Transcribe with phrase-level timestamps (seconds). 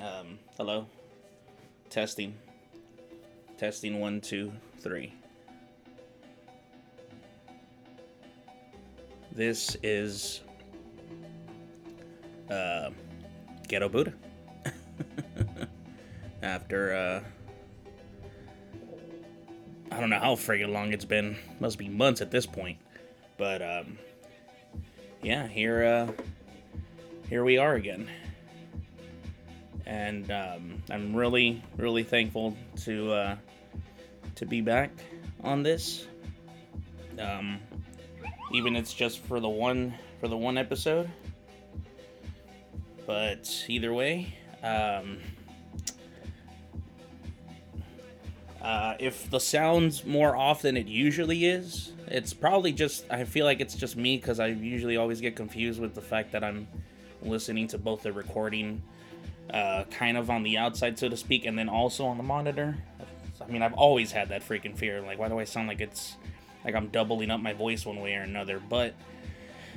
[0.00, 0.86] Um, hello.
[1.88, 2.34] Testing.
[3.56, 5.14] Testing one, two, three.
[9.32, 10.42] This is
[12.50, 12.90] uh,
[13.68, 14.12] Ghetto Buddha.
[16.42, 17.22] After uh,
[19.90, 21.36] I don't know how friggin' long it's been.
[21.58, 22.78] Must be months at this point.
[23.38, 23.98] But um,
[25.22, 26.22] yeah, here uh,
[27.30, 28.10] here we are again
[29.86, 33.36] and um, I'm really, really thankful to uh,
[34.34, 34.90] to be back
[35.42, 36.06] on this.
[37.18, 37.60] Um,
[38.52, 41.08] even it's just for the one for the one episode,
[43.06, 45.18] but either way, um,
[48.60, 53.44] uh, if the sounds more off than it usually is, it's probably just I feel
[53.44, 56.66] like it's just me because I usually always get confused with the fact that I'm
[57.22, 58.82] listening to both the recording
[59.52, 62.76] uh, kind of on the outside, so to speak, and then also on the monitor.
[63.40, 65.00] I mean, I've always had that freaking fear.
[65.00, 66.16] Like, why do I sound like it's
[66.64, 68.60] like I'm doubling up my voice one way or another?
[68.60, 68.94] But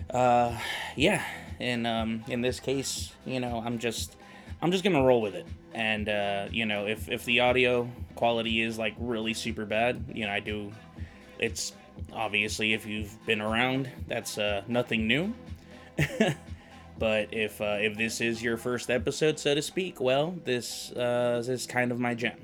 [0.10, 0.58] uh,
[0.96, 1.24] yeah,
[1.60, 4.16] and um, in this case, you know, I'm just
[4.62, 5.46] I'm just gonna roll with it.
[5.74, 10.26] And uh, you know, if if the audio quality is like really super bad, you
[10.26, 10.72] know, I do.
[11.38, 11.74] It's
[12.12, 15.34] obviously if you've been around, that's uh, nothing new.
[17.00, 21.38] But if uh, if this is your first episode, so to speak, well, this uh,
[21.38, 22.38] this is kind of my gem.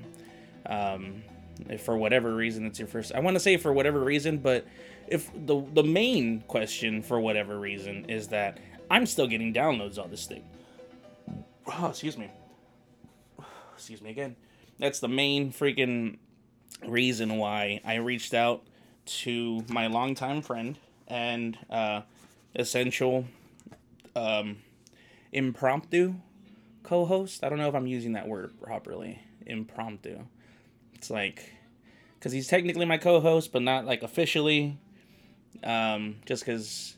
[0.64, 1.22] Um,
[1.68, 4.66] if for whatever reason it's your first, I want to say for whatever reason, but
[5.08, 8.58] if the the main question for whatever reason is that
[8.90, 10.44] I'm still getting downloads on this thing.
[11.66, 12.30] Oh, excuse me.
[13.74, 14.36] Excuse me again.
[14.78, 16.16] That's the main freaking
[16.86, 18.62] reason why I reached out
[19.06, 22.02] to my longtime friend and uh,
[22.54, 23.26] essential
[24.16, 24.58] um,
[25.32, 26.14] impromptu
[26.82, 27.44] co-host.
[27.44, 29.20] I don't know if I'm using that word properly.
[29.44, 30.20] Impromptu.
[30.94, 31.52] It's like
[32.18, 34.78] because he's technically my co-host, but not like officially.
[35.62, 36.96] Um, just because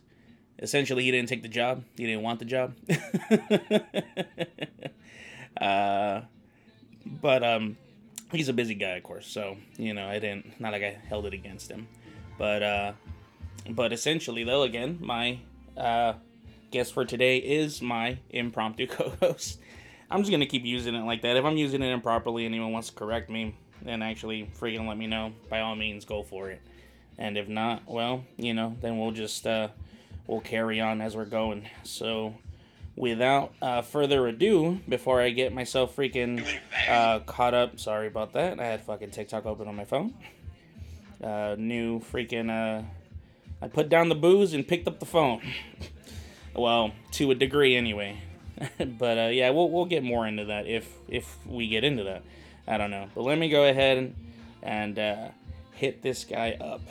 [0.58, 1.84] essentially he didn't take the job.
[1.96, 2.74] He didn't want the job.
[5.60, 6.22] uh,
[7.04, 7.76] but um,
[8.32, 9.26] he's a busy guy, of course.
[9.26, 10.60] So you know, I didn't.
[10.60, 11.88] Not like I held it against him.
[12.38, 12.92] But uh,
[13.68, 15.40] but essentially, though, again, my
[15.76, 16.14] uh,
[16.70, 19.58] guest for today is my impromptu co-host.
[20.10, 21.36] I'm just gonna keep using it like that.
[21.36, 24.96] If I'm using it improperly and anyone wants to correct me, then actually freaking let
[24.96, 25.32] me know.
[25.48, 26.60] By all means, go for it.
[27.18, 29.68] And if not, well, you know, then we'll just uh,
[30.26, 31.68] we'll carry on as we're going.
[31.82, 32.34] So,
[32.96, 36.46] without uh, further ado, before I get myself freaking
[36.88, 38.60] uh, caught up, sorry about that.
[38.60, 40.14] I had fucking TikTok open on my phone.
[41.22, 42.84] Uh, new freaking uh,
[43.60, 45.42] I put down the booze and picked up the phone.
[46.58, 48.20] Well, to a degree anyway.
[48.98, 52.22] but uh, yeah, we'll we'll get more into that if if we get into that.
[52.66, 53.08] I don't know.
[53.14, 54.14] But let me go ahead and,
[54.62, 55.28] and uh,
[55.72, 56.82] hit this guy up.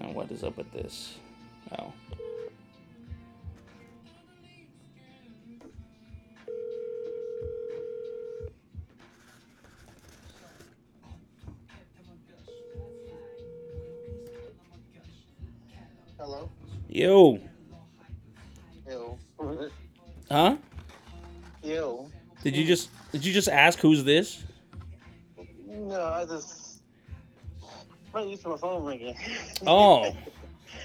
[0.00, 1.16] Now, what is up with this?
[1.76, 1.92] Oh.
[16.18, 16.50] Hello.
[16.88, 17.47] Yo.
[20.30, 20.56] Huh?
[21.62, 22.10] Yo.
[22.42, 24.44] Did you just did you just ask who's this?
[25.66, 26.82] No, I just.
[28.14, 29.16] I'm used to my phone ringing.
[29.66, 30.14] Oh.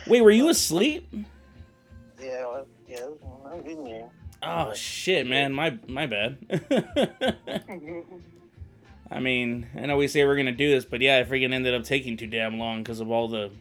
[0.08, 1.08] Wait, were you asleep?
[2.20, 2.46] yeah.
[2.46, 3.06] Well, yeah.
[3.46, 4.10] I'm in here.
[4.42, 5.54] Oh shit, man.
[5.54, 6.38] My my bad.
[9.12, 11.74] I mean, I know we say we're gonna do this, but yeah, I freaking ended
[11.74, 13.52] up taking too damn long because of all the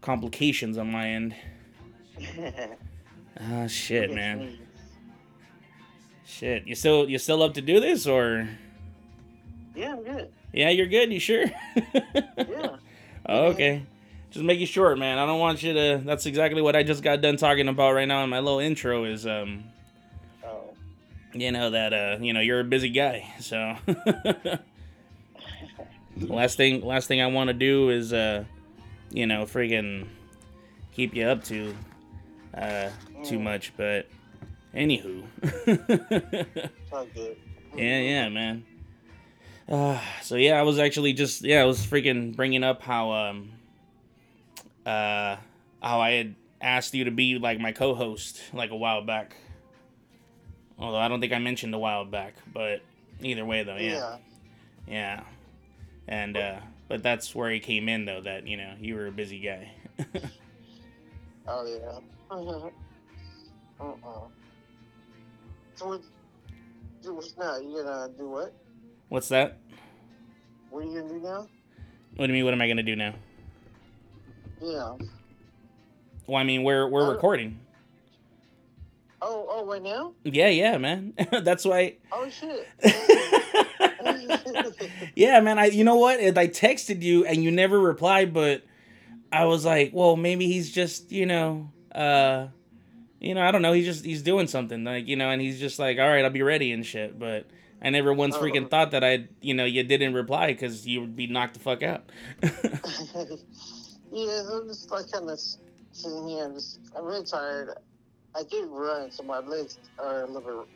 [0.00, 1.34] complications on my end.
[3.50, 4.58] Ah, shit, man.
[6.24, 8.48] Shit, you still you still up to do this or?
[9.74, 10.30] Yeah, I'm good.
[10.52, 11.12] Yeah, you're good.
[11.12, 11.44] You sure?
[12.14, 12.76] Yeah.
[13.28, 13.84] Okay.
[14.32, 15.16] Just make it short, man.
[15.18, 16.02] I don't want you to.
[16.04, 19.04] That's exactly what I just got done talking about right now in my little intro.
[19.04, 19.62] Is um,
[20.44, 20.74] Oh.
[21.32, 23.76] you know that uh, you know you're a busy guy, so.
[26.16, 28.44] last thing, last thing I want to do is uh,
[29.12, 30.06] you know, friggin'
[30.92, 31.74] keep you up to
[32.54, 32.88] uh
[33.24, 33.42] too Mm.
[33.42, 34.06] much, but
[34.74, 35.24] anywho.
[37.74, 38.64] Yeah, yeah, man.
[39.68, 43.52] Uh, so yeah, I was actually just yeah, I was freaking bringing up how um
[44.84, 45.36] uh
[45.82, 49.36] how I had asked you to be like my co-host like a while back.
[50.78, 52.82] Although I don't think I mentioned a while back, but
[53.22, 54.16] either way though, yeah, Yeah.
[54.86, 55.22] yeah.
[56.08, 56.58] And uh,
[56.88, 58.20] but that's where he came in though.
[58.20, 59.72] That you know you were a busy guy.
[61.48, 62.68] Oh yeah.
[63.82, 64.20] uh-uh.
[65.74, 66.00] So what?
[67.02, 67.58] do- What's now?
[67.58, 68.52] You gonna do what?
[69.08, 69.58] What's that?
[70.70, 71.48] What are you gonna do now?
[72.16, 72.44] What do you mean?
[72.44, 73.14] What am I gonna do now?
[74.60, 74.94] Yeah.
[76.26, 77.58] Well, I mean, we're we're recording.
[79.24, 80.14] Oh, oh, right now?
[80.24, 81.14] Yeah, yeah, man.
[81.42, 81.96] That's why.
[82.10, 82.68] Oh shit.
[85.14, 85.58] yeah, man.
[85.58, 86.20] I you know what?
[86.20, 88.62] I texted you and you never replied, but
[89.32, 92.48] I was like, well, maybe he's just you know, uh,
[93.22, 93.72] you know, I don't know.
[93.72, 96.30] He's just he's doing something like you know, and he's just like, all right, I'll
[96.30, 97.18] be ready and shit.
[97.18, 97.46] But
[97.80, 98.68] I never once freaking Oh.
[98.68, 101.82] thought that I you know you didn't reply because you would be knocked the fuck
[101.82, 102.04] out.
[104.12, 105.38] yeah, I'm just like kind of
[105.92, 106.44] sitting here.
[106.44, 107.70] I'm just, I'm really tired.
[108.34, 110.68] I did run, so my legs are a little bit,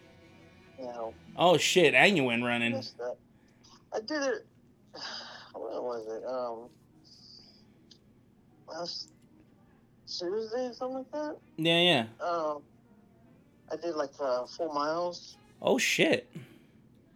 [0.80, 2.74] you know, oh shit, and you went running.
[3.94, 4.46] I did it.
[5.54, 6.22] What was it?
[6.28, 6.68] Um,
[8.68, 9.08] last
[10.06, 11.36] Tuesday, something like that.
[11.56, 12.26] Yeah, yeah.
[12.26, 12.62] Um,
[13.70, 16.30] I did like uh, four miles, Oh shit.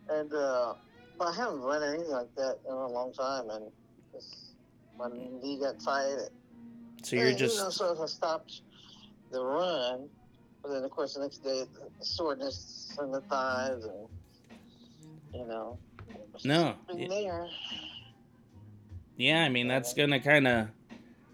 [0.09, 0.75] and uh,
[1.19, 3.71] but I haven't run anything like that in a long time, and
[4.99, 5.09] my
[5.43, 6.31] knee got tired.
[7.03, 8.63] So you're And, just you know, so if I stopped
[9.31, 10.09] the run,
[10.63, 11.65] but then of course the next day
[11.99, 14.09] the soreness in the thighs and
[15.33, 15.79] you know.
[16.45, 17.47] No, yeah.
[19.17, 20.69] Yeah, I mean that's gonna kind of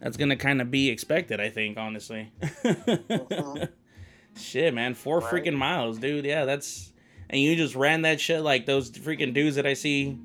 [0.00, 2.30] that's gonna kind of be expected, I think, honestly.
[4.36, 5.32] Shit, man, four Right.
[5.44, 6.24] freaking miles, dude.
[6.24, 6.92] Yeah, that's
[7.30, 10.18] and you just ran that shit like those freaking dudes that I see,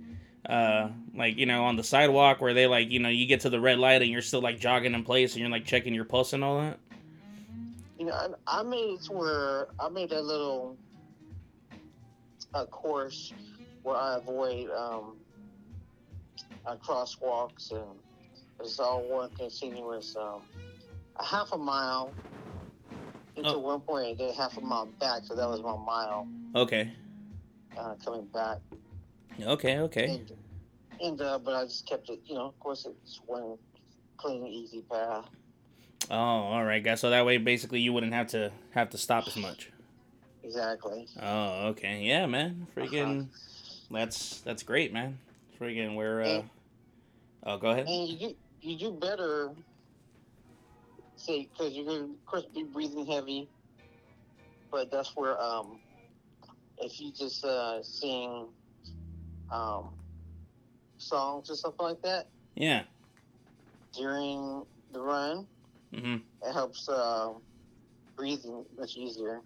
[0.50, 3.50] uh, like you know on the sidewalk where they like you know you get to
[3.50, 6.04] the red light and you're still like jogging in place and you're like checking your
[6.06, 6.78] pulse and all that.
[7.98, 10.76] You know, I, I made it to where I made a little
[12.54, 13.32] a course
[13.84, 15.16] where I avoid um,
[16.66, 17.86] uh, crosswalks and
[18.64, 20.42] it's all one continuous um,
[21.18, 22.12] a half a mile
[23.36, 23.60] into Oh.
[23.60, 25.24] one point and then half a mile back.
[25.26, 26.92] So that was my mile Okay,
[27.78, 28.58] uh, coming back.
[29.42, 30.06] okay, okay.
[30.10, 30.32] And,
[31.02, 33.58] and uh, but I just kept it, you know, of course it's one
[34.18, 35.26] clean, easy path.
[36.10, 37.00] Oh, all right, guys.
[37.00, 39.72] So that way, basically, you wouldn't have to have to stop as much.
[40.44, 41.08] Exactly.
[41.22, 42.02] Oh, okay.
[42.04, 42.68] Yeah, man.
[42.76, 43.26] Freaking, Uh-huh.
[43.92, 45.20] that's that's great, man.
[45.60, 46.22] Freaking, we're.
[46.22, 46.42] uh Yeah.
[47.44, 47.88] Oh, go ahead.
[48.62, 49.52] You do, better,
[51.16, 53.48] say, because you're going to, of course, be breathing heavy.
[54.72, 55.80] But that's where, um,
[56.80, 58.48] if you just uh, sing
[59.52, 59.90] um,
[60.98, 62.84] songs or something like that Yeah.
[63.98, 64.64] during
[64.94, 65.48] the run,
[65.94, 67.30] hmm it helps uh,
[68.16, 69.42] breathing much easier.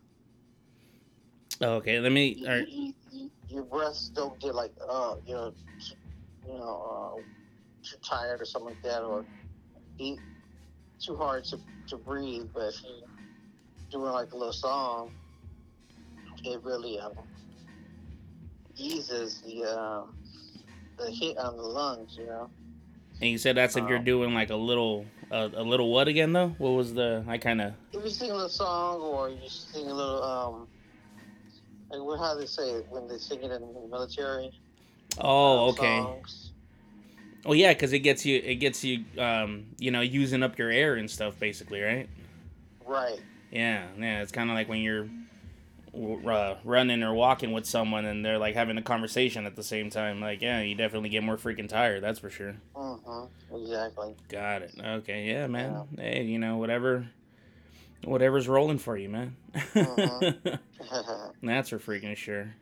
[1.62, 2.00] Okay.
[2.00, 2.27] Let me.
[2.29, 2.67] You- right.
[2.67, 5.53] you- you- your breaths don't get like, uh, you know,
[6.47, 7.21] you know, uh,
[7.90, 9.26] too tired or something like that, or
[9.98, 10.20] be
[11.00, 11.58] too hard to,
[11.90, 12.48] to breathe.
[12.54, 13.02] But if you
[13.92, 15.12] doing like a little song,
[16.44, 17.14] it really um,
[18.78, 20.02] eases the uh,
[20.98, 22.16] the hit on the lungs.
[22.18, 22.50] You know,
[23.22, 26.08] And you said that's if you're Um, doing like a little, uh, a little what
[26.08, 26.50] again though?
[26.58, 27.24] What was the?
[27.28, 27.74] I kind of.
[27.94, 30.68] if you sing a little song or you sing a little um.
[31.92, 34.52] Like what- how they say it when they sing it in the military?
[35.20, 35.98] Oh, um, okay.
[36.00, 36.44] songs.
[37.45, 40.71] Oh yeah, because it gets you, it gets you, um, you know, using up your
[40.71, 42.09] air and stuff, basically, right?
[42.86, 43.19] Right.
[43.51, 44.21] Yeah, yeah.
[44.21, 45.07] It's kind of like when you're
[46.27, 49.89] uh, running or walking with someone and they're like having a conversation at the same
[49.91, 50.20] time.
[50.22, 52.03] Like, yeah, you definitely get more freaking tired.
[52.03, 52.55] That's for sure.
[52.75, 53.55] Mm-hmm.
[53.55, 54.15] Exactly.
[54.27, 54.74] Got it.
[54.84, 55.84] Okay, yeah, man.
[55.98, 57.08] Hey, you know, whatever,
[58.03, 59.36] whatever's rolling for you, man.
[59.53, 60.60] Mhm.
[61.43, 62.55] That's for freaking sure.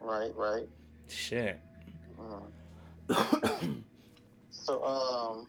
[0.00, 0.68] right, right.
[1.08, 1.58] Shit.
[3.10, 3.82] Mhm.
[4.64, 5.46] So, um,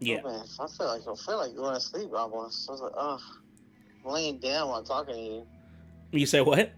[0.00, 0.20] Yeah.
[0.24, 2.68] oh man, I feel like I feel like going to sleep almost.
[2.68, 3.20] I was like, oh,
[4.04, 5.46] I'm laying down while talking to you.
[6.12, 6.72] You say what?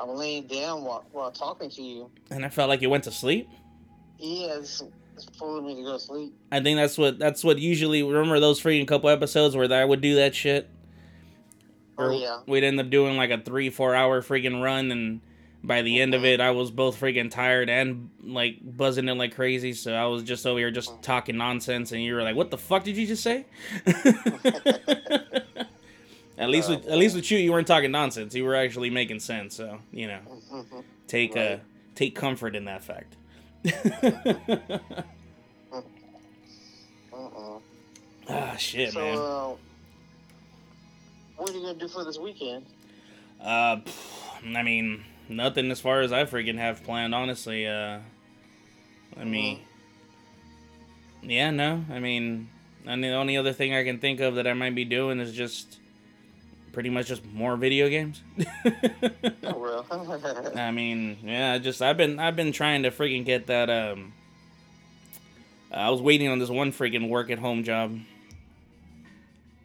[0.00, 2.10] I'm laying down while, while talking to you.
[2.30, 3.48] And I felt like you went to sleep.
[4.18, 4.82] Yeah, it's,
[5.14, 6.34] it's fooling me to go to sleep.
[6.50, 10.00] I think that's what that's what usually remember those freaking couple episodes where I would
[10.00, 10.68] do that shit.
[11.98, 12.40] Oh Or yeah.
[12.48, 15.20] We'd end up doing like a three, four hour freaking run and
[15.64, 19.34] by the end of it I was both freaking tired and like buzzing in like
[19.34, 22.50] crazy, so I was just over here just talking nonsense and you were like, What
[22.50, 23.46] the fuck did you just say?
[26.38, 28.34] at least with at least with you you weren't talking nonsense.
[28.34, 30.20] You were actually making sense, so you know.
[31.06, 31.58] Take uh
[31.94, 33.16] take comfort in that fact.
[33.64, 34.80] Mm-mm.
[38.28, 39.18] ah shit, So, man.
[39.18, 39.52] uh,
[41.36, 42.64] what are you gonna do for this weekend?
[43.40, 47.66] Uh, pff, I mean, nothing as far as I freaking have planned, honestly.
[47.66, 47.98] Uh,
[49.18, 49.60] I mean,
[51.22, 52.48] yeah, no, I mean,
[52.86, 55.32] and the only other thing I can think of that I might be doing is
[55.32, 55.78] just
[56.72, 58.22] pretty much just more video games.
[59.44, 59.86] Oh, real.
[60.56, 63.68] I mean, yeah, just I've been I've been trying to freaking get that.
[63.68, 64.12] Um,
[65.70, 67.98] I was waiting on this one freaking work at home job,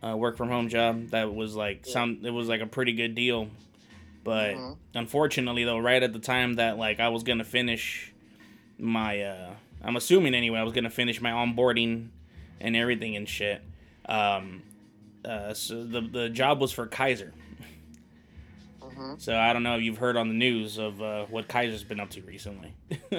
[0.03, 1.93] uh, work from home job that was like Yeah.
[1.93, 2.19] some.
[2.23, 3.49] It was like a pretty good deal,
[4.23, 4.77] but Mhm.
[4.95, 8.13] unfortunately though, right at the time that like I was gonna finish
[8.77, 12.09] my, uh, I'm assuming anyway, I was gonna finish my onboarding
[12.59, 13.61] and everything and shit.
[14.05, 14.63] Um,
[15.25, 17.33] uh, so the the job was for Kaiser.
[18.81, 19.19] Mhm.
[19.21, 21.99] So I don't know if you've heard on the news of uh, what Kaiser's been
[21.99, 22.73] up to recently,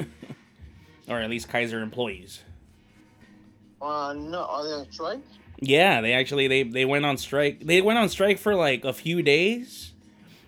[1.09, 2.43] or at least Kaiser employees.
[3.81, 5.21] Uh, no, are they on strike?
[5.61, 7.61] Yeah, they actually they they went on strike.
[7.65, 9.93] They went on strike for like a few days,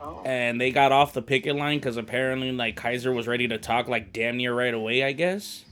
[0.02, 0.22] Oh.
[0.24, 3.86] and they got off the picket line because apparently like Kaiser was ready to talk
[3.86, 5.04] like damn near right away.
[5.04, 5.64] I guess.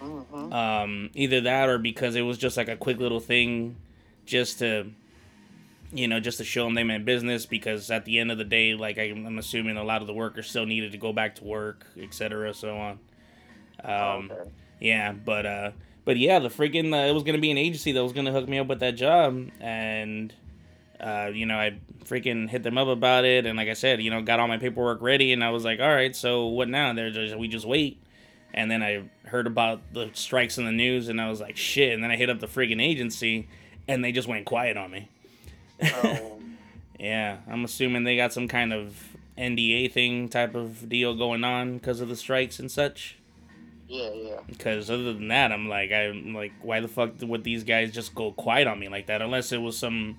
[0.00, 0.52] Mm-hmm.
[0.52, 3.76] Um, either that or because it was just like a quick little thing,
[4.24, 4.86] just to,
[5.92, 7.46] you know, just to show them they meant business.
[7.46, 10.14] Because at the end of the day, like I'm, I'm assuming a lot of the
[10.14, 12.54] workers still needed to go back to work, etc.
[12.54, 12.98] So on.
[13.84, 14.50] Um, okay.
[14.80, 15.70] yeah, but uh,
[16.04, 18.48] but yeah, the freaking uh, it was gonna be an agency that was gonna hook
[18.48, 20.32] me up with that job, and
[21.00, 24.10] uh, you know, I freaking hit them up about it, and like I said, you
[24.10, 26.92] know, got all my paperwork ready, and I was like, all right, so what now?
[26.92, 28.02] They're just we just wait.
[28.54, 31.92] And then I heard about the strikes in the news, and I was like, shit.
[31.92, 33.48] And then I hit up the freaking agency,
[33.86, 35.08] and they just went quiet on me.
[35.82, 36.38] Oh,
[36.98, 38.96] Yeah, I'm assuming they got some kind of
[39.36, 43.18] NDA thing type of deal going on because of the strikes and such.
[43.86, 44.40] yeah, yeah.
[44.48, 48.14] Because other than that, I'm like, I'm like, why the fuck would these guys just
[48.14, 49.20] go quiet on me like that?
[49.20, 50.16] Unless it was some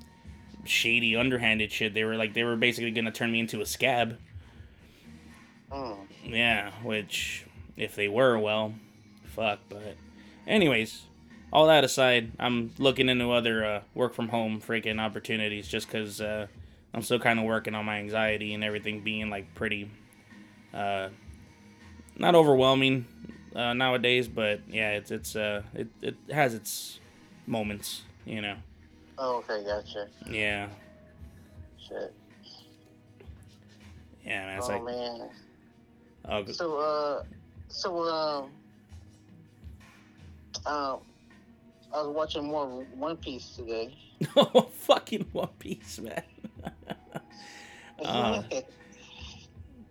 [0.66, 1.94] shady, underhanded shit.
[1.94, 4.18] They were like, they were basically gonna turn me into a scab.
[5.72, 5.98] Mm.
[6.26, 7.46] Yeah, which
[7.76, 8.74] if they were, well,
[9.24, 9.60] fuck.
[9.70, 9.96] But,
[10.46, 11.04] anyways,
[11.52, 16.20] all that aside, I'm looking into other uh, work from home freaking opportunities just because
[16.22, 16.48] uh,
[16.94, 19.90] I'm still kind of working on my anxiety and everything being like pretty,
[20.74, 21.10] uh,
[22.18, 23.06] not overwhelming
[23.56, 27.00] uh, nowadays, but yeah, it's it's uh it it has its
[27.46, 28.56] moments, you know.
[29.17, 30.07] Oh, okay, gotcha.
[30.29, 30.67] Yeah,
[31.88, 32.13] Shit.
[34.25, 34.57] yeah, man.
[34.57, 35.29] It's oh like man.
[36.25, 37.24] oh, So, uh,
[37.69, 38.50] so, um,
[40.65, 41.00] um,
[41.93, 43.95] I was watching more One Piece today.
[44.36, 46.24] oh, fucking One Piece, man.
[48.05, 48.43] Uh.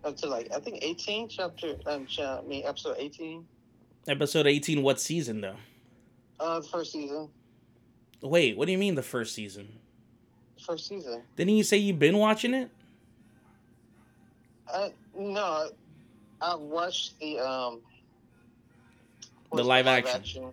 [0.05, 1.75] Up to like I think eighteen chapter.
[1.85, 3.45] Um, I mean episode eighteen.
[4.07, 5.57] Episode 18, what season though?
[6.39, 7.27] Uh, the first season.
[8.21, 9.79] Wait, what do you mean the first season?
[10.65, 11.21] First season.
[11.35, 12.69] Didn't you say you've been watching it?
[14.73, 15.69] I no,
[16.41, 17.81] I watched the um.
[19.49, 20.51] The what's live action.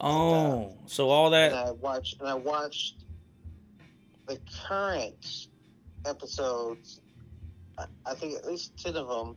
[0.00, 1.66] Oh, so all And that.
[1.66, 2.96] I watched and I watched
[4.26, 5.46] the current
[6.04, 7.00] episodes.
[7.78, 9.36] I, I think at least ten of them.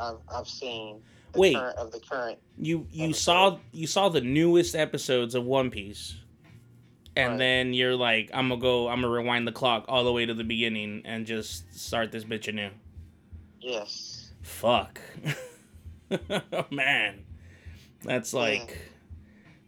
[0.00, 1.02] I've I've seen.
[1.32, 1.54] The Wait.
[1.54, 2.38] Current, of the current.
[2.58, 3.20] You you episode.
[3.20, 6.16] saw you saw the newest episodes of One Piece,
[7.14, 7.38] and Right.
[7.38, 10.34] then you're like, I'm gonna go, I'm gonna rewind the clock all the way to
[10.34, 12.70] the beginning and just start this bitch anew.
[13.60, 14.32] Yes.
[14.42, 15.00] Fuck,
[16.70, 17.24] man,
[18.02, 18.78] that's like.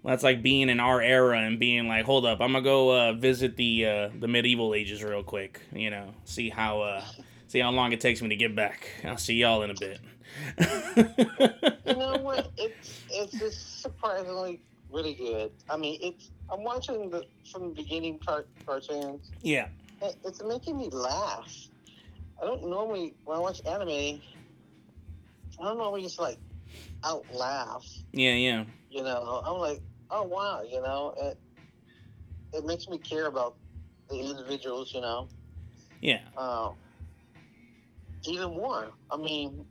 [0.05, 3.13] That's like being in our era and being like, hold up, I'm gonna go uh,
[3.13, 5.61] visit the uh, the medieval ages real quick.
[5.73, 7.05] You know, see how uh,
[7.47, 8.89] see how long it takes me to get back.
[9.05, 10.01] I'll see y'all in a bit.
[11.87, 12.51] You know what?
[12.57, 14.61] It's it's just surprisingly
[14.91, 15.51] really good.
[15.71, 19.31] I mean, it's I'm watching the from the beginning car- cartoons.
[19.43, 19.69] yeah,
[20.01, 21.51] It- It's making me laugh.
[22.41, 24.21] I don't normally when I watch anime.
[25.61, 26.39] I don't normally just like
[27.05, 27.85] out laugh.
[28.13, 31.39] yeah, yeah, You know, I'm like, oh wow, you know, it
[32.53, 33.57] it makes me care about
[34.11, 34.93] the individuals.
[34.95, 35.29] You know,
[36.01, 36.21] yeah.
[36.37, 36.75] um,
[38.27, 38.93] even more.
[39.11, 39.65] I mean,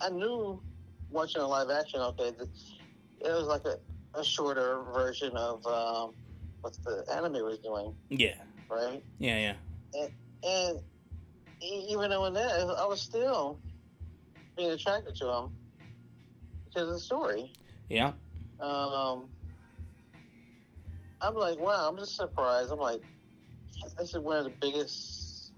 [0.00, 0.62] I knew
[1.10, 2.00] watching a live action.
[2.00, 2.48] Okay, that
[3.20, 6.14] it was like a, a shorter version of um,
[6.60, 8.34] what the anime was doing, Yeah,
[8.70, 9.02] right?
[9.18, 9.54] yeah,
[9.94, 10.06] yeah.
[10.44, 10.78] And
[11.60, 13.58] e- even though in that, I was still
[14.56, 15.50] being attracted to him
[16.66, 17.52] because of the story.
[17.88, 18.12] Yeah.
[18.60, 19.28] Um,
[21.20, 22.70] I'm like, wow, I'm just surprised.
[22.70, 23.00] I'm like,
[23.98, 25.52] this is one of the biggest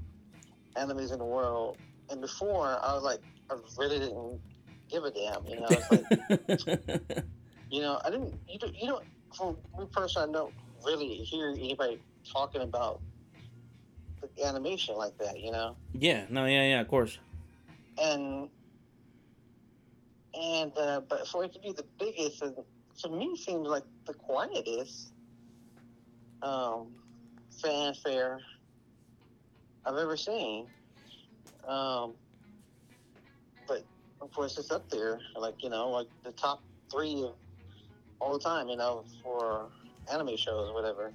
[0.77, 1.79] enemies in the world.
[2.11, 4.41] And before, I was like, I really didn't
[4.89, 5.45] give a damn.
[5.47, 5.91] You know, it's
[6.67, 7.25] like,
[7.71, 8.35] you know, I didn't.
[8.49, 8.75] You don't.
[8.81, 9.05] You don't.
[9.37, 10.55] For me personally, I don't
[10.85, 13.01] really hear anybody talking about
[14.37, 15.41] the animation like that.
[15.41, 17.19] You know, yeah, no, yeah, yeah, of course.
[18.01, 18.49] and
[20.35, 22.55] and uh, but for it to be the biggest, and
[23.03, 25.13] to me, seems like the quietest
[26.43, 26.89] um,
[27.63, 28.41] fanfare
[29.85, 30.67] I've ever seen.
[31.67, 32.15] Um,
[34.21, 37.27] of course, it's up there, like you know, like the top three
[38.21, 39.67] all the time, you know, for
[40.13, 41.13] anime shows or whatever.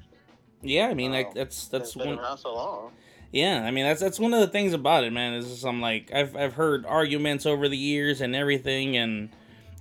[0.62, 2.20] Yeah, I mean, like that's that's one.
[2.20, 2.92] around so long.
[3.32, 5.34] Yeah, I mean that's that's one of the things about it, man.
[5.34, 9.30] Is just, I'm like I've I've heard arguments over the years and everything, and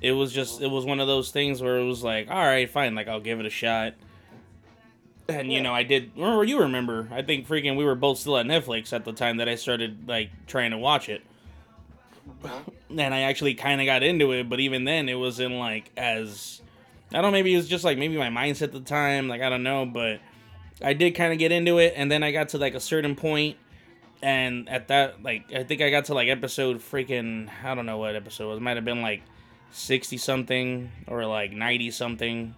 [0.03, 0.65] it was just mm-hmm.
[0.65, 3.21] it was one of those things where it was like, all right, fine, like I'll
[3.21, 3.95] give it a shot.
[5.29, 6.11] And you know, I did.
[6.17, 7.09] Remember, you remember?
[7.11, 10.07] I think freaking we were both still at Netflix at the time that I started
[10.07, 11.23] like trying to watch it,
[12.91, 14.49] and I actually kind of got into it.
[14.49, 16.61] But even then, it wasn't like as
[17.13, 17.25] I don't.
[17.25, 19.29] know, Maybe it was just like maybe my mindset at the time.
[19.29, 20.21] Like I don't know, but
[20.83, 23.15] I did kind of get into it, and then I got to like a certain
[23.15, 23.57] point,
[24.23, 27.99] and at that, like, I think I got to like episode freaking, I don't know
[27.99, 28.61] what episode it was.
[28.61, 29.23] Might have been like
[29.71, 32.55] sixty something or like ninety something.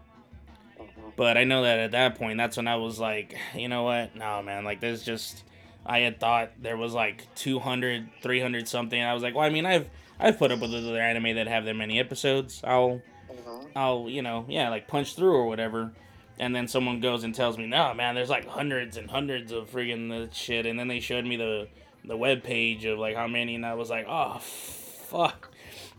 [0.79, 0.87] Mhm.
[1.17, 4.17] But I know that at that point, that's when I was like, you know what?
[4.17, 5.45] No, man, like, there's just.
[5.87, 9.01] I had thought there was like 200, 300 something.
[9.01, 9.89] I was like, well, I mean, I've
[10.19, 12.61] I've put up with other anime that have that many episodes.
[12.65, 13.67] I'll Mhm.
[13.75, 15.93] I'll, you know, yeah, like punch through or whatever.
[16.39, 19.71] And then someone goes and tells me, no, man, there's like hundreds and hundreds of
[19.71, 20.67] friggin' the shit.
[20.67, 21.69] And then they showed me the
[22.05, 25.51] the web page of like how many, and I was like, oh, fuck.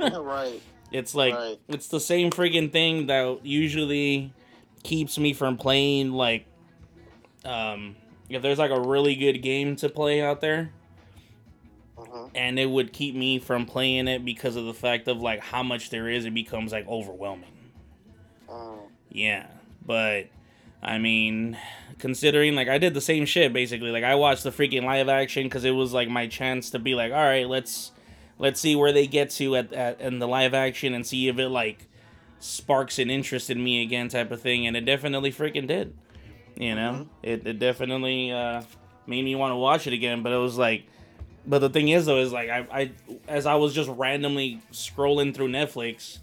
[0.00, 0.60] right,
[0.90, 1.58] it's like right.
[1.68, 4.32] it's the same friggin' thing that usually
[4.82, 6.46] keeps me from playing like
[7.44, 7.96] um
[8.28, 10.70] if there's like a really good game to play out there
[11.98, 12.30] Mhm.
[12.34, 15.62] and it would keep me from playing it because of the fact of like how
[15.62, 17.50] much there is it becomes like overwhelming
[18.48, 18.78] Mm.
[19.10, 19.46] Yeah,
[19.86, 20.26] but
[20.82, 21.56] I mean,
[21.98, 23.90] considering like I did the same shit basically.
[23.90, 26.94] Like I watched the freaking live action because it was like my chance to be
[26.94, 27.90] like, all right, let's
[28.38, 31.38] let's see where they get to at, at in the live action and see if
[31.38, 31.86] it like
[32.38, 34.66] sparks an interest in me again, type of thing.
[34.66, 35.94] And it definitely freaking did.
[36.56, 37.06] You know, Mhm.
[37.22, 38.62] it it definitely uh,
[39.06, 40.22] made me want to watch it again.
[40.22, 40.84] But it was like.
[41.46, 42.90] But the thing is, though, is like I, I,
[43.28, 46.18] as I was just randomly scrolling through Netflix,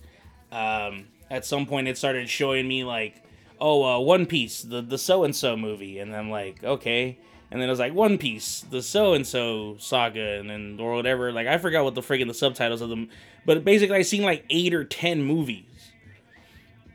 [0.52, 3.22] um, at some point it started showing me like,
[3.60, 7.20] oh, uh, One Piece, the the so and so movie, and I'm like, okay,
[7.52, 10.96] and then it was like One Piece, the so and so saga, and then or
[10.96, 11.32] whatever.
[11.32, 13.10] Like I forgot what the friggin' the subtitles of them,
[13.46, 15.65] but basically I seen like eight or ten movies.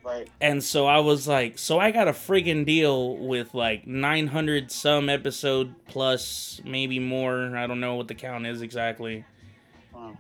[0.07, 0.29] Right.
[0.40, 5.09] And so I was like, so I got a friggin' deal with like 900 some
[5.09, 7.57] episode plus maybe more.
[7.57, 9.25] I don't know what the count is exactly.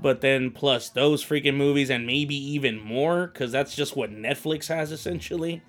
[0.00, 4.66] But then plus those freaking movies and maybe even more because that's just what Netflix
[4.66, 5.62] has essentially.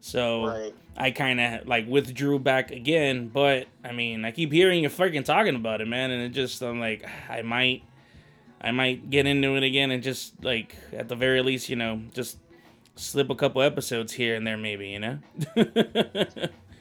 [0.00, 0.74] So Right.
[0.96, 3.28] I kind of like withdrew back again.
[3.28, 6.10] But I mean, I keep hearing you freaking talking about it, man.
[6.10, 7.84] And it just, I'm like, I might,
[8.60, 12.02] I might get into it again and just like, at the very least, you know,
[12.12, 12.38] just
[12.96, 15.18] slip a couple episodes here and there, maybe, you know?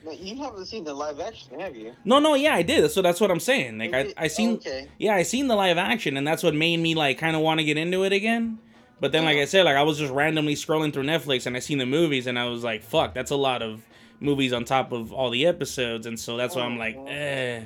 [0.04, 1.94] But you haven't seen the live action, have you?
[2.04, 2.90] no, no, yeah, I did.
[2.90, 3.78] So that's what I'm saying.
[3.78, 4.88] Like, I, I seen, Okay.
[4.98, 7.60] yeah, I seen the live action, and that's what made me like kind of want
[7.60, 8.58] to get into it again.
[9.00, 11.60] But then, like I said, like I was just randomly scrolling through Netflix, and I
[11.60, 13.84] seen the movies, and I was like, "Fuck, that's a lot of
[14.20, 17.62] movies on top of all the episodes," and so that's why I'm like, eh,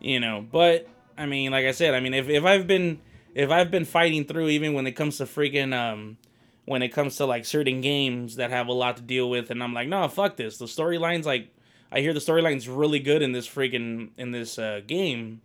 [0.00, 0.46] you know.
[0.52, 3.00] But I mean, like I said, I mean, if if I've been
[3.34, 6.18] if I've been fighting through, even when it comes to freaking um,
[6.64, 9.62] when it comes to like certain games that have a lot to deal with, and
[9.62, 10.58] I'm like, no, fuck this.
[10.58, 11.48] The storyline's like,
[11.92, 15.40] I hear the storyline's really good in this freaking in this uh, game.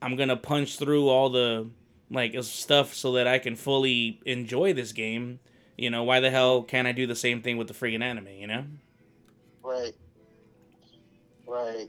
[0.00, 1.68] I'm gonna punch through all the
[2.10, 5.40] like stuff so that I can fully enjoy this game.
[5.76, 8.28] You know, why the hell can't I do the same thing with the freaking anime?
[8.28, 8.64] You know?
[9.62, 9.94] Right.
[11.46, 11.88] Right.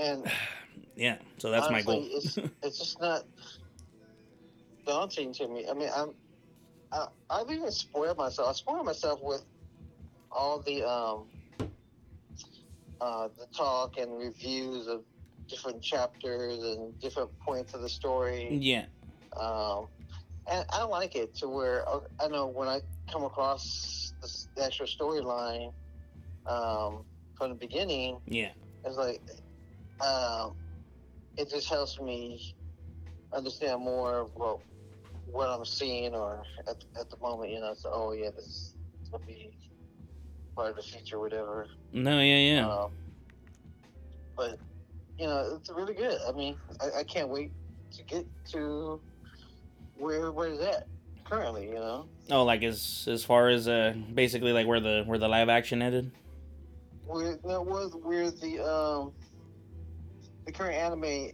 [0.00, 0.30] And
[0.96, 1.16] Yeah.
[1.38, 2.08] So that's my honestly, goal.
[2.12, 3.24] it's it's just not
[4.86, 5.66] daunting to me.
[5.68, 6.14] I mean, I'm
[6.94, 8.48] I, I've even spoiled myself.
[8.48, 9.44] I spoiled myself with
[10.30, 11.26] all the um
[13.00, 15.02] uh the talk and reviews of
[15.50, 18.48] different chapters and different points of the story.
[18.52, 18.86] yeah.
[19.38, 19.88] Um,
[20.50, 22.80] and I like it to where uh, I know when I
[23.12, 25.72] come across this, the actual storyline
[26.46, 27.04] um,
[27.36, 28.50] from the beginning, Yeah.
[28.84, 29.22] it's like
[30.06, 30.52] um,
[31.36, 32.40] it just helps me
[33.34, 34.60] understand more of what,
[35.30, 37.74] what I'm seeing or at, at the moment, you know.
[37.74, 38.74] So, oh yeah, this is
[39.10, 39.50] gonna be
[40.54, 41.66] part of the future, whatever.
[41.92, 42.20] No.
[42.20, 42.36] Yeah.
[42.38, 42.68] Yeah.
[42.68, 42.90] Um,
[44.36, 44.58] but
[45.18, 46.18] you know, it's really good.
[46.28, 47.52] I mean, I, I can't wait
[47.96, 49.00] to get to
[49.96, 50.86] where where it's at
[51.24, 51.68] currently.
[51.68, 55.28] You know, oh, like as as far as uh basically like where the where the
[55.28, 56.10] live action ended.
[57.06, 59.12] where that was where the um
[60.46, 61.30] the current anime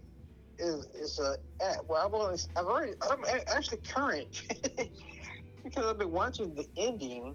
[0.60, 1.86] is is uh, at.
[1.88, 3.18] Well, I've always I've already I'm
[3.54, 4.42] actually current
[5.64, 7.34] because I've been watching the ending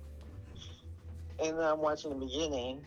[1.44, 2.86] and I'm watching the beginning.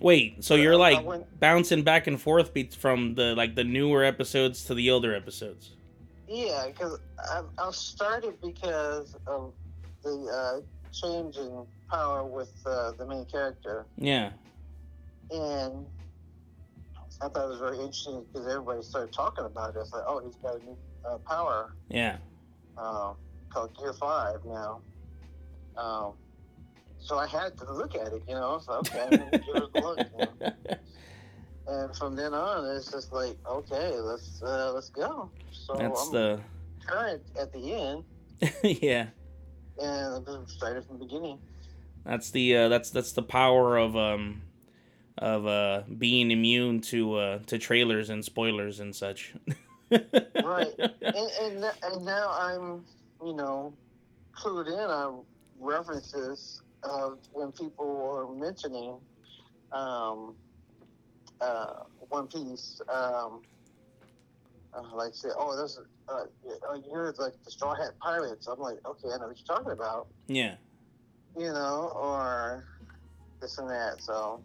[0.00, 4.04] Wait, so you're like went- bouncing back and forth be- from the like the newer
[4.04, 5.72] episodes to the older episodes.
[6.28, 9.52] Yeah, because I, I started because of
[10.04, 10.60] the uh,
[10.92, 14.30] change in power with uh, the main character, Yeah.
[15.30, 15.86] and
[17.20, 19.78] I thought it was very interesting because everybody started talking about it.
[19.80, 22.18] It's like, oh, he's got a new uh, power Yeah.
[22.76, 23.12] uh,
[23.50, 24.80] called Gear Five now.
[25.76, 26.12] Um,
[27.00, 28.60] so I had to look at it, you know.
[28.64, 29.98] So okay, I'm gonna give it a look.
[29.98, 30.76] You know?
[31.68, 35.30] And from then on, it's just like, okay, let's uh, let's go.
[35.52, 36.40] So That's I'm the
[36.86, 38.04] current at the end.
[38.82, 39.08] yeah.
[39.78, 41.38] and started from the beginning.
[42.06, 44.40] That's the uh, that's that's the power of um
[45.18, 49.34] of uh being immune to uh to trailers and spoilers and such.
[49.90, 50.74] Right.
[50.78, 52.84] And and, and now I'm,
[53.24, 53.72] you know,
[54.34, 55.22] clued in on
[55.58, 58.96] references of when people were mentioning
[59.72, 60.34] um,
[61.40, 62.80] uh, One Piece.
[62.88, 63.42] Um,
[64.74, 65.78] uh, like say, oh, this,
[66.08, 68.46] uh, uh, you're like the Straw Hat Pirates.
[68.46, 70.56] I'm like, okay, I know what you're talking about, yeah.
[71.36, 72.64] you know, or
[73.40, 74.02] this and that.
[74.02, 74.42] So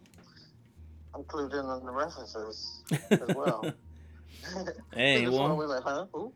[1.14, 3.72] I'm in the references as well.
[4.94, 6.06] Hey, well, we're like, huh?
[6.12, 6.32] Who?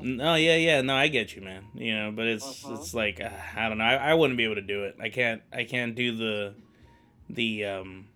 [0.00, 1.64] no, yeah, yeah, no, I get you, man.
[1.74, 2.74] You know, but it's Uh-huh.
[2.74, 3.84] it's like uh, I don't know.
[3.84, 4.96] I, I wouldn't be able to do it.
[5.00, 6.54] I can't I can't do the
[7.28, 8.06] the um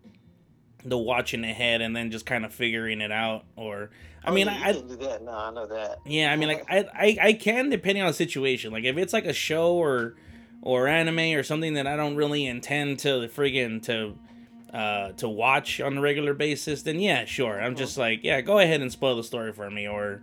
[0.85, 3.45] the watching ahead and then just kind of figuring it out.
[3.57, 3.91] Or
[4.25, 5.23] I Oh, mean, yeah, I, can do that.
[5.25, 5.99] No, I know that.
[6.05, 8.73] Yeah, I mean, like I, I, I can depending on the situation.
[8.73, 10.15] Like if it's like a show or
[10.61, 14.17] or anime or something that I don't really intend to friggin' to
[14.73, 17.61] uh to watch on a regular basis, then yeah, sure.
[17.61, 20.23] I'm just like, yeah, go ahead and spoil the story for me, or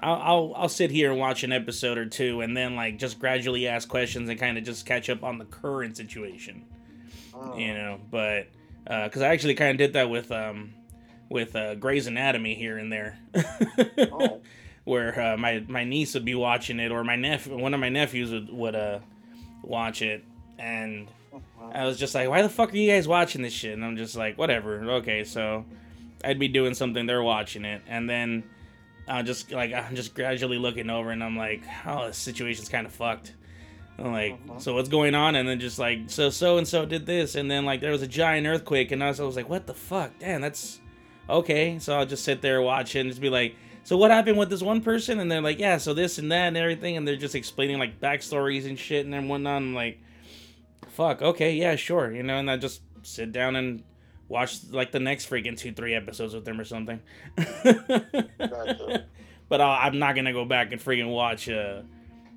[0.00, 3.18] I'll I'll, I'll sit here and watch an episode or two, and then like just
[3.18, 6.64] gradually ask questions and kind of just catch up on the current situation
[7.34, 7.60] Mm.
[7.60, 8.48] you know but
[8.84, 10.72] because i actually kind of did that with um
[11.28, 13.16] with uh grey's anatomy here and there
[14.10, 14.40] Oh.
[14.84, 17.90] where uh, my my niece would be watching it or my nephew one of my
[17.90, 18.98] nephews would would uh
[19.62, 20.24] watch it
[20.58, 21.08] and.
[21.72, 23.96] I was just like why the fuck are you guys watching this shit and i'm
[23.96, 25.64] just like whatever okay so
[26.24, 28.42] i'd be doing something they're watching it and then
[29.08, 32.86] i'll just like i'm just gradually looking over and i'm like oh this situation's kind
[32.86, 33.34] of fucked
[34.00, 34.60] I'm like, Mhm.
[34.62, 35.34] so what's going on?
[35.34, 38.00] And then just like, so so and so did this, and then like there was
[38.00, 40.12] a giant earthquake, and I was, I was like, what the fuck?
[40.20, 40.78] Damn, that's
[41.28, 41.80] okay.
[41.80, 44.62] So I'll just sit there watching, and just be like, so what happened with this
[44.62, 45.18] one person?
[45.18, 48.00] And they're like, yeah, so this and that and everything, and they're just explaining like
[48.00, 49.56] backstories and shit and then whatnot.
[49.56, 49.98] I'm like,
[50.98, 53.84] fuck, okay, yeah, sure, you know, and I just sit down and
[54.26, 57.00] watch like the next freaking two three episodes with them or something.
[57.64, 59.06] Gotcha.
[59.50, 61.80] But I'll, I'm not gonna go back and freaking watch uh,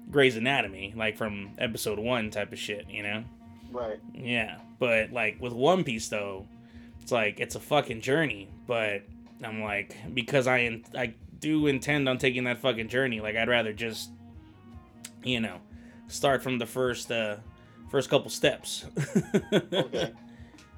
[0.10, 3.26] Grey's Anatomy like from episode one type of shit, you know?
[3.70, 4.00] Right.
[4.14, 6.48] Yeah, but like with One Piece though,
[7.02, 8.48] it's like it's a fucking journey.
[8.66, 9.04] But
[9.44, 13.20] I'm like because I in, I do intend on taking that fucking journey.
[13.20, 14.12] Like I'd rather just,
[15.22, 15.58] you know,
[16.08, 17.36] start from the first uh
[17.92, 18.86] first couple steps.
[19.54, 20.14] Okay.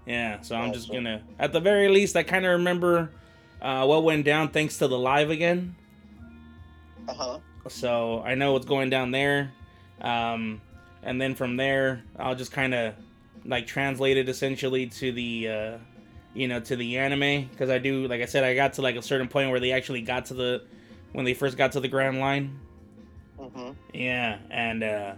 [0.06, 3.12] yeah, so I'm just gonna at the very least I kind of remember
[3.62, 5.76] uh, what went down thanks to the live again.
[7.08, 7.39] Uh huh.
[7.69, 9.52] So I know what's going down there.
[10.02, 10.62] Um,
[11.04, 12.95] and then from there, I'll just kind of
[13.45, 15.78] like translate it essentially to the, uh,
[16.34, 17.47] you know, to the anime.
[17.49, 19.71] Because I do, like I said, I got to like a certain point where they
[19.71, 20.63] actually got to the,
[21.13, 22.60] when they first got to the Grand Line.
[23.39, 23.71] Mm-hmm.
[23.93, 24.39] Yeah.
[24.49, 25.13] And, uh,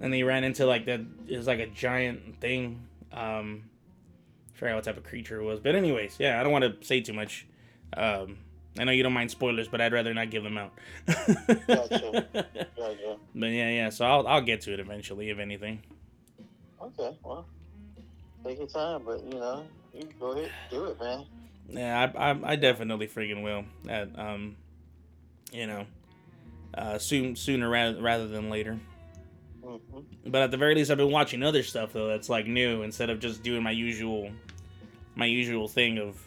[0.00, 2.82] and they ran into like the, it was like a giant thing.
[3.12, 3.64] Um,
[4.54, 5.60] I forgot what type of creature it was.
[5.60, 7.46] But, anyways, yeah, I don't want to say too much.
[7.96, 8.38] Um,
[8.78, 10.72] I know you don't mind spoilers, but I'd rather not give them out.
[11.06, 12.26] Gotcha.
[12.76, 13.16] Gotcha.
[13.34, 13.90] But yeah, yeah.
[13.90, 15.82] So I'll I'll get to it eventually, if anything.
[16.80, 17.16] Okay.
[17.24, 17.46] Well,
[18.44, 21.24] take your time, but you know, you go ahead, do it, man.
[21.68, 23.64] Yeah, I I, I definitely freaking will.
[23.84, 24.56] That um,
[25.52, 25.86] you know,
[26.74, 28.78] uh, soon sooner rather rather than later.
[29.66, 32.82] Hmm But at the very least, I've been watching other stuff though that's like new
[32.82, 34.30] instead of just doing my usual,
[35.14, 36.20] my usual thing of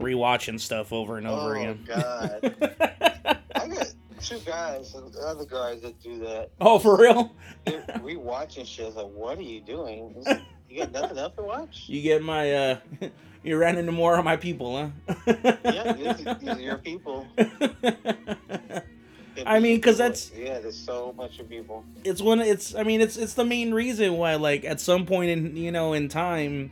[0.00, 1.84] rewatching stuff over and over Oh again.
[1.86, 2.54] God,
[3.54, 6.50] I got two guys, and other guys that do that.
[6.60, 7.32] oh, for real?
[7.66, 8.94] They're rewatching shit.
[8.94, 10.24] Like, what are you doing?
[10.68, 11.84] You got nothing else to watch?
[11.88, 12.76] You get my uh,
[13.42, 15.56] you ran into more of my people, huh?
[15.64, 17.26] Yeah, these, these are your people.
[19.46, 20.58] I mean, because that's- yeah.
[20.60, 21.84] There's so much of people.
[22.04, 25.30] it's one it's i mean it's it's the main reason why like at some point
[25.30, 26.70] in you know in time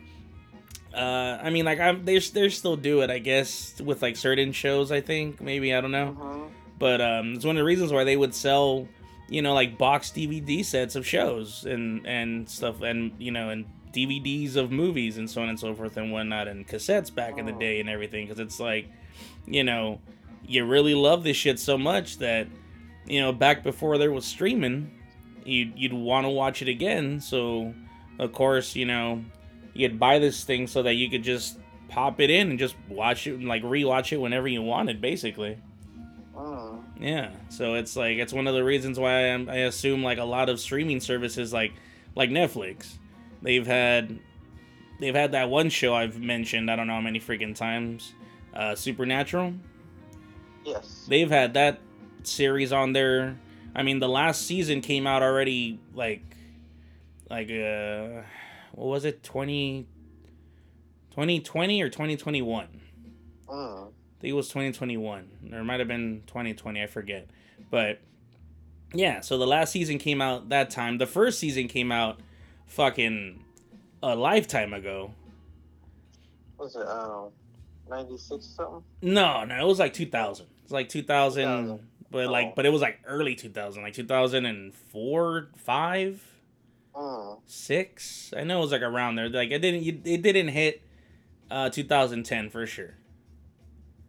[0.94, 4.52] uh i mean like i'm they they still do it i guess with like certain
[4.52, 6.48] shows i think maybe i don't know Mhm.
[6.78, 8.88] but um it's one of the reasons why they would sell
[9.28, 13.66] you know like box dvd sets of shows and and stuff and you know and
[13.90, 17.46] DVDs of movies and so on and so forth and whatnot, and cassettes back in
[17.46, 17.58] the Oh.
[17.58, 18.26] day and everything.
[18.26, 18.86] Because it's like,
[19.46, 19.98] you know,
[20.48, 22.48] you really love this shit so much that,
[23.06, 24.90] you know, back before there was streaming,
[25.44, 27.20] you'd you'd want to watch it again.
[27.20, 27.74] So,
[28.18, 29.22] of course, you know,
[29.74, 31.58] you'd buy this thing so that you could just
[31.88, 35.58] pop it in and just watch it and like rewatch it whenever you wanted, basically.
[37.00, 40.24] Yeah, so it's like it's one of the reasons why I'm, I assume like a
[40.24, 41.72] lot of streaming services like
[42.14, 42.96] like Netflix,
[43.42, 44.18] they've had
[44.98, 48.14] they've had that one show I've mentioned I don't know how many freaking times,
[48.54, 49.54] uh, Supernatural.
[50.68, 51.06] Yes.
[51.08, 51.80] They've had that
[52.22, 53.36] series on there.
[53.74, 56.22] I mean, the last season came out already like
[57.30, 58.22] like uh
[58.72, 59.86] what was it 20
[61.10, 62.80] 2020 or 2021
[63.48, 63.86] Mm.
[63.86, 65.28] I think it was 2021.
[65.52, 66.82] Or it might have been 2020.
[66.82, 67.28] I forget.
[67.70, 68.00] But
[68.92, 70.98] yeah, so the last season came out that time.
[70.98, 72.20] The first season came out
[72.66, 73.42] fucking
[74.02, 75.12] a lifetime ago.
[76.58, 77.28] Was it um,
[77.88, 78.82] ninety six something?
[79.00, 80.46] No, no, it was like 2000.
[80.68, 81.88] It's like 2000, 2000.
[82.10, 82.52] but like, Oh.
[82.54, 86.22] but it was like early 2000, like 2004, five,
[86.94, 87.38] Mm.
[87.46, 88.34] six.
[88.36, 89.30] I know it was like around there.
[89.30, 90.82] Like it didn't, it didn't hit
[91.50, 92.96] uh 2010 for sure.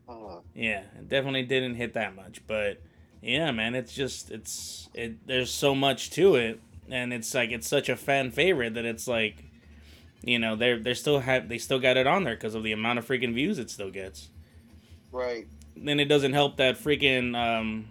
[0.09, 0.41] Mm.
[0.53, 2.81] Yeah, it definitely didn't hit that much, but
[3.21, 5.25] yeah, man, it's just it's it.
[5.25, 9.07] There's so much to it, and it's like it's such a fan favorite that it's
[9.07, 9.45] like,
[10.23, 12.73] you know, they're they're still have they still got it on there because of the
[12.73, 14.27] amount of freaking views it still gets.
[15.11, 15.47] Right.
[15.81, 17.87] Then it doesn't help that freaking um,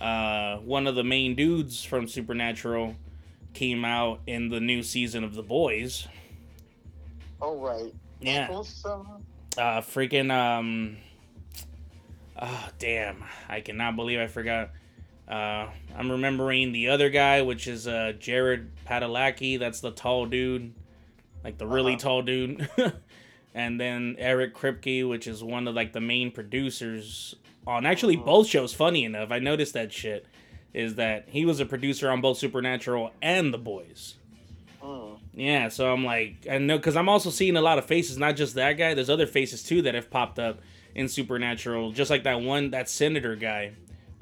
[0.00, 2.94] uh, one of the main dudes from Supernatural
[3.54, 6.06] came out in the new season of The Boys.
[7.40, 7.92] Oh right.
[8.20, 8.48] Yeah.
[8.48, 10.96] Uh freaking um
[12.40, 14.70] oh damn i cannot believe i forgot
[15.28, 20.72] uh i'm remembering the other guy which is uh jared padalecki that's the tall dude
[21.42, 22.00] like the really Uh-huh.
[22.00, 22.68] tall dude
[23.54, 27.34] and then eric kripke which is one of like the main producers
[27.66, 30.26] on actually both shows funny enough i noticed that shit
[30.74, 34.14] is that he was a producer on both supernatural and the boys
[34.82, 35.18] Mm.
[35.34, 38.36] yeah, so I'm like, I know because I'm also seeing a lot of faces, not
[38.36, 38.94] just that guy.
[38.94, 40.60] There's other faces too that have popped up
[40.94, 43.72] in Supernatural, just like that one, that senator guy,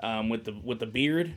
[0.01, 1.35] um, with the with the beard.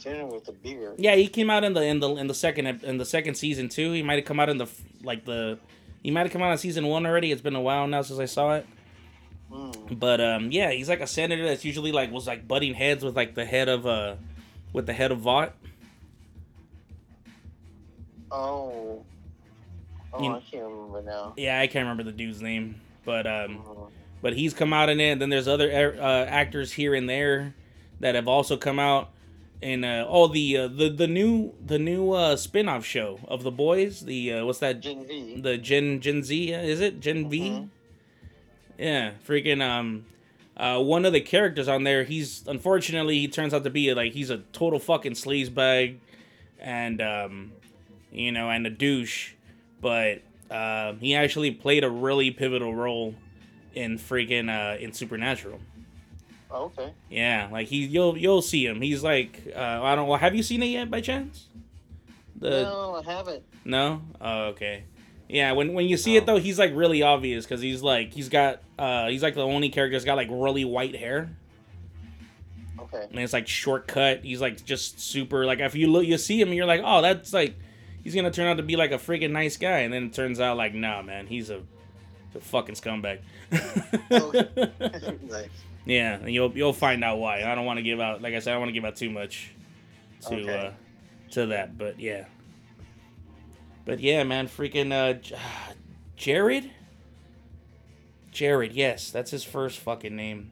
[0.00, 0.94] Sinner with the beard.
[0.98, 3.68] Yeah, he came out in the in the in the second in the second season
[3.68, 3.92] too.
[3.92, 4.66] He might have come out in the
[5.02, 5.58] like the,
[6.02, 7.30] he might have come out in season one already.
[7.32, 8.66] It's been a while now since I saw it.
[9.52, 9.98] Mm.
[9.98, 13.14] But um, yeah, he's like a senator that's usually like was like butting heads with
[13.14, 14.14] like the head of uh,
[14.72, 15.52] with the head of Vought.
[18.30, 19.04] Oh.
[20.12, 21.34] Oh, You- I can't remember now.
[21.36, 23.58] Yeah, I can't remember the dude's name, but um.
[23.58, 23.90] Mm.
[24.22, 25.10] but he's come out in it.
[25.12, 27.54] And then there's other uh, actors here and there
[28.00, 29.10] that have also come out
[29.62, 33.50] in uh, oh the uh, the the new the new uh, spin-off show of the
[33.50, 34.00] boys.
[34.00, 34.80] The uh, what's that?
[34.80, 35.40] Gen V.
[35.40, 37.40] The Gen Gen Z uh, is it Gen V?
[37.50, 37.68] Mhm.
[38.78, 40.06] Yeah, freaking um.
[40.56, 44.12] Uh, one of the characters on there, he's unfortunately he turns out to be like
[44.12, 45.96] he's a total fucking sleazebag,
[46.58, 47.52] and um,
[48.12, 49.32] you know, and a douche,
[49.80, 50.20] but
[50.50, 53.14] uh, he actually played a really pivotal role
[53.74, 55.60] in freaking uh in Supernatural.
[56.52, 56.92] Oh, okay.
[57.08, 58.80] Yeah, like he you'll you'll see him.
[58.80, 60.16] He's like uh I don't know.
[60.16, 61.46] Have you seen it yet by chance?
[62.36, 63.42] The no, I haven't.
[63.64, 64.02] no?
[64.20, 64.84] Oh, okay.
[65.28, 68.28] Yeah, when when you see it though, he's like really obvious because he's like he's
[68.28, 71.30] got uh he's like the only character that's got like really white hair
[72.80, 73.06] Okay.
[73.10, 74.24] and it's like shortcut.
[74.24, 77.00] He's like just super like if you look you see him and you're like oh
[77.02, 77.54] that's like
[78.02, 80.40] he's gonna turn out to be like a freaking nice guy and then it turns
[80.40, 81.60] out like nah man he's a,
[82.34, 83.20] a fucking scumbag.
[85.30, 85.48] nice.
[85.86, 87.42] Yeah, and you'll you'll find out why.
[87.42, 88.96] I don't want to give out, like I said, I don't want to give out
[88.96, 89.50] too much
[90.28, 90.66] to Okay.
[90.68, 90.70] uh,
[91.32, 92.26] to that, but yeah,
[93.84, 95.36] but yeah, man, freaking uh, J-
[96.16, 96.70] Jared,
[98.30, 100.50] Jared, yes, that's his first fucking name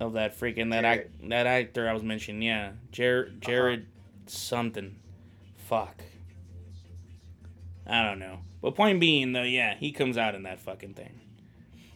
[0.00, 2.42] of that freaking that act that actor I was mentioning.
[2.42, 3.86] Yeah, Jared Jared
[4.26, 4.96] something,
[5.58, 6.02] fuck,
[7.86, 8.38] I don't know.
[8.62, 11.18] But point being though, yeah, he comes out in that fucking thing.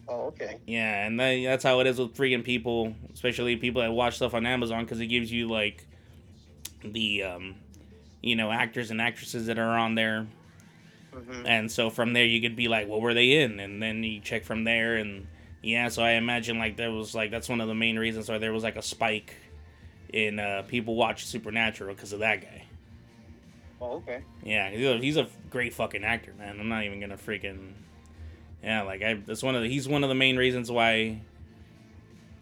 [0.09, 0.57] Oh, okay.
[0.65, 4.33] Yeah, and that, that's how it is with freaking people, especially people that watch stuff
[4.33, 5.85] on Amazon, because it gives you like
[6.83, 7.55] the, um,
[8.21, 10.27] you know, actors and actresses that are on there,
[11.13, 13.59] hmm and so from there you could be like, what were they in?
[13.59, 15.27] And then you check from there, and
[15.61, 18.37] yeah, so I imagine like there was like that's one of the main reasons why
[18.37, 19.33] there was like a spike
[20.13, 22.63] in uh, people watch Supernatural because of that guy.
[23.81, 24.23] Oh, okay.
[24.43, 26.59] Yeah, he's a, he's a great fucking actor, man.
[26.59, 27.73] I'm not even gonna freaking.
[28.63, 29.69] Yeah, like I, that's one of the.
[29.69, 31.21] He's one of the main reasons why.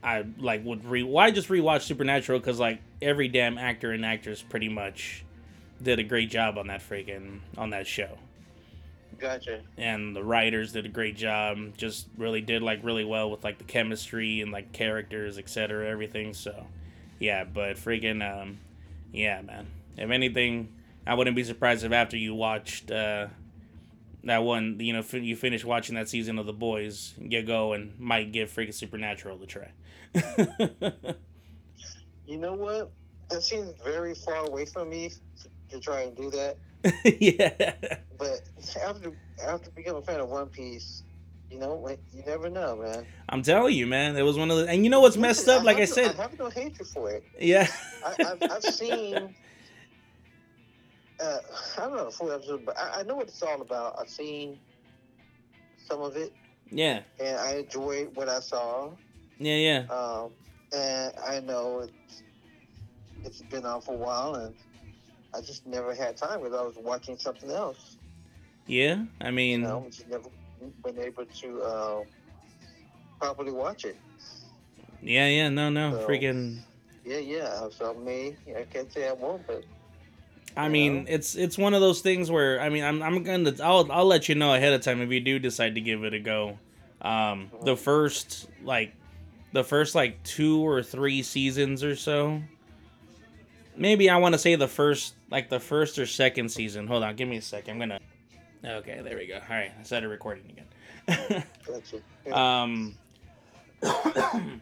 [0.04, 1.04] I like would re.
[1.04, 2.40] Why just rewatch Supernatural?
[2.40, 5.26] Because like every damn actor and actress pretty much
[5.82, 8.18] did a great job on that freaking on that show.
[9.20, 9.62] Gotcha.
[9.78, 11.78] And the writers did a great job.
[11.78, 15.90] Just really did like really well with like the chemistry and like characters, etc.
[15.90, 16.34] Everything.
[16.34, 16.66] So,
[17.20, 17.44] yeah.
[17.44, 18.60] But freaking, um,
[19.14, 19.68] yeah, man.
[19.98, 20.74] If anything,
[21.08, 23.28] I wouldn't be surprised if after you watched uh,
[24.26, 27.74] that one, you know, f- you finish watching that season of The Boys, you go
[27.74, 29.72] and might give freaking Supernatural a try.
[32.28, 32.92] You know what?
[33.30, 35.12] That seems very far away from me
[35.70, 36.58] to try and do that.
[37.20, 37.98] yeah.
[38.18, 38.42] But
[38.84, 39.12] after
[39.44, 41.04] after becoming a fan of One Piece,
[41.52, 43.06] you know, you never know, man.
[43.30, 44.16] I'm telling you, man.
[44.18, 45.64] It was one of the, and you know what's messed up?
[45.64, 47.24] Like I have no- said, I have no hatred for it.
[47.40, 47.68] yeah.
[48.06, 49.36] I, I've, I've seen.
[51.20, 51.38] Uh,
[51.78, 53.96] I don't know full episode, but I, I know what it's all about.
[54.00, 54.60] I've seen
[55.88, 56.34] some of it,
[56.72, 57.02] Yeah.
[57.20, 58.90] and I enjoyed what I saw.
[59.38, 59.86] Yeah, yeah.
[59.94, 60.32] Um,
[60.76, 62.24] and I know it's
[63.24, 64.56] it's been on for a while, and
[65.34, 67.98] I just never had time because I was watching something else.
[68.68, 69.06] Yeah.
[69.22, 70.30] I mean, You know, just never
[70.84, 72.04] been able to uh,
[73.20, 73.98] properly watch it.
[75.02, 75.50] yeah, yeah.
[75.50, 75.92] No, no.
[75.92, 76.60] So- Freaking.
[77.04, 77.70] Yeah, yeah.
[77.70, 79.64] So me, I can't say I won't, but
[80.58, 81.06] I mean, know?
[81.10, 84.30] it's it's one of those things where I mean, I'm I'm gonna I'll I'll let
[84.30, 86.58] you know ahead of time if you do decide to give it a go.
[87.02, 88.94] Um, the first like,
[89.52, 92.42] the first like two or three seasons or so.
[93.78, 96.88] Maybe I want to say the first like the first or second season.
[96.88, 97.74] Hold on, give me a second.
[97.74, 98.00] I'm gonna.
[98.64, 99.36] Okay, there we go.
[99.36, 101.44] All right, I started recording again.
[101.68, 102.04] that's it.
[102.26, 102.62] Yeah.
[102.62, 102.96] um.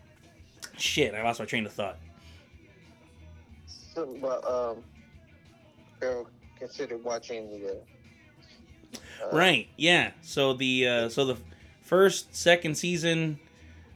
[0.78, 1.98] shit, I lost my train of thought.
[3.94, 4.84] Something about um,
[6.04, 7.72] girl considered watching the.
[7.72, 7.76] Uh,
[9.32, 9.70] Right.
[9.78, 10.12] Yeah.
[10.22, 11.38] So the uh, so the
[11.82, 13.40] first second season,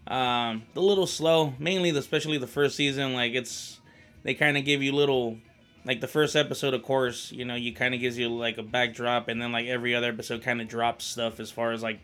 [0.08, 1.54] um, a little slow.
[1.60, 3.14] Mainly, the, especially the first season.
[3.14, 3.80] Like it's
[4.24, 5.38] they kind of give you little.
[5.86, 8.64] Like the first episode, of course, you know, you kind of gives you like a
[8.64, 12.00] backdrop, and then like every other episode kind of drops stuff as far as like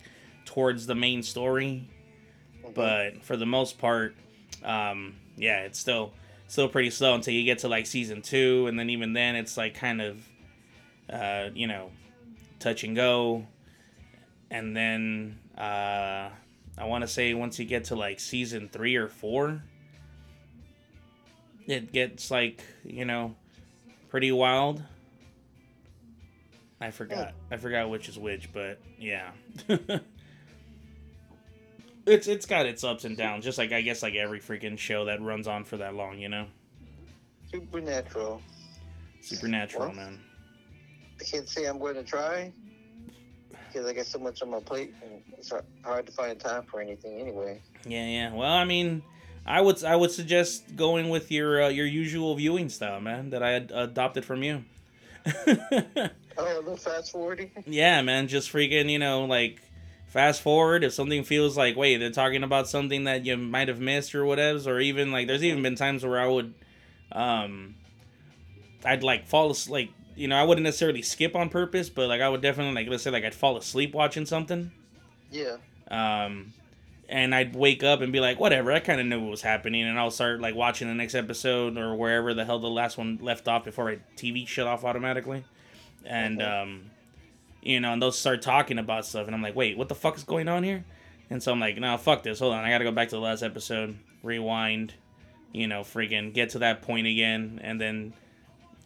[0.46, 1.90] towards the main story.
[2.64, 2.74] mhm.
[2.74, 4.16] But for the most part,
[4.64, 6.14] um, yeah, it's still
[6.54, 9.58] still pretty slow until you get to like season two, and then even then, it's
[9.58, 10.30] like kind of,
[11.12, 11.90] uh, you know,
[12.60, 13.48] touch and go,
[14.52, 16.30] and then uh,
[16.78, 19.64] I want to say once you get to like season three or four,
[21.66, 23.34] it gets like you know,
[24.10, 24.84] pretty wild.
[26.80, 27.34] I forgot.
[27.50, 29.32] I forgot which is which, but yeah.
[32.06, 35.06] it's it's got its ups and downs, just like I guess like every freaking show
[35.06, 36.46] that runs on for that long, you know.
[37.52, 38.42] Supernatural.
[39.22, 40.20] Supernatural, Well, man.
[41.20, 42.52] I can't say I'm going to try
[43.68, 45.52] because I got so much on my plate, and it's
[45.84, 47.62] hard to find time for anything anyway.
[47.88, 48.34] Yeah, yeah.
[48.34, 49.04] Well, I mean,
[49.46, 53.42] I would I would suggest going with your uh, your usual viewing style, man, that
[53.44, 54.64] I had adopted from you.
[56.36, 57.52] Oh, a little fast forwarding.
[57.68, 59.62] yeah, man, just freaking, you know, like
[60.14, 63.80] fast forward if something feels like wait, they're talking about something that you might have
[63.80, 66.54] missed or whatever, or even like there's even been times where I would
[67.12, 67.76] um
[68.86, 72.22] I'd like fall asleep like you know, I wouldn't necessarily skip on purpose, but like
[72.22, 74.72] I would definitely like let's say like I'd fall asleep watching something.
[75.32, 75.58] Yeah.
[75.90, 76.54] um,
[77.10, 79.84] and I'd wake up and be like, whatever, I kind of knew what was happening,
[79.84, 83.18] and I'll start like watching the next episode or wherever the hell the last one
[83.22, 85.44] left off before my TV shut off automatically,
[86.06, 86.92] and um,
[87.66, 90.18] you know, and they'll start talking about stuff, and I'm like, wait, what the fuck
[90.18, 90.86] is going on here?
[91.30, 93.22] And so I'm like, no, fuck this, hold on, I gotta go back to the
[93.22, 94.94] last episode, rewind,
[95.52, 98.14] you know, freaking get to that point again, and then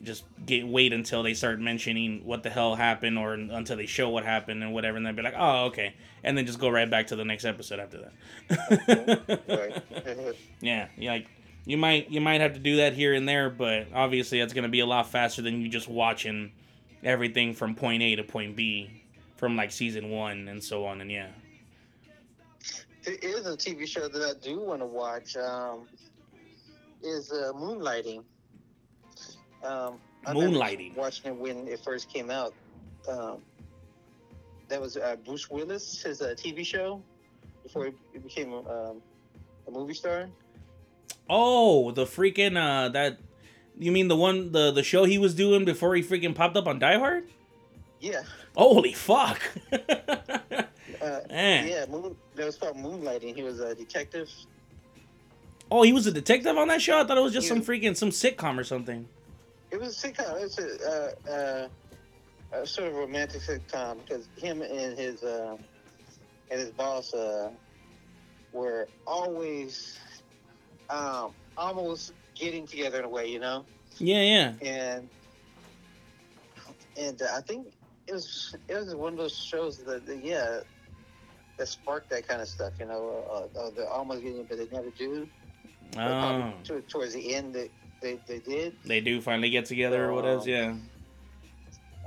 [0.03, 4.09] just get wait until they start mentioning what the hell happened or until they show
[4.09, 5.93] what happened and whatever and then be like oh okay.
[6.23, 8.11] And then just go right back to the next episode after
[8.49, 9.35] that.
[10.61, 11.27] Yeah you like
[11.65, 14.63] you might you might have to do that here and there but obviously that's going
[14.63, 16.51] to be a lot faster than you just watching
[17.03, 19.03] everything from point a to point b
[19.36, 21.29] from like season one and so on and yeah
[23.07, 25.38] there is a TV show that I do want to watch.
[25.38, 25.88] Um,
[27.01, 28.23] is uh, Moonlighting.
[29.63, 30.95] Um, Moonlighting.
[30.95, 32.54] Watching it when it first came out.
[33.08, 33.37] Um,
[34.67, 37.02] that was uh, Bruce Willis, his uh, TV show,
[37.63, 39.02] before he he became um,
[39.67, 40.27] a movie star.
[41.29, 43.19] oh the freaking uh that
[43.80, 46.67] you mean the one the the show he was doing before he freaking popped up
[46.67, 47.28] on die hard
[48.00, 48.23] Yeah.
[48.56, 49.42] holy fuck
[51.02, 51.67] Uh, Man.
[51.67, 53.36] yeah, moon, that was called Moonlighting.
[53.36, 54.30] He was a detective.
[55.69, 57.00] Oh, he was a detective on that show.
[57.00, 59.08] I thought it was just some freaking some sitcom or something.
[59.69, 60.42] It was a sitcom.
[60.42, 61.67] It's a, uh, uh,
[62.62, 65.58] a sort of romantic sitcom because him and his uh,
[66.50, 67.52] and his boss uh,
[68.54, 70.00] were always
[70.90, 73.65] um, almost getting together in a way, you know.
[73.98, 74.54] Yeah, yeah.
[74.62, 75.10] And
[76.98, 77.67] and uh, I think
[78.08, 80.60] it was it was one of those shows that, that yeah
[81.58, 82.73] that sparked that kind of stuff.
[82.79, 85.27] You know, uh, uh, they're almost getting it, but they never do.
[85.98, 87.69] Oh, to, towards the end, they
[88.02, 88.75] they, they did.
[88.85, 90.46] they do finally get together or what else?
[90.46, 90.75] Yeah.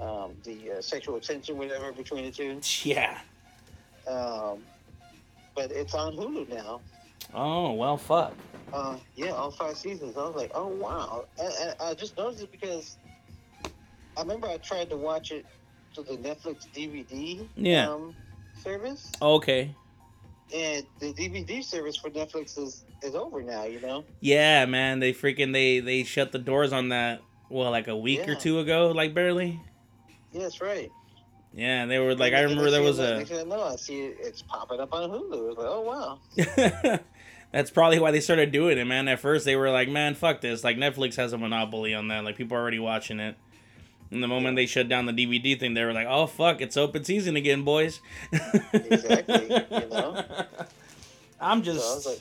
[0.01, 2.61] Um, the uh, sexual tension, whatever, between the two.
[2.85, 3.19] Yeah.
[4.09, 4.63] Um,
[5.55, 6.81] but it's on Hulu now.
[7.35, 8.35] Oh well, fuck.
[8.73, 10.17] Uh, yeah, all five seasons.
[10.17, 11.25] I was like, oh wow.
[11.39, 12.97] And, and I just noticed it because
[14.17, 15.47] I remember I tried to watch it
[15.95, 17.91] to the Netflix DVD Yeah.
[17.91, 18.15] um,
[18.63, 19.75] service, Okay.
[20.55, 23.65] and the DVD service for Netflix is is over now.
[23.65, 24.05] You know.
[24.21, 25.01] Yeah, man.
[25.01, 27.23] They freaking they they shut the doors on that.
[27.49, 29.61] Well, like a week or two ago, like barely.
[30.33, 30.91] Yeah, that's right.
[31.53, 33.03] Yeah, they were like, I remember there was a.
[33.03, 35.35] like, next thing I know, I see it, it's popping up on Hulu.
[35.35, 35.81] I was like, oh
[36.93, 36.99] wow.
[37.53, 39.09] That's probably why they started doing it, man.
[39.09, 42.25] At first, they were like, "Man, fuck this!" Like Netflix has a monopoly on that.
[42.25, 43.37] Like people are already watching it.
[44.13, 46.77] And the moment they shut down the DVD thing, they were like, "Oh fuck, it's
[46.77, 48.01] open season again, boys."
[48.73, 50.25] Exactly, you know?
[51.41, 51.79] I'm So I just.
[51.97, 52.21] was like,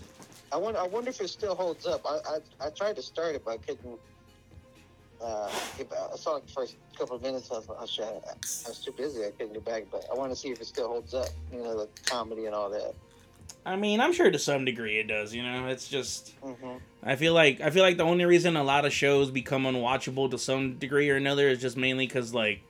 [0.51, 2.03] I wonder, I wonder if it still holds up.
[2.07, 2.19] I,
[2.61, 3.99] I, I tried to start it, but I couldn't.
[5.21, 5.49] Uh.
[6.11, 7.51] I saw it the first couple of minutes.
[7.51, 9.25] I was, I, should, I was too busy.
[9.25, 11.27] I couldn't get back, but I want to see if it still holds up.
[11.51, 12.95] You know, the comedy and all that.
[13.65, 15.33] I mean, I'm sure to some degree it does.
[15.33, 16.33] You know, it's just.
[16.41, 19.63] hmm I feel like I feel like the only reason a lot of shows become
[19.63, 22.61] unwatchable to some degree or another is just mainly because like,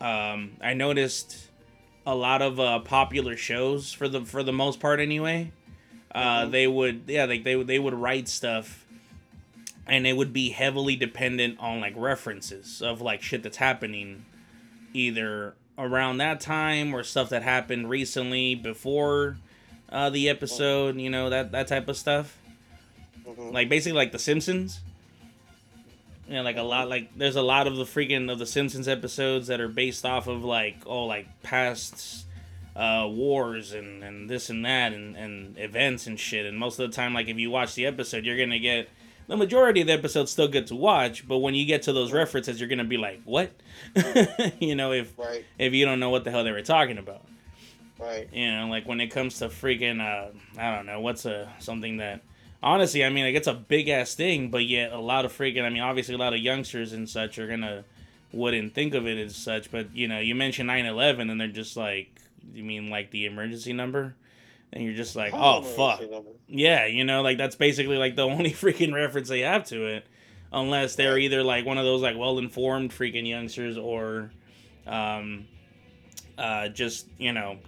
[0.00, 1.48] um, I noticed
[2.06, 5.50] a lot of uh, popular shows for the for the most part anyway.
[6.14, 6.50] Uh, Mhm.
[6.52, 8.86] They would yeah like they they would write stuff,
[9.88, 14.24] and it would be heavily dependent on like references of like shit that's happening,
[14.94, 19.38] either around that time or stuff that happened recently before
[19.92, 20.98] uh, the episode.
[20.98, 22.36] You know that that type of stuff.
[23.24, 24.80] Hmm like basically like the simpsons.
[26.28, 29.48] Yeah like a lot like there's a lot of the freaking of the simpsons episodes
[29.48, 32.26] that are based off of like oh like past
[32.74, 36.46] uh wars and and this and that and and events and shit.
[36.46, 38.88] And most of the time like if you watch the episode you're gonna get
[39.28, 42.12] the majority of the episodes still good to watch but when you get to those
[42.12, 43.52] references you're gonna be like what?
[44.60, 47.22] You know if Right, if you don't know what the hell they were talking about
[48.02, 48.28] right.
[48.32, 51.98] you know like when it comes to freaking uh i don't know what's a something
[51.98, 52.20] that
[52.62, 55.64] honestly i mean like it's a big ass thing but yet a lot of freaking
[55.64, 57.84] i mean obviously a lot of youngsters and such are gonna
[58.32, 61.76] wouldn't think of it as such but you know you mention 9-11 and they're just
[61.76, 62.12] like
[62.52, 64.14] you mean like the emergency number?
[64.72, 66.02] And you're just like oh fuck.
[66.48, 70.06] yeah you know like that's basically like the only freaking reference they have to it
[70.50, 74.30] unless they're either like one of those like well informed freaking youngsters or
[74.86, 75.46] um
[76.38, 77.58] uh just you know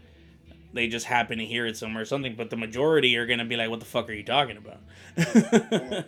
[0.74, 3.56] they just happen to hear it somewhere or something but the majority are gonna be
[3.56, 4.78] like what the fuck are you talking about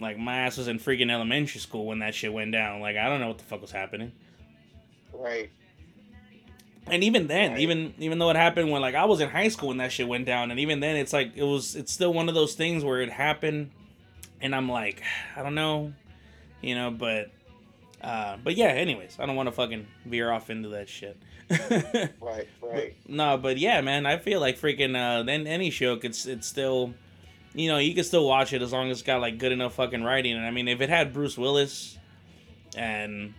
[0.00, 3.08] like my ass was in freaking elementary school when that shit went down like i
[3.08, 4.12] don't know what the fuck was happening
[5.14, 5.50] Right.
[6.88, 7.60] and even then Right.
[7.60, 10.08] even even though it happened when like i was in high school when that shit
[10.08, 12.84] went down and even then it's like it was it's still one of those things
[12.84, 13.70] where it happened
[14.40, 15.02] and i'm like
[15.36, 15.92] i don't know
[16.60, 17.30] you know but
[18.02, 21.16] uh but yeah anyways i don't want to fucking veer off into that shit
[22.20, 22.48] Right.
[22.62, 22.96] Right.
[23.08, 26.94] no but yeah man i feel like freaking uh then any show could it's still
[27.54, 29.74] you know you can still watch it as long as it's got like good enough
[29.74, 31.98] fucking writing and i mean if it had bruce willis
[32.76, 33.34] and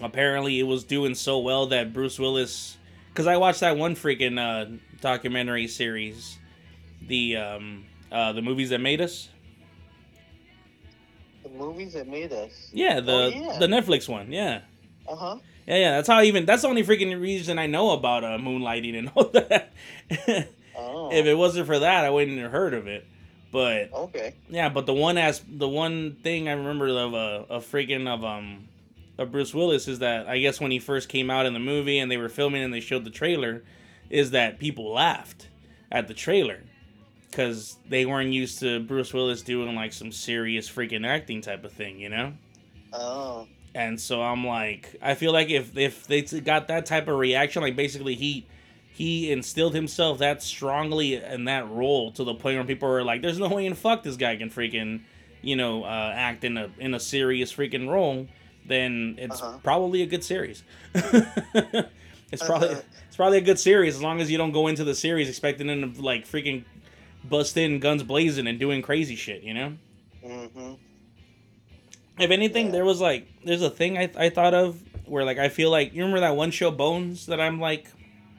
[0.00, 2.76] apparently it was doing so well that bruce willis
[3.08, 4.70] because i watched that one freaking uh
[5.00, 6.38] documentary series
[7.06, 9.28] the um uh the movies that made us
[11.42, 12.70] The movies that made us.
[12.72, 13.58] yeah the Oh, yeah.
[13.58, 14.60] the netflix one yeah
[15.08, 15.36] Uh huh.
[15.66, 18.38] Yeah yeah that's how I even that's the only freaking reason i know about uh
[18.38, 19.72] moonlighting and all that
[20.74, 21.10] Oh.
[21.12, 23.06] if it wasn't for that i wouldn't have heard of it
[23.52, 24.34] but okay.
[24.48, 28.08] Yeah, but the one as the one thing I remember of a uh, of freaking
[28.08, 28.66] of um
[29.18, 31.98] of Bruce Willis is that I guess when he first came out in the movie
[31.98, 33.62] and they were filming and they showed the trailer,
[34.08, 35.48] is that people laughed
[35.90, 36.60] at the trailer
[37.30, 41.72] because they weren't used to Bruce Willis doing like some serious freaking acting type of
[41.72, 42.32] thing, you know.
[42.90, 43.46] Oh.
[43.74, 47.62] And so I'm like, I feel like if if they got that type of reaction,
[47.62, 48.46] like basically he
[48.92, 53.22] he instilled himself that strongly in that role to the point where people were like,
[53.22, 55.00] "There's no way in fuck this guy can freaking,
[55.40, 58.28] you know, uh, act in a in a serious freaking role."
[58.66, 59.58] Then it's Uh-huh.
[59.62, 60.62] probably a good series.
[60.94, 62.80] it's probably Uh-huh.
[63.06, 65.66] it's probably a good series as long as you don't go into the series expecting
[65.66, 66.64] them to like freaking
[67.24, 69.72] bust in guns blazing and doing crazy shit, you know.
[70.24, 70.72] Mm-hmm.
[72.18, 75.48] If anything, there was like there's a thing I I thought of where like I
[75.48, 77.88] feel like you remember that one show Bones that I'm like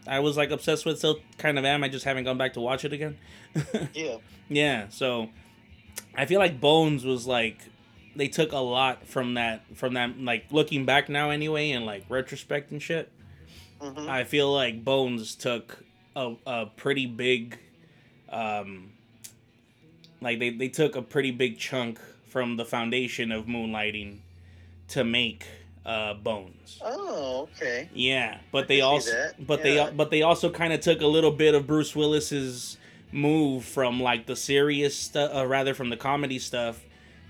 [0.07, 2.61] I was like obsessed with still kind of am I just haven't gone back to
[2.61, 3.17] watch it again.
[3.93, 4.17] Yeah.
[4.49, 5.30] yeah, so
[6.15, 7.59] I feel like Bones was like
[8.15, 12.05] they took a lot from that from that like looking back now anyway and like
[12.09, 13.11] retrospect and shit.
[13.82, 14.07] Mhm.
[14.07, 15.84] I feel like Bones took
[16.15, 17.57] a, a pretty big,
[18.30, 18.91] um,
[20.21, 21.99] like they, they took a pretty big chunk
[22.34, 24.17] from the foundation of moonlighting
[24.88, 25.45] to make
[25.86, 26.79] uh, Bones.
[26.84, 27.88] Oh, okay.
[27.93, 29.89] Yeah, but they also but yeah.
[29.89, 32.77] they but they also kind of took a little bit of Bruce Willis's
[33.11, 36.84] move from like the serious stuff, uh, rather from the comedy stuff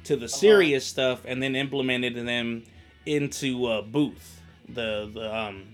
[0.06, 2.64] to the serious stuff, and then implemented them
[3.06, 4.40] into uh, Booth,
[4.70, 5.66] the the um,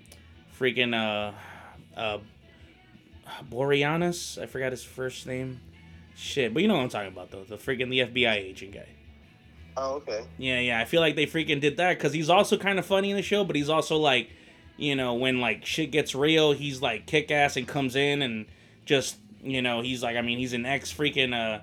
[0.60, 1.34] freaking uh,
[1.96, 2.18] uh,
[3.48, 4.42] Boreanaz.
[4.42, 5.62] I forgot his first name.
[6.16, 7.44] Shit, but you know what I'm talking about though.
[7.44, 8.88] The freaking the FBI agent guy.
[9.78, 10.26] Oh, okay.
[10.38, 10.80] Yeah, yeah.
[10.80, 13.22] I feel like they freaking did that because he's also kind of funny in the
[13.22, 14.30] show, but he's also like,
[14.78, 18.46] you know, when like shit gets real, he's like kick ass and comes in and
[18.86, 21.62] just, you know, he's like, I mean, he's an ex freaking uh,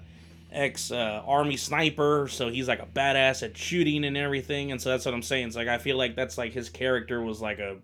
[0.52, 4.90] ex uh, army sniper, so he's like a badass at shooting and everything, and so
[4.90, 5.48] that's what I'm saying.
[5.48, 7.76] It's like I feel like that's like his character was like a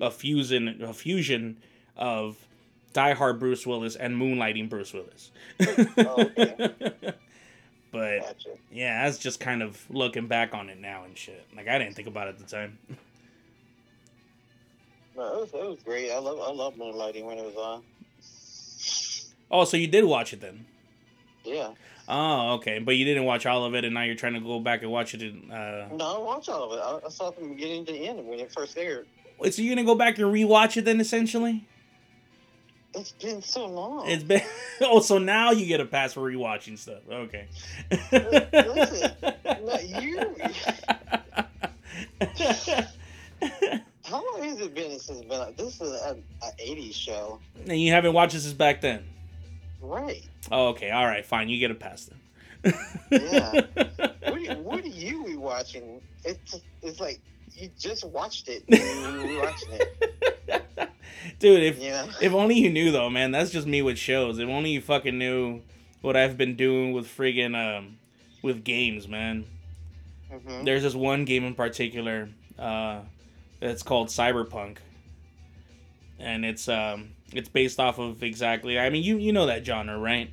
[0.00, 1.58] a fusion a fusion
[1.96, 2.36] of
[2.92, 5.30] Die Hard Bruce Willis and Moonlighting Bruce Willis.
[5.98, 7.12] Oh, okay.
[7.94, 8.48] but Gotcha.
[8.72, 11.46] yeah, that's just kind of looking back on it now and shit.
[11.56, 12.76] Like I didn't think about it at the time.
[15.16, 16.10] No, it was, it was great.
[16.10, 17.82] I love I love Moonlighting when it was on.
[19.48, 20.66] Oh, so you did watch it then?
[21.44, 21.70] Yeah.
[22.08, 22.80] Oh, okay.
[22.80, 24.90] But you didn't watch all of it, and now you're trying to go back and
[24.90, 25.22] watch it.
[25.22, 25.88] In, uh...
[25.92, 26.82] No, I watched all of it.
[26.82, 29.06] I, I saw it from beginning to the end when it first aired.
[29.38, 31.00] Wait, so you're gonna go back and rewatch it then?
[31.00, 31.64] Essentially,
[32.96, 34.08] It's been so long.
[34.08, 34.42] it's been.
[34.82, 37.00] oh, so now you get a pass for rewatching stuff.
[37.10, 37.48] Okay.
[38.12, 39.12] Listen,
[39.44, 40.34] no, you.
[44.04, 45.38] How long has it been since it's been?
[45.38, 46.22] Like, this is an
[46.60, 49.04] '80s show, and you haven't watched this back then.
[49.80, 50.22] right?
[50.52, 50.90] Oh, okay.
[50.90, 51.24] All right.
[51.24, 51.48] Fine.
[51.48, 52.04] You get a pass
[52.62, 52.74] then.
[53.10, 53.52] Yeah.
[54.22, 56.00] What are you, what are you rewatching?
[56.24, 57.20] It's it's like
[57.54, 58.64] you just watched it.
[58.68, 60.90] and You're rewatching it.
[61.38, 62.08] Dude, if know.
[62.20, 63.30] If only you knew though, man.
[63.30, 64.38] That's just me with shows.
[64.38, 65.62] If only you fucking knew
[66.00, 67.98] what I've been doing with friggin' um
[68.42, 69.46] with games, man.
[70.32, 70.64] Mhm.
[70.64, 73.00] There's this one game in particular, uh,
[73.60, 74.78] that's called Cyberpunk.
[76.18, 79.98] And it's um it's based off of exactly I mean you you know that genre,
[79.98, 80.30] right?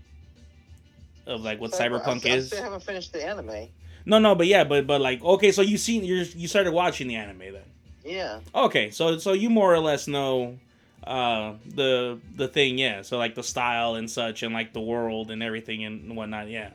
[1.25, 2.47] Of like what Cyber- cyberpunk I, I is.
[2.47, 3.67] still haven't finished the anime.
[4.05, 7.07] No, no, but yeah, but but like okay, so you seen you you started watching
[7.07, 7.63] the anime then.
[8.03, 8.39] Yeah.
[8.55, 10.57] Okay, so so you more or less know
[11.05, 13.01] uh the the thing, yeah.
[13.01, 16.71] So like the style and such and like the world and everything and whatnot, yeah.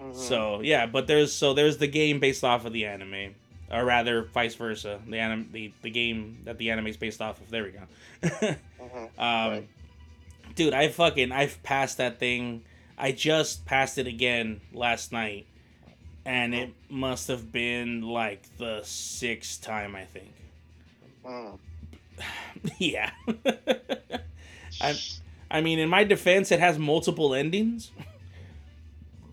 [0.00, 0.14] Mhm.
[0.14, 3.34] So yeah, but there's so there's the game based off of the anime.
[3.70, 5.00] Or rather vice versa.
[5.08, 7.50] The anim the, the game that the anime is based off of.
[7.50, 7.80] There we go.
[8.80, 9.04] Mhm.
[9.18, 9.68] um Right.
[10.54, 12.62] dude, I fucking I've passed that thing.
[12.98, 15.46] I just passed it again last night.
[16.26, 20.32] And it must have been like the sixth time I think.
[21.24, 21.58] Mm.
[22.78, 23.10] yeah.
[24.80, 24.98] I
[25.50, 27.92] I mean, in my defense, it has multiple endings,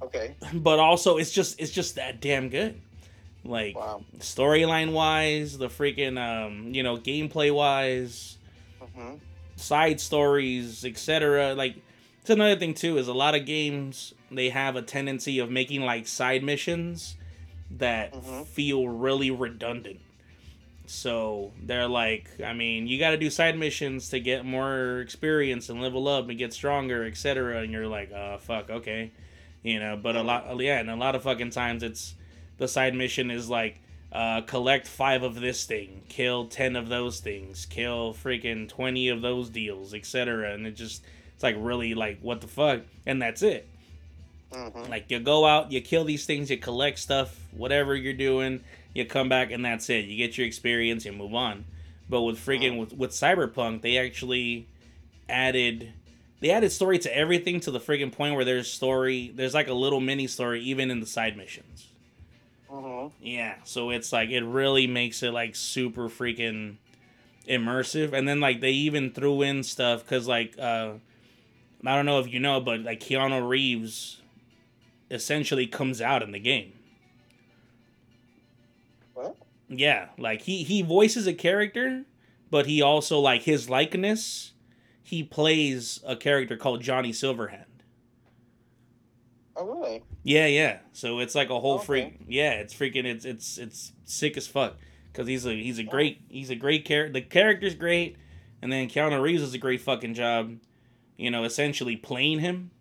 [0.02, 0.36] Okay.
[0.54, 2.80] but also it's just it's just that damn good.
[3.44, 4.04] Like Wow.
[4.20, 8.38] storyline wise, the freaking um, you know, gameplay wise,
[8.94, 9.16] hmm
[9.56, 11.54] side stories, etc.
[11.54, 11.76] Like
[12.22, 15.82] it's another thing too is a lot of games they have a tendency of making
[15.82, 17.16] like side missions
[17.70, 18.48] that Mhm.
[18.48, 20.00] feel really redundant.
[20.92, 25.70] So they're like, I mean, you got to do side missions to get more experience
[25.70, 27.62] and level up and get stronger, etc.
[27.62, 29.12] And you're like, oh fuck, okay,
[29.64, 29.98] you know.
[29.98, 32.16] But a lot, yeah, and a lot of fucking times it's
[32.58, 33.80] the side mission is like,
[34.12, 39.22] uh, collect five of this thing, kill ten of those things, kill freaking twenty of
[39.22, 40.54] those deals, etc.
[40.54, 43.70] And it just, it's like really like, what the fuck, and that's it.
[44.52, 48.62] hmm Like you go out, you kill these things, you collect stuff, whatever you're doing,
[48.94, 50.06] you come back and that's it.
[50.06, 51.66] You get your experience, you move on.
[52.10, 54.68] But with freaking with, with Cyberpunk, they actually
[55.30, 55.94] added
[56.42, 59.74] they added story to everything to the freaking point where there's story there's like a
[59.74, 61.88] little mini story even in the side missions.
[62.70, 66.78] hmm Yeah, so it's like it really makes it like super freaking
[67.48, 70.94] immersive and then like they even threw in stuff cuz like uh
[71.86, 74.22] I don't know if you know but like Keanu Reeves
[75.10, 76.74] essentially comes out in the game.
[79.72, 82.05] Yeah, like he he voices a character,
[82.51, 84.53] but he also like his likeness,
[85.01, 87.65] he plays a character called Johnny Silverhand.
[89.55, 90.03] Oh really?
[90.24, 90.80] Yeah, yeah.
[90.93, 91.80] So it's like a whole Okay.
[91.80, 92.19] freak.
[92.28, 93.05] Yeah, it's freaking.
[93.05, 94.78] It's it's it's sick as fuck.
[95.13, 97.13] Cause he's a he's a great he's a great character.
[97.13, 98.17] The character's great,
[98.61, 100.57] and then Keanu Reeves does a great fucking job.
[101.17, 102.72] You know, essentially playing him.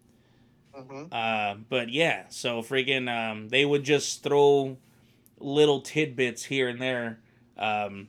[0.72, 4.76] hmm Uh, but yeah, so freaking um, they would just throw
[5.40, 7.18] little tidbits here and there.
[7.58, 8.08] Um,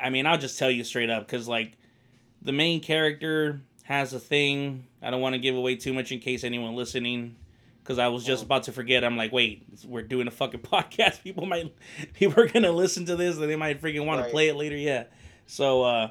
[0.00, 1.72] I mean, I'll just tell you straight up because like
[2.42, 4.86] the main character has a thing.
[5.02, 7.36] I don't want to give away too much in case anyone listening,
[7.82, 8.46] because I was just Oh.
[8.46, 9.04] about to forget.
[9.04, 11.22] I'm like, wait, we're doing a fucking podcast.
[11.22, 11.74] People might,
[12.14, 14.26] people are gonna listen to this and they might freaking want Right.
[14.26, 14.76] to play it later.
[14.76, 15.04] Yeah.
[15.46, 16.10] So, uh,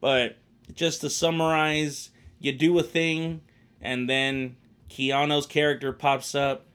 [0.00, 0.36] but
[0.74, 3.42] just to summarize, you do a thing,
[3.82, 4.56] and then
[4.88, 6.66] Keanu's character pops up,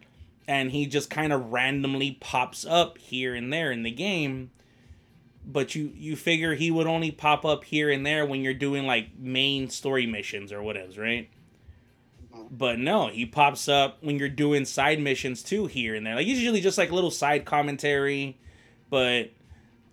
[0.47, 4.51] and he just kind of randomly pops up here and there in the game
[5.45, 8.85] but you you figure he would only pop up here and there when you're doing
[8.85, 11.29] like main story missions or whatever, right?
[12.33, 12.47] Mhm.
[12.51, 16.15] But no, he pops up when you're doing side missions too here and there.
[16.15, 18.37] Like usually just like little side commentary,
[18.89, 19.31] but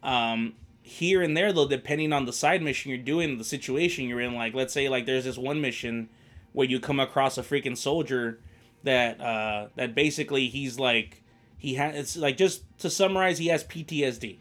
[0.03, 4.21] um here and there though depending on the side mission you're doing, the situation you're
[4.21, 6.09] in like let's say like there's this one mission
[6.53, 8.39] where you come across a freaking soldier
[8.85, 11.23] that uh that basically he's like
[11.59, 14.39] he has it's like just to summarize he has PTSD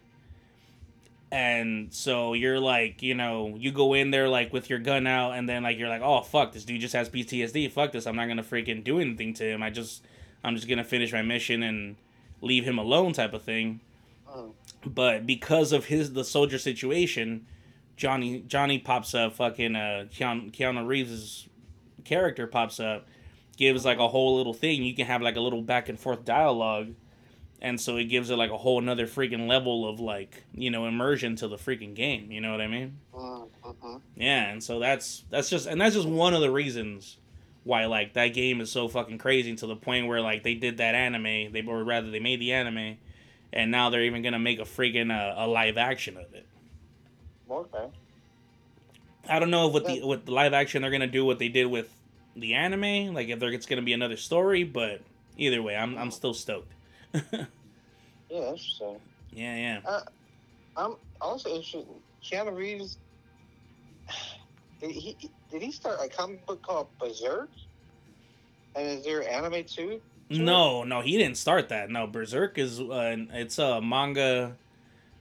[1.31, 5.31] and so you're like you know you go in there like with your gun out
[5.31, 8.05] and then like you're like oh fuck this dude just has ptsd fuck this.
[8.05, 9.63] I'm not gonna freaking do anything to him.
[9.63, 10.03] I just
[10.43, 11.95] i'm just gonna finish my mission and
[12.41, 13.79] leave him alone type of thing.
[14.29, 14.51] Mm.
[14.85, 17.45] but because of his the soldier situation
[17.97, 21.47] johnny johnny pops up fucking uh keanu, keanu reeves's
[22.05, 23.07] character pops up
[23.61, 26.25] gives like a whole little thing you can have like a little back and forth
[26.25, 26.95] dialogue
[27.61, 30.87] and so it gives it like a whole another freaking level of like you know
[30.87, 34.01] immersion to the freaking game you know what i mean mhm.
[34.15, 37.17] yeah and so that's that's just and that's just one of the reasons
[37.63, 40.77] why like that game is so fucking crazy to the point where like they did
[40.77, 42.97] that anime they or rather they made the anime
[43.53, 46.47] and now they're even gonna make a freaking uh, a live action of it
[47.47, 47.85] Okay.
[49.29, 51.49] i don't know if with the with the live action they're gonna do what they
[51.49, 51.93] did with
[52.35, 55.01] the anime like if there it's gonna be another story but
[55.37, 56.71] either way i'm, I'm still stoked
[57.13, 58.95] Yeah, interesting.
[59.33, 59.99] yeah yeah
[60.77, 61.85] I'm also interested.
[62.23, 62.97] Keanu Reeves.
[64.81, 65.15] Did he
[65.51, 67.49] did he start a comic book called Berserk?
[68.75, 70.01] And is there anime too?
[70.31, 70.43] Sure.
[70.43, 71.91] No, no, he didn't start that.
[71.91, 74.55] No, Berserk is uh, it's a manga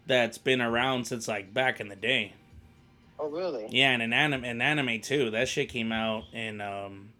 [0.07, 2.33] that's been around since like back in the day.
[3.23, 3.67] Oh, really?
[3.71, 5.31] Yeah, and an anime, an anime too.
[5.31, 7.11] That shit came out in um,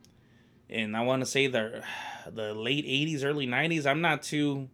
[0.69, 1.83] in I want to say the
[2.33, 3.87] the late '80s, early '90s.
[3.87, 4.69] I'm not too.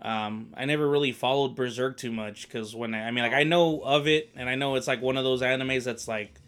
[0.00, 3.42] Um, I never really followed Berserk too much because when I, I mean, like I
[3.44, 6.40] know of it, and I know it's like one of those animes that's like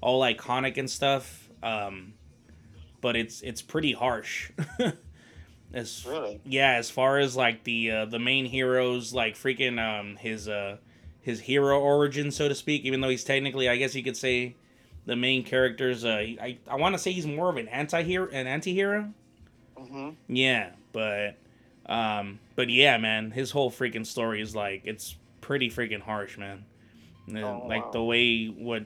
[0.00, 1.48] all iconic and stuff.
[1.62, 2.14] Um,
[3.00, 4.50] but it's it's pretty harsh.
[5.72, 6.40] As Really?
[6.46, 10.78] yeah, as far as like the uh, the main heroes, like freaking um his uh
[11.28, 14.56] his hero origin so to speak, even though he's technically I guess you could say
[15.06, 16.08] the main character's uh
[16.48, 19.12] I I want to say he's more of an anti-hero an anti-hero.
[19.78, 20.10] Mm-hmm.
[20.34, 21.36] Yeah, but
[21.86, 26.64] um but yeah, man, his whole freaking story is like it's pretty freaking harsh, man.
[27.26, 27.90] And, Oh, like wow.
[27.92, 28.84] the way what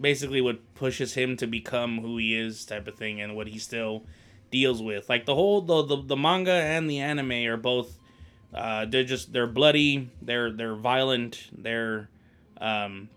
[0.00, 3.58] basically what pushes him to become who he is type of thing and what he
[3.58, 4.04] still
[4.50, 5.08] deals with.
[5.08, 7.98] Like the whole the the, the manga and the anime are both
[8.54, 12.08] uh they're just they're bloody, they're they're violent, they're
[12.60, 13.08] um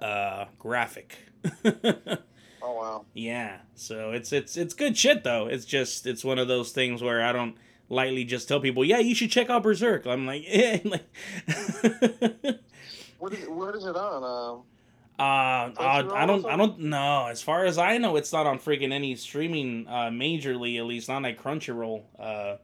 [0.00, 1.18] uh graphic.
[2.60, 3.04] Oh wow.
[3.14, 5.46] Yeah, so it's it's it's good shit though.
[5.46, 7.56] It's just it's one of those things where I don't
[7.88, 10.06] lightly just tell people, yeah, you should check out Berserk.
[10.06, 11.06] I'm like, yeah, like,
[13.18, 14.22] What is what is it on?
[14.22, 14.64] Um,
[15.18, 17.26] uh, uh, I don't, I don't know.
[17.26, 21.08] As far as I know, it's not on freaking any streaming, uh, majorly at least,
[21.08, 22.02] not like Crunchyroll.
[22.18, 22.56] Uh,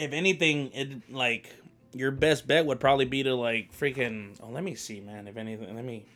[0.00, 1.54] if anything, it like
[1.92, 4.36] your best bet would probably be to like freaking.
[4.42, 5.28] Oh, let me see, man.
[5.28, 6.06] If anything, let me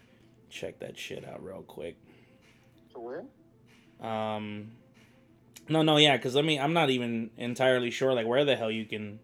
[0.50, 1.96] check that shit out real quick.
[2.92, 3.24] to where?
[4.00, 4.72] Um,
[5.68, 6.58] no, no, yeah, because let me.
[6.58, 9.18] I'm not even entirely sure, like where the hell you can.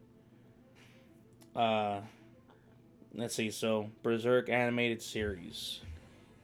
[1.54, 2.00] Uh,
[3.14, 3.50] let's see.
[3.50, 5.80] So Berserk animated series.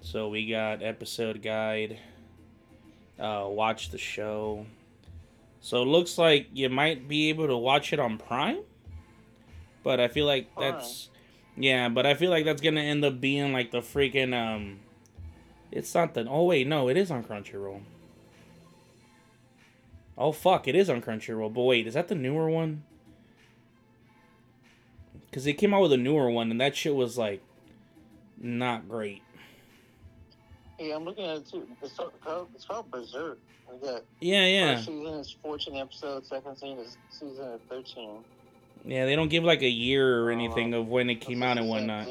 [0.00, 1.98] So we got episode guide.
[3.18, 4.66] Uh, watch the show.
[5.66, 8.60] So it looks like you might be able to watch it on Prime.
[9.82, 10.74] But I feel like Prime.
[10.74, 11.10] that's.
[11.56, 14.78] Yeah, but I feel like that's gonna end up being like the freaking um.
[15.72, 16.24] It's not the.
[16.30, 17.80] Oh wait, no, it is on Crunchyroll.
[20.16, 21.52] Oh fuck, it is on Crunchyroll.
[21.52, 22.84] But wait, is that the newer one?
[25.28, 27.42] Because they came out with a newer one, and that shit was like
[28.38, 29.24] not great.
[30.78, 31.66] Yeah, I'm looking at it too.
[31.82, 33.38] It's called, it's called Berserk.
[33.72, 36.28] We got Yeah, yeah, first season is 14 episodes.
[36.28, 38.24] Second season is season is 13.
[38.84, 39.04] yeah.
[39.06, 41.68] They don't give like a year or Uh, anything of when it came out and
[41.68, 42.08] whatnot.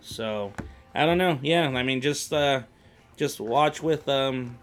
[0.00, 0.52] So
[0.94, 1.38] I don't know.
[1.42, 2.62] Yeah, I mean, just uh,
[3.16, 4.58] just watch with um.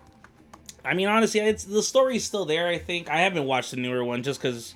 [0.83, 2.67] I mean, honestly, it's the story's still there.
[2.67, 4.73] I think I haven't watched the newer one just because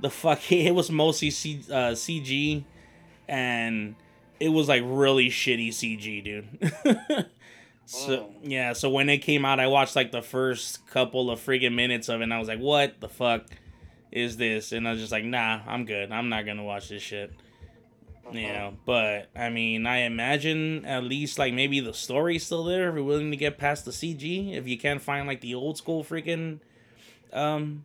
[0.00, 2.64] the fuck it was mostly C, uh, CG,
[3.28, 3.94] and
[4.40, 7.26] it was like really shitty CG, dude.
[7.86, 11.74] so yeah, so when it came out, I watched like the first couple of friggin'
[11.74, 13.46] minutes of it, and I was like, "What the fuck
[14.10, 16.12] is this?" And I was just like, "Nah, I'm good.
[16.12, 17.32] I'm not gonna watch this shit."
[18.24, 18.38] Uh-huh.
[18.38, 22.88] You know, but I mean, I imagine at least like maybe the story's still there
[22.88, 24.54] if you're willing to get past the CG.
[24.54, 26.60] If you can't find like the old school freaking
[27.32, 27.84] um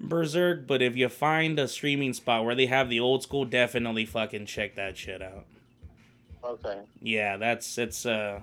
[0.00, 4.04] Berserk, but if you find a streaming spot where they have the old school, definitely
[4.04, 5.46] fucking check that shit out.
[6.42, 6.80] Okay.
[7.00, 8.40] Yeah, that's it's uh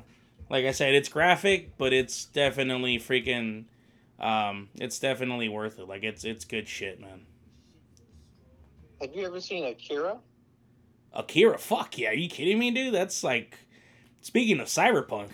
[0.51, 3.63] like I said, it's graphic, but it's definitely freaking
[4.19, 5.87] um it's definitely worth it.
[5.87, 7.21] Like it's it's good shit, man.
[8.99, 10.17] Have you ever seen Akira?
[11.13, 12.93] Akira, fuck yeah, are you kidding me, dude?
[12.93, 13.57] That's like
[14.21, 15.29] speaking of cyberpunk.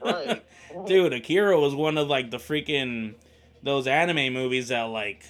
[0.00, 0.44] Right.
[0.86, 3.16] dude, Akira was one of like the freaking
[3.64, 5.24] those anime movies that like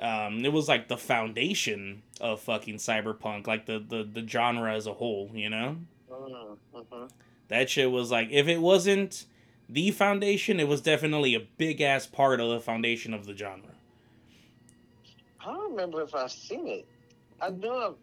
[0.00, 4.88] um it was like the foundation of fucking cyberpunk, like the the, the genre as
[4.88, 5.76] a whole, you know?
[6.10, 7.04] Mm-hmm.
[7.48, 9.26] That shit was like if it wasn't
[9.68, 13.70] the foundation, it was definitely a big ass part of the foundation of the genre.
[15.40, 16.86] I don't remember if I've seen it.
[17.40, 17.96] I know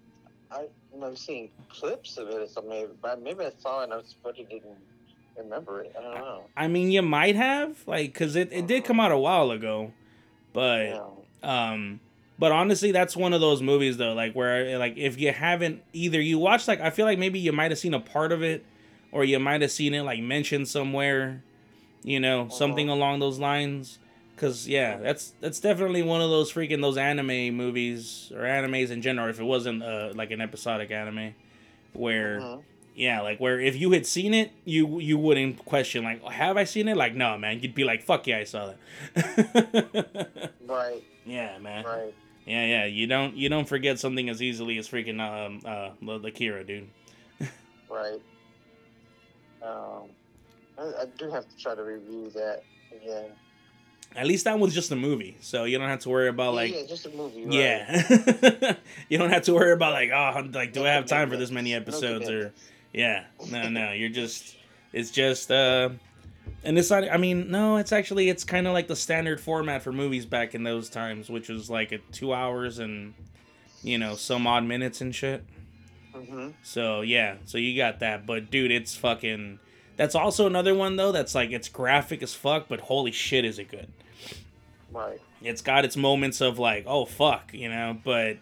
[0.51, 0.69] I've,
[1.01, 4.31] I've seen clips of it or something, but maybe I saw it and I I
[4.31, 4.63] didn't
[5.37, 5.93] remember it.
[5.97, 6.43] I don't know.
[6.55, 9.91] I mean, you might have like cuz it, it did come out a while ago.
[10.53, 11.01] But Yeah.
[11.43, 11.99] Um,
[12.39, 16.21] but honestly, that's one of those movies though, like where like if you haven't either
[16.21, 18.65] you watched like I feel like maybe you might have seen a part of it,
[19.13, 21.41] or you might have seen it like mentioned somewhere,
[22.03, 23.99] you know, something along those lines.
[24.35, 29.01] Cause yeah, that's that's definitely one of those freaking those anime movies or animes in
[29.01, 29.29] general.
[29.29, 31.35] If it wasn't uh, like an episodic anime,
[31.93, 32.63] where Mhm.
[32.95, 36.63] yeah, like where if you had seen it, you you wouldn't question like, have I
[36.63, 36.97] seen it?
[36.97, 38.73] Like no, man, you'd be like, fuck yeah, I saw
[39.15, 40.51] that.
[40.67, 41.03] Right.
[41.25, 41.85] yeah, man.
[41.85, 42.13] Right.
[42.45, 42.85] Yeah, yeah.
[42.85, 46.89] You don't you don't forget something as easily as freaking um uh the Kira dude.
[47.89, 48.19] Right.
[49.63, 50.09] Um,
[50.77, 53.31] I, I do have to try to review that again.
[54.15, 56.73] At least that one's just a movie, so you don't have to worry about like
[56.73, 57.45] yeah, just a movie.
[57.45, 57.53] Right?
[57.53, 58.75] yeah.
[59.09, 61.37] you don't have to worry about like oh like do No I have time for
[61.37, 62.53] this many No episodes or
[62.91, 64.55] yeah no no you're just
[64.91, 65.89] it's just uh
[66.63, 69.81] and it's not I mean no it's actually it's kind of like the standard format
[69.81, 73.15] for movies back in those times which was like a two hours and
[73.81, 75.43] you know some odd minutes and shit.
[76.15, 76.49] Mm-hmm.
[76.61, 79.59] So yeah, so you got that, but dude, it's fucking.
[79.95, 81.11] That's also another one though.
[81.11, 83.87] That's like it's graphic as fuck, but holy shit, is it good?
[84.91, 85.19] Right.
[85.41, 88.37] It's got its moments of like, oh fuck, you know, but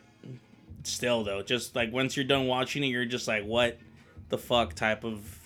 [0.84, 3.78] still though, just like once you're done watching it, you're just like, what
[4.30, 5.40] the fuck type of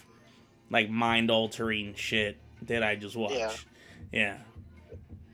[0.70, 3.34] like mind altering shit did I just watch?
[3.34, 3.52] Yeah.
[4.12, 4.38] yeah.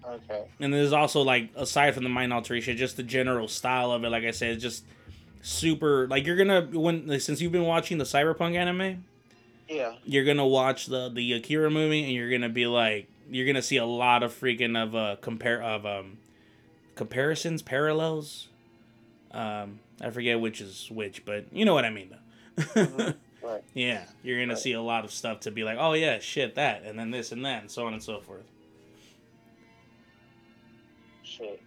[0.06, 0.44] Okay.
[0.60, 4.10] And there's also like aside from the mind alteration, just the general style of it.
[4.10, 4.84] Like I said, it's just
[5.42, 6.08] super.
[6.08, 9.04] Like you're gonna when since you've been watching the cyberpunk anime,
[9.70, 9.96] Yeah.
[10.06, 13.78] you're gonna watch the the Akira movie and you're gonna be like you're gonna see
[13.78, 16.18] a lot of freaking of uh compare of um
[16.96, 18.48] comparisons parallels.
[19.32, 22.10] Um, I forget which is which, but you know what I mean
[22.56, 22.64] though.
[22.64, 23.16] Mhm.
[23.44, 23.64] Right.
[23.74, 24.62] yeah, you're gonna Right.
[24.62, 27.32] see a lot of stuff to be like, oh yeah, shit that, and then this
[27.32, 28.44] and that, and so on and so forth.
[31.24, 31.60] Shit.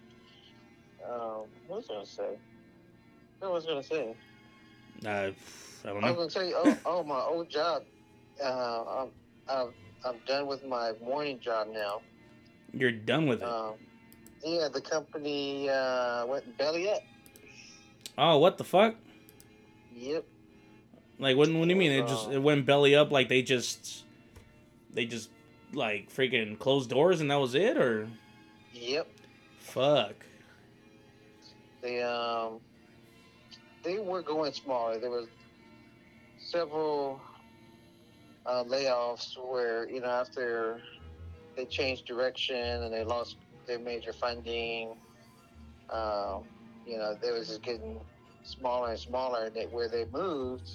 [1.03, 2.37] Um, what was I gonna say?
[3.45, 4.15] What was I gonna say?
[5.05, 5.31] Uh,
[5.87, 7.83] I don't I was gonna say, oh, oh, my old job.
[8.43, 9.09] Uh, I'm,
[9.47, 9.67] I'm,
[10.03, 12.01] I'm done with my morning job now.
[12.73, 13.47] You're done with it.
[13.47, 13.75] Um,
[14.43, 17.01] yeah, the company uh, went belly up.
[18.17, 18.95] oh, what the fuck?
[19.95, 20.25] Yep.
[21.19, 21.91] Like, what, what do you mean?
[21.91, 23.11] It just Uh, it went belly up?
[23.11, 24.03] Like they just
[24.91, 25.29] they just
[25.71, 28.09] like freaking closed doors and that was it, or
[28.73, 29.07] Yep.
[29.59, 30.15] fuck?
[31.81, 32.59] They um,
[33.85, 34.97] they were going smaller.
[34.97, 35.27] There was
[36.39, 37.21] several
[38.45, 40.81] uh, layoffs where you know after
[41.55, 44.97] they changed direction and they lost their major funding.
[45.89, 46.43] Um,
[46.85, 47.99] you know, they was just getting
[48.43, 49.45] smaller and smaller.
[49.45, 50.69] And they, where they moved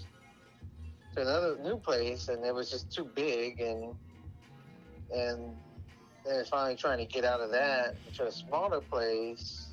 [1.15, 3.95] to another new place, and it was just too big, and
[5.15, 5.57] and
[6.25, 9.67] they're finally trying to get out of that to a smaller place.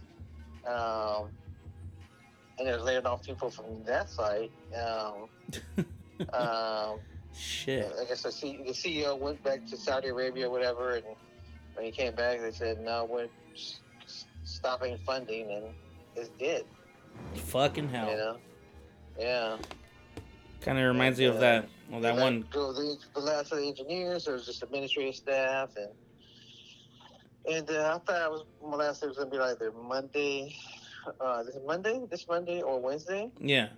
[0.67, 1.29] Um,
[2.57, 4.51] and they're laying off people from that site.
[4.75, 5.85] Um,
[6.33, 6.99] um,
[7.33, 7.91] Shit.
[8.01, 11.03] I guess the, C- the CEO went back to Saudi Arabia or whatever, and
[11.75, 13.79] when he came back, they said, no, we're s-
[14.43, 15.65] stopping funding, and
[16.15, 16.63] it's dead,
[17.35, 18.09] Fucking hell.
[18.09, 18.37] you know?
[19.19, 19.57] Yeah.
[20.61, 21.69] Kind of reminds me of uh, that.
[21.91, 22.43] Well, that one.
[22.51, 25.89] Go the, the last of the engineers, there was just administrative staff, and
[27.55, 30.55] and uh, I thought it was my last day was gonna be like the Monday,
[31.21, 33.69] uh, this Monday, this Monday or Wednesday, Yeah.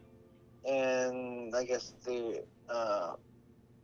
[0.65, 3.13] and I guess the uh,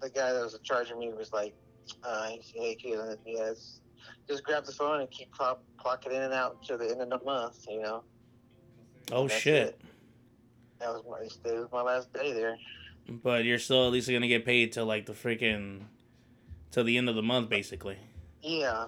[0.01, 1.55] the guy that was in charge of me was like,
[2.03, 3.79] uh, "Hey, Keelan, yes,
[4.27, 7.09] just grab the phone and keep clock, clocking in and out to the end of
[7.09, 8.03] the month." You know,
[9.11, 9.67] Oh shit.
[9.69, 9.81] it.
[10.79, 12.57] that was my that was my last day there.
[13.07, 15.81] But you're still at least gonna get paid till like the freaking
[16.71, 17.97] till the end of the month, basically.
[18.41, 18.87] Yeah,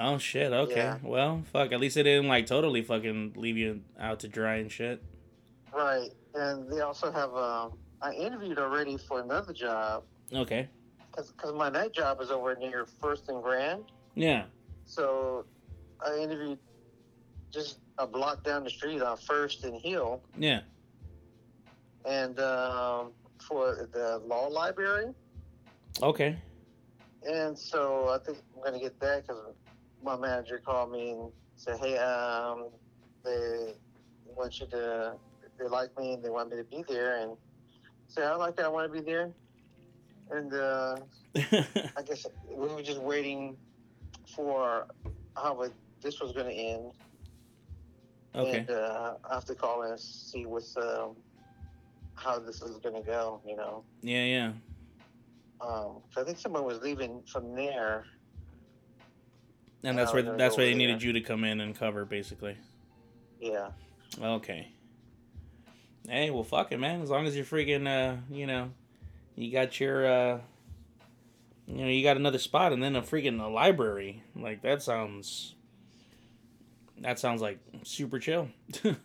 [0.00, 0.52] Oh shit.
[0.52, 0.76] Okay.
[0.76, 0.98] Yeah.
[1.02, 1.72] Well, fuck.
[1.72, 5.02] At least it didn't like totally fucking leave you out to dry and shit.
[5.74, 6.10] right.
[6.34, 7.34] And they also have.
[7.34, 10.68] Um, I interviewed already for another job Okay.
[11.10, 13.82] because my night job is over near First and Grand.
[14.14, 14.44] Yeah.
[14.84, 15.44] So
[16.06, 16.60] I interviewed
[17.50, 20.60] just a block down the street on First and Hill, Yeah.
[22.04, 25.12] and um, for the law library.
[26.00, 26.36] Okay.
[27.28, 29.54] And so I think I'm gonna get that because
[30.02, 32.68] my manager called me and said, "Hey, um,
[33.24, 33.74] they
[34.36, 35.14] want you to,
[35.58, 37.36] they like me and they want me to be there." And
[38.08, 38.64] say, "I like it.
[38.64, 39.30] I want to be there."
[40.30, 40.96] And uh,
[41.96, 43.56] I guess we were just waiting
[44.34, 44.86] for
[45.36, 45.72] how it,
[46.02, 46.92] this was going to end.
[48.34, 48.58] okay.
[48.58, 51.16] And uh, I have to call and see what's um,
[52.14, 53.40] how this is going to go.
[53.46, 54.24] You know, Yeah.
[54.24, 54.52] Yeah.
[55.60, 58.04] um, 'cause I think someone was leaving from there.
[59.82, 61.06] And that's where that's where they over needed there.
[61.08, 62.56] you to come in and cover, basically.
[63.40, 63.70] Yeah,
[64.20, 64.72] Okay.
[66.08, 67.02] Hey, well, fuck it, man.
[67.02, 68.70] As long as you're freaking, uh, you know,
[69.36, 70.40] you got your, uh,
[71.66, 74.22] you know, you got another spot, and then a freaking a library.
[74.34, 75.54] Like that sounds.
[77.00, 78.48] That sounds like super chill.
[78.82, 78.96] it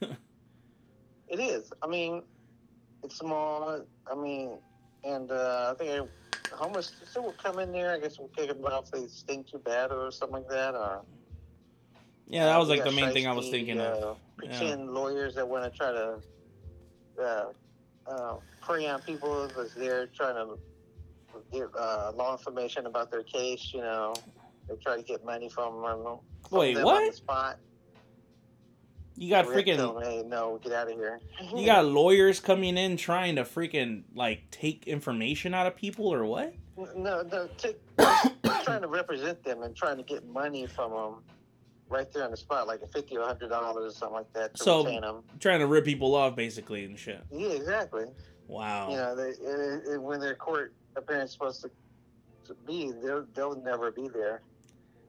[1.29, 1.71] is.
[1.83, 2.23] I mean,
[3.03, 3.85] it's small.
[4.11, 4.57] I mean,
[5.03, 6.07] and uh, I think I,
[6.55, 7.93] homeless will come in there.
[7.93, 10.75] I guess we'll kick them out if they stink too bad or something like that.
[10.75, 11.01] Or
[12.27, 14.17] yeah, that was like the main thing I was thinking uh, of.
[14.37, 16.19] Pretend lawyers that want to try to
[17.21, 17.45] uh,
[18.07, 20.57] uh, prey on people because they're trying to
[21.51, 23.71] get uh, law information about their case.
[23.73, 24.13] You know,
[24.67, 26.19] they try to get money from them.
[26.49, 27.19] from Wait, them what?
[29.15, 30.03] You got freaking.
[30.03, 31.19] hey, no, get out of here.
[31.55, 36.25] You got lawyers coming in trying to freaking like take information out of people or
[36.25, 36.53] what?
[36.95, 37.75] No, no, t-
[38.63, 41.15] trying to represent them and trying to get money from them
[41.89, 44.55] right there on the spot, like a fifty or hundred dollars or something like that
[44.55, 45.23] to So- retain them.
[45.39, 47.21] Trying to rip people off basically and shit.
[47.31, 48.05] Yeah, exactly.
[48.47, 48.89] Wow.
[48.89, 51.69] You know, they, it, it, when their court appearance is supposed to,
[52.45, 54.41] to be, they'll they'll never be there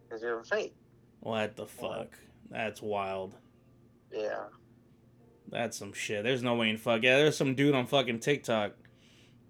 [0.06, 0.74] because they're fake.
[1.20, 2.18] What the fuck?
[2.50, 3.34] That's wild.
[4.14, 4.44] Yeah.
[5.48, 6.24] That's some shit.
[6.24, 7.02] There's no way in fuck.
[7.02, 8.72] Yeah, there's some dude on fucking TikTok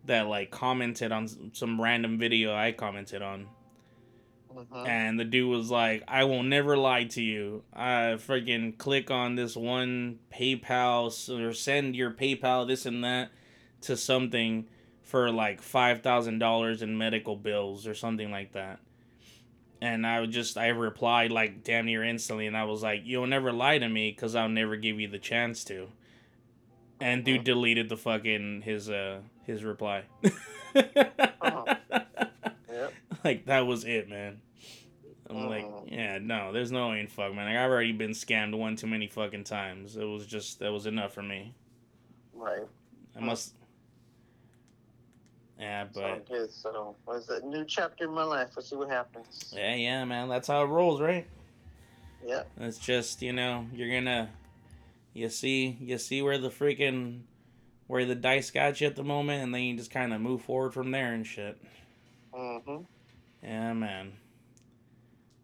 [0.05, 3.49] that like commented on some random video I commented on.
[4.55, 4.87] Mhm.
[4.89, 7.65] And the dude was like, I will never lie to you.
[7.73, 13.31] I freaking click on this one PayPal or send your PayPal, this and that,
[13.83, 14.69] to something
[15.03, 18.79] for like $5,000 in medical bills or something like that.
[19.85, 22.47] And I would just, I replied like damn near instantly.
[22.47, 25.19] And I was like, you'll never lie to me because I'll never give you the
[25.19, 25.89] chance to.
[27.01, 27.45] And dude Mhm.
[27.45, 30.05] deleted the fucking, his, uh, his reply.
[31.43, 31.65] Oh.
[32.75, 32.93] Yep.
[33.23, 34.41] like that was it, man.
[35.31, 35.93] I'm like, Mhm.
[35.93, 37.47] yeah, no, there's no way in fuck, man.
[37.47, 39.97] Like I've already been scammed one too many fucking times.
[39.97, 41.55] It was just that was enough for me.
[42.33, 42.67] Right.
[43.17, 43.55] I must.
[45.59, 46.53] Yeah, So but good.
[46.53, 48.51] So, what's a new chapter in my life?
[48.57, 49.53] We'll see what happens.
[49.57, 50.29] yeah, yeah, man.
[50.29, 51.27] That's how it rolls, right?
[52.27, 52.49] Yep.
[52.61, 54.31] It's just you know you're gonna,
[55.13, 57.21] you see, you see where the freaking,
[57.87, 60.43] where the dice got you at the moment, and then you just kind of move
[60.43, 61.57] forward from there and shit.
[62.35, 62.79] Mm-hmm.
[63.43, 64.13] Yeah, man.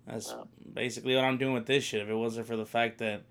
[0.07, 0.43] That's Yeah.
[0.73, 2.03] basically what I'm doing with this shit.
[2.03, 3.23] If it wasn't for the fact that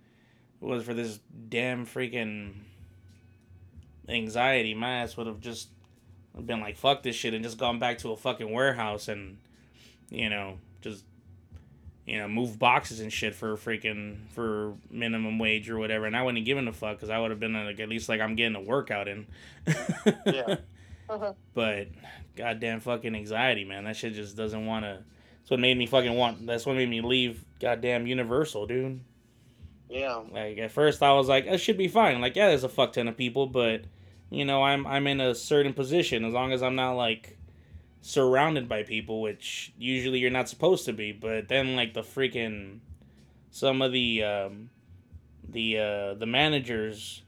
[0.62, 1.20] it was for this
[1.50, 2.54] damn freaking
[4.08, 5.70] anxiety, my ass would have just
[6.46, 9.38] been like, fuck this shit and just gone back to a fucking warehouse and,
[10.10, 11.04] you know, just,
[12.06, 16.06] you know, move boxes and shit for freaking, for minimum wage or whatever.
[16.06, 18.10] And I wouldn't have given a fuck because I would have been like, at least
[18.10, 19.28] like I'm getting a workout in.
[20.26, 20.56] Yeah.
[21.10, 21.34] Uh-huh.
[21.56, 21.88] But
[22.36, 23.86] goddamn fucking anxiety, man.
[23.86, 25.00] That shit just doesn't want to.
[25.40, 26.46] That's what made me fucking want.
[26.46, 29.00] That's what made me leave goddamn Universal, dude.
[29.90, 30.22] Yeah.
[30.32, 32.22] Like at first I was like, it should be fine.
[32.22, 33.86] Like yeah, there's a fuck ton of people, but
[34.30, 37.38] you know I'm I'm in a certain position as long as I'm not like
[38.02, 41.12] surrounded by people, which usually you're not supposed to be.
[41.12, 42.80] But then like the freaking
[43.52, 44.70] some of the um,
[45.48, 47.24] the uh, the managers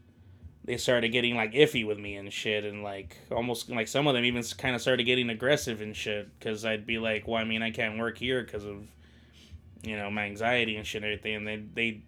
[0.64, 4.14] they started getting like iffy with me and shit and like almost like some of
[4.14, 7.44] them even kind of started getting aggressive and shit because i'd be like well i
[7.44, 8.88] mean i can't work here because of
[9.82, 12.02] you know my anxiety and shit and everything and they they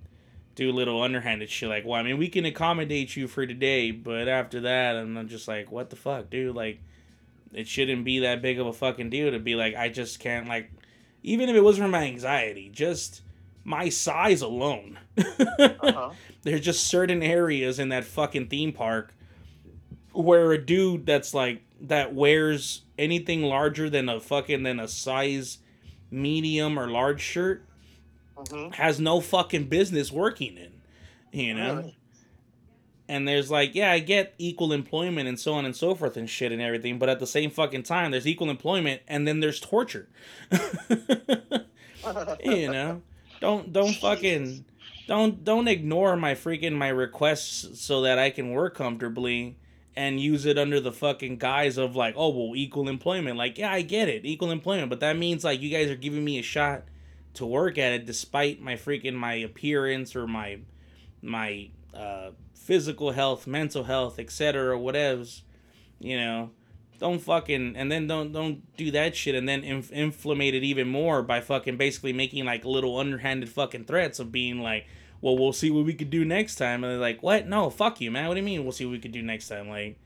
[0.55, 4.27] do little underhanded shit like, well, I mean, we can accommodate you for today, but
[4.27, 6.55] after that, I'm just like, what the fuck, dude?
[6.55, 6.79] Like,
[7.53, 10.47] it shouldn't be that big of a fucking deal to be like, I just can't
[10.47, 10.71] like,
[11.23, 13.21] even if it was for my anxiety, just
[13.63, 14.99] my size alone.
[15.17, 16.11] uh-huh.
[16.41, 19.13] There's just certain areas in that fucking theme park
[20.11, 25.59] where a dude that's like that wears anything larger than a fucking than a size
[26.11, 27.65] medium or large shirt
[28.45, 28.71] mm-hmm.
[28.73, 30.73] has no fucking business working in,
[31.31, 31.77] you know.
[31.77, 31.97] Really?
[33.09, 36.29] And there's like, yeah, I get equal employment and so on and so forth and
[36.29, 39.59] shit and everything, but at the same fucking time, there's equal employment and then there's
[39.59, 40.07] torture.
[42.43, 43.01] you know,
[43.41, 44.63] don't don't fucking
[45.07, 49.57] don't don't ignore my freaking my requests so that I can work comfortably
[49.95, 53.37] and use it under the fucking guise of like, oh well, equal employment.
[53.37, 56.23] Like, yeah, I get it, equal employment, but that means like you guys are giving
[56.23, 56.83] me a shot
[57.35, 60.59] to work at it despite my freaking my appearance or my
[61.21, 64.77] my uh, physical health, mental health, etc.
[64.77, 65.41] Whatevs,
[65.99, 66.51] you know.
[66.99, 70.87] Don't fucking and then don't don't do that shit and then inf- inflammate it even
[70.87, 74.85] more by fucking basically making like little underhanded fucking threats of being like,
[75.19, 76.83] well, we'll see what we could do next time.
[76.83, 77.47] And they're like, what?
[77.47, 78.27] No, fuck you, man.
[78.27, 79.67] What do you mean we'll see what we could do next time?
[79.67, 79.97] Like,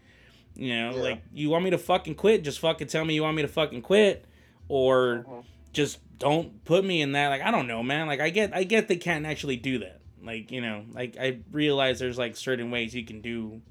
[0.56, 1.02] you know, yeah.
[1.02, 2.44] like you want me to fucking quit?
[2.44, 4.26] Just fucking tell me you want me to fucking quit,
[4.68, 5.42] or uh-huh.
[5.74, 7.30] just don't put me in that.
[7.30, 8.08] Like, I don't know, man.
[8.08, 10.02] Like, I get, I get they can't actually do that.
[10.24, 13.62] Like, you know, like I realize there's like certain ways you can do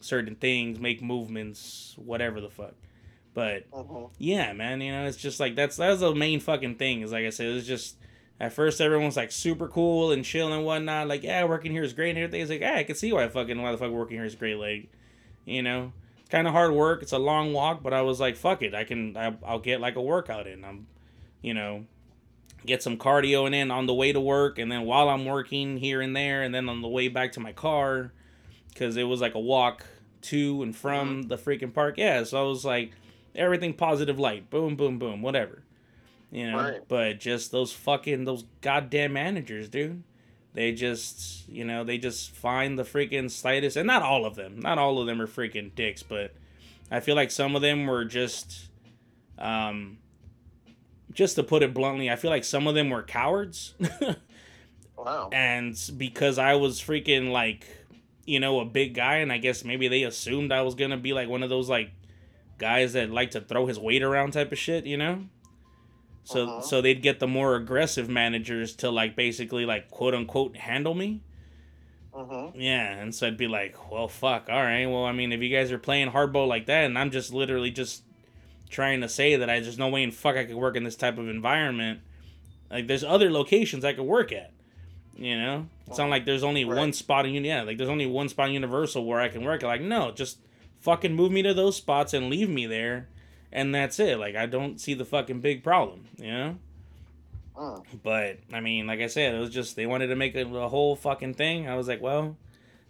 [0.00, 2.74] certain things, make movements, whatever the fuck.
[3.34, 4.06] But uh-huh.
[4.18, 7.02] yeah, man, you know, it's just like that's that's the main fucking thing.
[7.02, 7.96] Is like I said, it's just
[8.40, 11.06] at first, everyone's like super cool and chill and whatnot.
[11.06, 12.40] Like, yeah, working here is great and everything.
[12.40, 14.56] It's like, yeah, I can see why fucking why the fuck working here is great.
[14.56, 14.90] Like,
[15.44, 17.02] you know, it's kind of hard work.
[17.02, 19.80] It's a long walk, but I was like, fuck it, I can, I, I'll get
[19.80, 20.64] like a workout in.
[20.64, 20.86] I'm,
[21.42, 21.84] you know,
[22.66, 25.76] get some cardio and in on the way to work, and then while I'm working
[25.76, 28.12] here and there, and then on the way back to my car,
[28.68, 29.84] because it was like a walk
[30.22, 31.28] to and from mm-hmm.
[31.28, 31.94] the freaking park.
[31.96, 32.92] Yeah, so I was like,
[33.34, 35.62] everything positive light, boom, boom, boom, whatever
[36.30, 36.58] you know.
[36.58, 36.80] Right.
[36.86, 40.02] But just those fucking those goddamn managers, dude.
[40.52, 44.58] They just, you know, they just find the freaking slightest, and not all of them.
[44.58, 46.34] Not all of them are freaking dicks, but
[46.90, 48.68] I feel like some of them were just,
[49.38, 49.98] um,
[51.12, 53.74] just to put it bluntly, I feel like some of them were cowards.
[54.96, 55.28] wow.
[55.32, 57.66] And because I was freaking like,
[58.26, 61.12] you know, a big guy, and I guess maybe they assumed I was gonna be
[61.12, 61.90] like one of those like
[62.58, 65.24] guys that like to throw his weight around type of shit, you know.
[66.24, 66.60] So uh-huh.
[66.60, 71.22] so they'd get the more aggressive managers to like basically like quote unquote handle me.
[72.14, 72.50] Uh-huh.
[72.54, 74.86] Yeah, and so I'd be like, well, fuck, all right.
[74.86, 77.70] Well, I mean, if you guys are playing hardball like that, and I'm just literally
[77.70, 78.02] just
[78.70, 80.96] trying to say that I there's no way in fuck I could work in this
[80.96, 82.00] type of environment.
[82.70, 84.52] Like, there's other locations I could work at.
[85.16, 86.78] You know, it's not like there's only right.
[86.78, 89.62] one spot in yeah, like there's only one spot in Universal where I can work.
[89.62, 90.38] Like, no, just
[90.80, 93.08] fucking move me to those spots and leave me there
[93.52, 94.18] and that's it.
[94.18, 96.58] Like I don't see the fucking big problem, you know.
[97.56, 97.82] Oh.
[98.02, 100.68] But I mean, like I said, it was just they wanted to make a, a,
[100.68, 101.68] whole fucking thing.
[101.68, 102.36] I was like, well,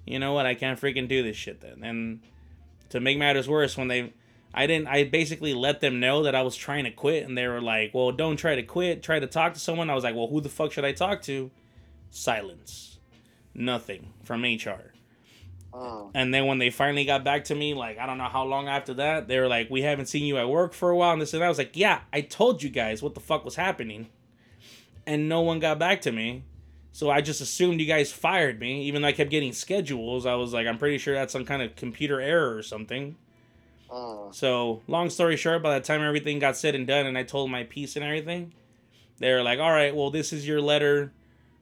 [0.06, 0.46] you know what?
[0.46, 1.82] I can't freaking do this shit then.
[1.82, 2.20] And
[2.90, 4.12] to make matters worse, when they,
[4.52, 7.46] I didn't, I basically let them know that I was trying to quit, and they
[7.46, 9.02] were like, well, don't try to quit.
[9.02, 9.90] Try to talk to someone.
[9.90, 11.50] I was like, well, who the fuck should I talk to?
[12.10, 12.98] Silence.
[13.54, 14.92] Nothing from HR.
[15.72, 16.10] Oh.
[16.14, 18.68] And then when they finally got back to me, like I don't know how long
[18.68, 21.22] after that, they were like, "We haven't seen you at work for a while." And
[21.22, 21.46] this and that.
[21.46, 24.08] I was like, "Yeah, I told you guys what the fuck was happening,"
[25.06, 26.44] and no one got back to me.
[26.92, 30.26] So I just assumed you guys fired me, even though I kept getting schedules.
[30.26, 33.16] I was like, I'm pretty sure that's some kind of computer error or something.
[33.90, 34.30] Oh.
[34.32, 37.50] So long story short, by the time everything got said and done, and I told
[37.50, 38.52] my piece and everything,
[39.18, 41.12] they were like, "All right, well, this is your letter."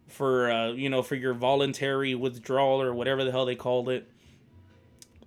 [0.09, 4.09] for uh, you know for your voluntary withdrawal or whatever the hell they called it.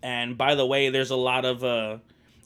[0.03, 1.99] And by the way, there's a lot of uh,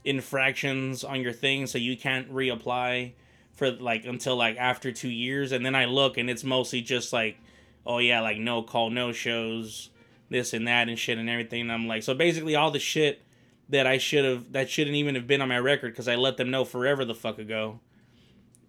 [0.03, 3.14] infractions on your thing, so you can't reapply
[3.53, 5.51] for like until like after two years.
[5.53, 7.38] And then I look, and it's mostly just like,
[7.86, 9.89] oh yeah, like no call, no shows,
[10.30, 11.62] this and that and shit and everything.
[11.62, 13.22] And I'm like, so basically all the shit
[13.70, 16.38] that I should have that shouldn't even have been on my record because I let
[16.38, 17.80] them know forever the fuck ago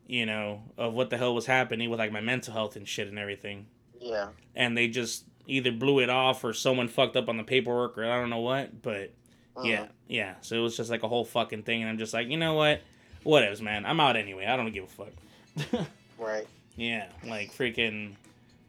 [0.07, 3.09] you know, of what the hell was happening with like my mental health and shit
[3.09, 3.67] and everything.
[4.01, 4.29] Yeah.
[4.55, 8.05] And they just either blew it off or someone fucked up on the paperwork or
[8.05, 9.13] I don't know what, but
[9.57, 9.67] uh-huh.
[9.67, 10.35] yeah, yeah.
[10.43, 12.55] So it was just like a whole fucking thing, and I'm just like, you know
[12.55, 12.83] what,
[13.23, 13.85] whatever, man.
[13.85, 14.47] I'm out anyway.
[14.47, 15.87] I don't give a fuck.
[16.19, 16.47] right.
[16.77, 18.15] Yeah, like freaking.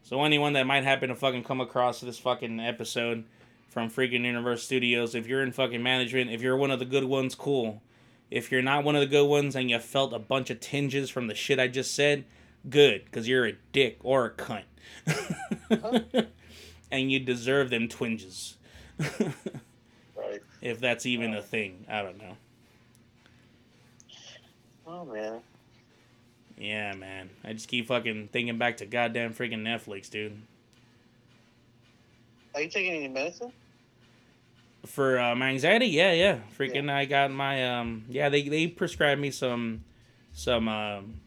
[0.02, 3.24] So anyone that might happen to fucking come across this fucking episode
[3.78, 7.04] from freaking Universal Studios, if you're in fucking management, if you're one of the good
[7.04, 7.80] ones, cool.
[8.28, 11.10] If you're not one of the good ones and you felt a bunch of tinges
[11.10, 12.24] from the shit I just said,
[12.68, 14.64] good, because you're a dick or a cunt.
[16.90, 18.56] and you deserve them twinges.
[18.98, 20.42] Right.
[20.60, 22.36] if that's even a thing, I don't know.
[24.88, 25.40] Oh man.
[26.56, 27.30] Yeah, man.
[27.44, 30.42] I just keep fucking thinking back to goddamn freaking Netflix, dude.
[32.56, 33.52] Are you taking any medicine?
[34.86, 36.38] For uh, my anxiety, yeah, yeah.
[36.56, 38.28] Freaking, I got my um, yeah.
[38.28, 39.84] They they prescribed me some
[40.32, 41.20] some um,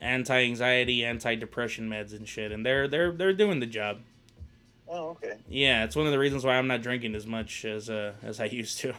[0.00, 4.00] anti-anxiety, anti-depression meds and shit, and they're they're they're doing the job.
[4.88, 5.36] Oh, okay.
[5.48, 8.40] Yeah, it's one of the reasons why I'm not drinking as much as uh as
[8.40, 8.94] I used to.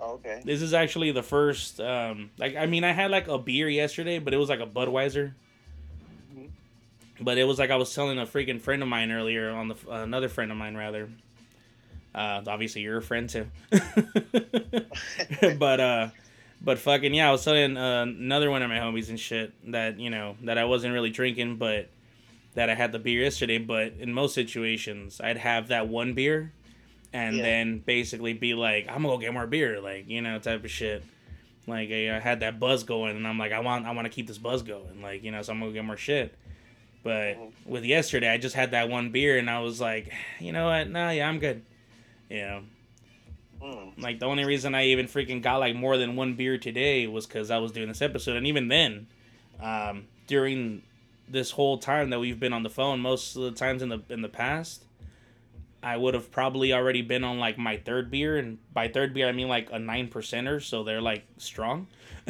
[0.00, 0.42] Oh, okay.
[0.44, 4.18] This is actually the first um like I mean I had like a beer yesterday,
[4.18, 5.32] but it was like a Budweiser.
[6.36, 6.50] Mhm.
[7.20, 9.74] But it was like I was telling a freaking friend of mine earlier on the
[9.88, 11.08] uh, another friend of mine rather.
[12.14, 13.46] Uh, obviously you're a friend too.
[15.58, 16.08] but uh,
[16.60, 19.98] but fucking yeah, I was telling uh, another one of my homies and shit that
[19.98, 21.88] you know that I wasn't really drinking, but
[22.54, 23.58] that I had the beer yesterday.
[23.58, 26.52] But in most situations, I'd have that one beer,
[27.12, 27.42] and Yeah.
[27.42, 30.70] then basically be like, I'm gonna go get more beer, like you know, type of
[30.70, 31.04] shit.
[31.66, 34.26] Like I had that buzz going, and I'm like, I want I want to keep
[34.26, 36.34] this buzz going, like you know, so I'm gonna get more shit.
[37.04, 37.52] But Mhm.
[37.66, 40.88] with yesterday, I just had that one beer, and I was like, you know what?
[40.90, 41.62] Nah, yeah, I'm good.
[42.30, 42.62] Know,
[43.60, 44.00] Mm.
[44.00, 47.26] like the only reason I even freaking got like more than one beer today was
[47.26, 49.08] because I was doing this episode, and even then,
[49.60, 50.82] um, during
[51.28, 54.00] this whole time that we've been on the phone, most of the times in the
[54.10, 54.84] in the past,
[55.82, 59.26] I would have probably already been on like my third beer, and by third beer
[59.28, 61.88] I mean like a nine percenter, so they're like strong.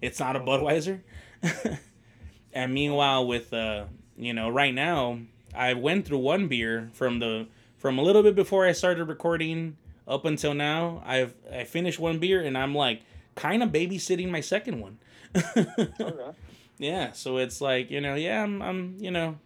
[0.00, 1.02] it's not a Budweiser.
[2.52, 3.84] and meanwhile, with uh,
[4.16, 5.20] you know, right now
[5.54, 7.46] I went through one beer from the
[7.82, 9.76] from a little bit before I started recording
[10.06, 11.02] up until now.
[11.04, 13.02] I've I finished one beer and I'm like
[13.34, 14.98] kind of babysitting my second one.
[16.00, 16.30] Okay.
[16.78, 19.36] yeah, so it's like you know, yeah, I'm, I'm you know,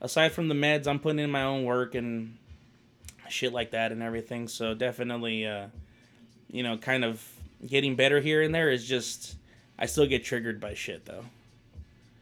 [0.00, 2.36] aside from the meds, I'm putting in my own work and
[3.28, 4.46] shit like that and everything.
[4.46, 5.66] So definitely, uh,
[6.48, 7.20] you know, kind of
[7.66, 9.34] getting better here and there is just
[9.76, 11.24] I still get triggered by shit though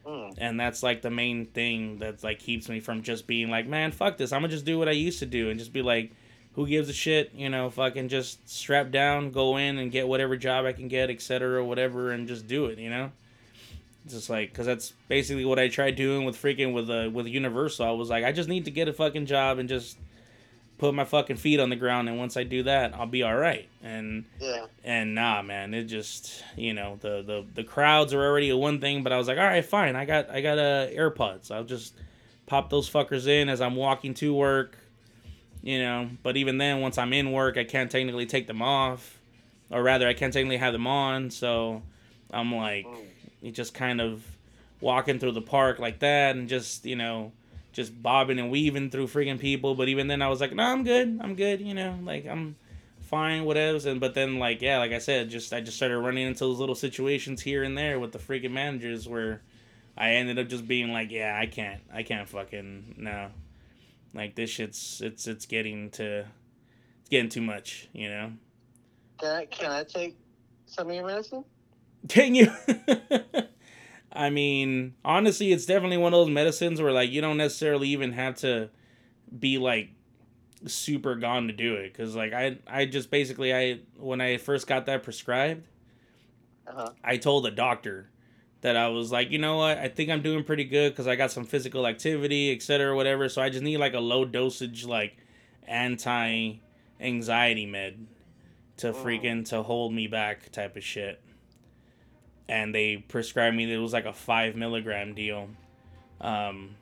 [0.09, 0.35] Mm.
[0.39, 3.93] and that's like the main thing that like keeps me from just being like man
[3.93, 4.33] fuck this.
[4.33, 6.13] I'm gonna just do what i used to do and just be like
[6.55, 7.35] who gives a shit?
[7.35, 11.11] You know fucking just strap down go in and get whatever job i can get
[11.11, 13.13] etc whatever and just do it you know?
[14.09, 17.85] Just like because that's basically what i tried doing with freaking with uh with universal.
[17.85, 19.99] I was like i just need to get a fucking job and just
[20.79, 23.35] put my fucking feet on the ground and once i do that i'll be all
[23.35, 24.67] right and Yeah.
[24.85, 28.81] and nah, man, it just you know the the the crowds are already a one
[28.81, 31.51] thing, but I was like, all right, fine, I got I got uh, AirPods.
[31.51, 31.95] I'll just
[32.47, 34.79] pop those fuckers in as I'm walking to work,
[35.63, 36.09] you know.
[36.23, 39.19] But even then, once I'm in work, I can't technically take them off,
[39.71, 41.31] or rather, I can't technically have them on.
[41.31, 41.83] So
[42.33, 43.05] I'm like, Mm.
[43.43, 44.25] you just kind of
[44.81, 47.33] walking through the park like that, and just you know.
[47.79, 50.83] Just bobbing and weaving through freaking people, but even then I was like, no, I'm
[50.83, 52.57] good, I'm good, you know, like I'm,
[53.09, 53.89] fine, whatever.
[53.89, 56.61] And but then like yeah, like I said, just I just started running into those
[56.61, 59.41] little situations here and there with the freaking managers where
[59.97, 63.31] I ended up just being like, yeah, I can't, I can't fucking no,
[64.15, 66.27] like this shit's it's it's getting to
[67.01, 68.33] it's getting too much, you know.
[69.19, 70.17] Can I can I take
[70.67, 71.45] some of your medicine?
[72.09, 72.53] Can you?
[74.13, 78.13] I mean, honestly, it's definitely one of those medicines where like you don't necessarily even
[78.13, 78.71] have to
[79.39, 79.91] be like
[80.67, 84.67] super gone to do it because like I I just basically I when I first
[84.67, 85.67] got that prescribed,
[86.67, 86.91] Uh huh.
[87.05, 88.11] I told the doctor
[88.61, 91.15] that I was like, you know what, I think I'm doing pretty good because I
[91.17, 93.29] got some physical activity, etc., whatever.
[93.29, 95.17] So I just need like a low dosage like
[95.67, 96.55] anti
[97.01, 98.07] anxiety med
[98.79, 98.95] to Oh.
[98.95, 101.21] freaking to hold me back type of shit.
[102.49, 105.49] And they prescribed me it was like a five milligram deal.
[106.21, 106.77] Um,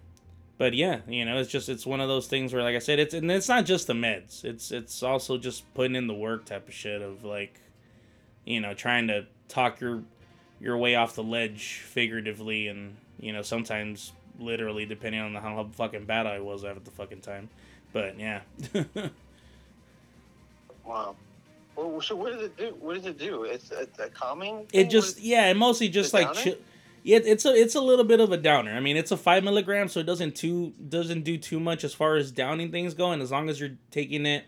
[0.58, 2.98] but yeah, you know, it's just it's one of those things where, like I said,
[2.98, 4.44] it's and it's not just the meds.
[4.44, 7.60] It's it's also just putting in the work type of shit of like,
[8.44, 10.02] you know, trying to talk your
[10.60, 16.06] your way off the ledge figuratively and you know sometimes literally depending on how fucking
[16.06, 17.50] bad I was at the fucking time.
[17.92, 18.40] But yeah,
[20.86, 21.16] Wow.
[21.76, 22.74] Well, so what does it do?
[22.80, 23.44] What does it do?
[23.44, 24.66] It's a, a calming.
[24.72, 24.90] it thing?
[24.90, 26.56] just yeah, it mostly just like chill.
[27.02, 28.72] Yeah, it's a it's a little bit of a downer.
[28.72, 31.94] I mean, it's a five milligram, so it doesn't too doesn't do too much as
[31.94, 33.12] far as downing things go.
[33.12, 34.44] And as long as you're taking it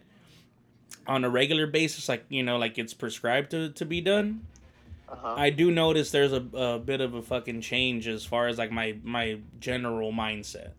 [1.06, 4.42] on a regular basis, like you know, like it's prescribed to to be done,
[5.08, 5.34] Uh-huh.
[5.36, 8.72] I do notice there's a, a bit of a fucking change as far as like
[8.72, 10.72] my my general mindset.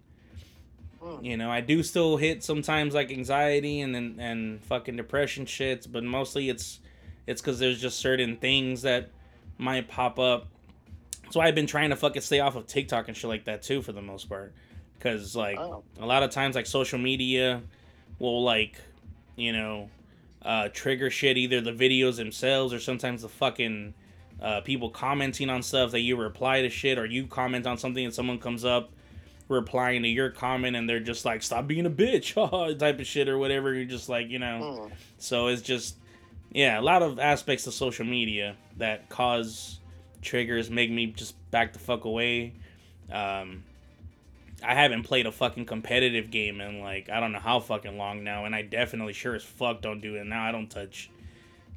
[1.01, 1.23] Mm.
[1.23, 5.89] You know, I do still hit sometimes like anxiety and and, and fucking depression shits,
[5.91, 6.79] but mostly it's
[7.27, 9.09] it's because there's just certain things that
[9.57, 10.47] might pop up.
[11.31, 13.81] So I've been trying to fucking stay off of TikTok and shit like that too
[13.81, 14.53] for the most part.
[14.97, 15.83] because like Oh.
[15.99, 17.61] a lot of times like social media
[18.17, 18.81] will like
[19.37, 19.89] you know
[20.41, 23.93] uh trigger shit either the videos themselves or sometimes the fucking
[24.41, 28.03] uh people commenting on stuff that you reply to shit or you comment on something
[28.05, 28.89] and someone comes up
[29.49, 32.33] replying to your comment and they're just like stop being a bitch
[32.79, 34.93] type of shit or whatever you're just like you know Hmm.
[35.17, 35.97] so it's just
[36.51, 39.79] yeah a lot of aspects of social media that cause
[40.21, 42.53] triggers make me just back the fuck away
[43.11, 43.63] um
[44.61, 48.25] I haven't played a fucking competitive game in like I don't know how fucking long
[48.25, 50.43] now, and I definitely sure as fuck don't do it now.
[50.43, 51.09] I don't touch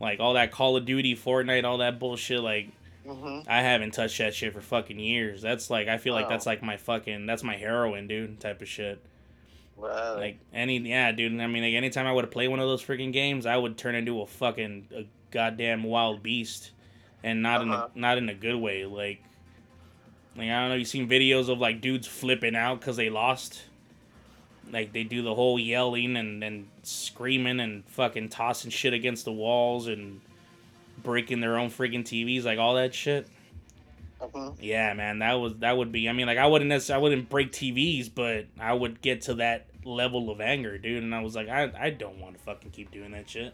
[0.01, 2.41] like all that Call of Duty, Fortnite, all that bullshit.
[2.41, 2.71] Like
[3.07, 3.45] Mhm.
[3.49, 5.43] I haven't touched that shit for fucking years.
[5.43, 6.31] That's like I feel like Wow.
[6.31, 9.01] that's like my fucking that's my heroin, dude, type of shit.
[9.77, 11.33] Like any yeah, dude.
[11.41, 13.95] I mean, like anytime I would play one of those freaking games, I would turn
[13.97, 16.71] into a fucking a goddamn wild beast,
[17.25, 17.89] and not Uh-huh.
[17.95, 18.85] in a not in a good way.
[18.87, 19.23] Like,
[20.37, 20.75] like I don't know.
[20.77, 23.65] You seen videos of like dudes flipping out because they lost.
[24.71, 29.33] Like they do the whole yelling and and screaming and fucking tossing shit against the
[29.33, 30.21] walls and
[31.03, 33.27] breaking their own freaking TVs, like all that shit.
[34.21, 34.57] Mhm.
[34.61, 36.09] Yeah, man, that was that would be.
[36.09, 39.35] I mean, like I wouldn't necessarily, I wouldn't break TVs, but I would get to
[39.35, 41.03] that level of anger, dude.
[41.03, 43.53] And I was like, I I don't want to fucking keep doing that shit.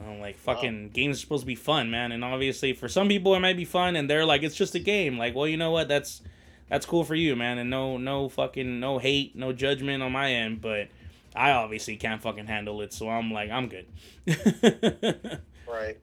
[0.00, 2.10] I'm like, fucking games are supposed to be fun, man.
[2.12, 4.80] And obviously, for some people, it might be fun, and they're like, it's just a
[4.80, 5.16] game.
[5.16, 5.88] Like, well, you know what?
[5.88, 6.20] That's
[6.68, 7.58] that's cool for you, man.
[7.58, 10.88] And no no fucking no hate, no judgment on my end, but
[11.34, 13.86] I obviously can't fucking handle it, so I'm like, I'm good.
[15.66, 15.96] Right.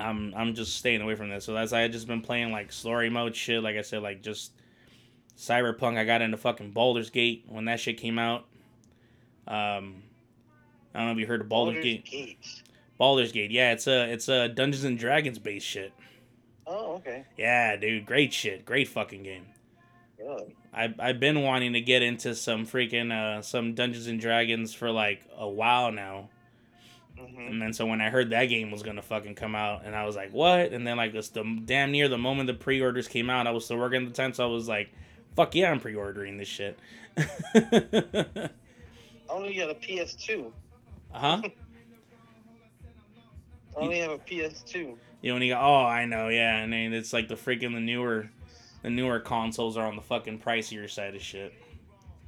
[0.00, 1.44] I'm I'm just staying away from this.
[1.44, 3.62] So that's I had just been playing like story mode shit.
[3.62, 4.52] Like I said, like just
[5.36, 5.98] Cyberpunk.
[5.98, 8.46] I got into fucking Baldur's Gate when that shit came out.
[9.46, 10.02] Um,
[10.94, 12.04] I don't know if you heard of Baldur's, Baldur's Gate.
[12.04, 12.38] Gate.
[12.98, 13.50] Baldur's Gate.
[13.50, 15.92] Yeah, it's a it's a Dungeons and Dragons based shit.
[16.66, 17.24] Oh, okay.
[17.36, 18.64] Yeah, dude, great shit.
[18.64, 19.46] Great fucking game.
[20.18, 20.52] Good.
[20.72, 24.90] I I've been wanting to get into some freaking uh some Dungeons and Dragons for
[24.90, 26.28] like a while now.
[27.20, 27.50] Mhm.
[27.50, 30.04] And then so when I heard that game was gonna fucking come out, and I
[30.06, 30.72] was like, what?
[30.72, 33.64] And then like this the damn near the moment the pre-orders came out, I was
[33.64, 34.90] still working at the time, so I was like,
[35.36, 36.78] fuck yeah, I'm pre-ordering this shit.
[37.16, 38.48] I
[39.28, 40.52] only got a PS2.
[41.12, 41.42] Uh huh.
[41.44, 41.50] I
[43.76, 44.96] only have a PS2.
[45.22, 48.30] You only got oh I know yeah, and then it's like the freaking the newer,
[48.82, 51.52] the newer consoles are on the fucking pricier side of shit.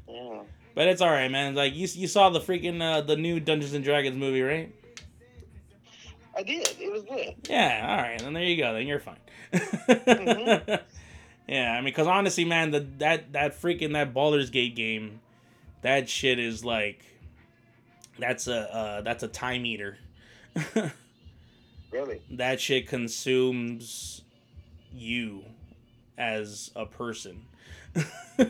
[0.06, 0.40] Yeah.
[0.74, 1.54] But it's all right, man.
[1.54, 4.74] Like you you saw the freaking uh, the new Dungeons and Dragons movie, right?
[6.36, 6.68] I did.
[6.80, 7.34] It was good.
[7.48, 8.18] Yeah, all right.
[8.18, 8.72] Then there you go.
[8.74, 9.16] Then you're fine.
[9.52, 10.80] Mhm.
[11.48, 15.20] Yeah, I mean, because honestly, man, the that that freaking that Baldur's Gate game,
[15.82, 17.04] that shit is like,
[18.18, 19.98] that's a uh, that's a time eater.
[21.90, 22.22] Really.
[22.30, 24.22] that shit consumes
[24.94, 25.44] you
[26.16, 27.42] as a person.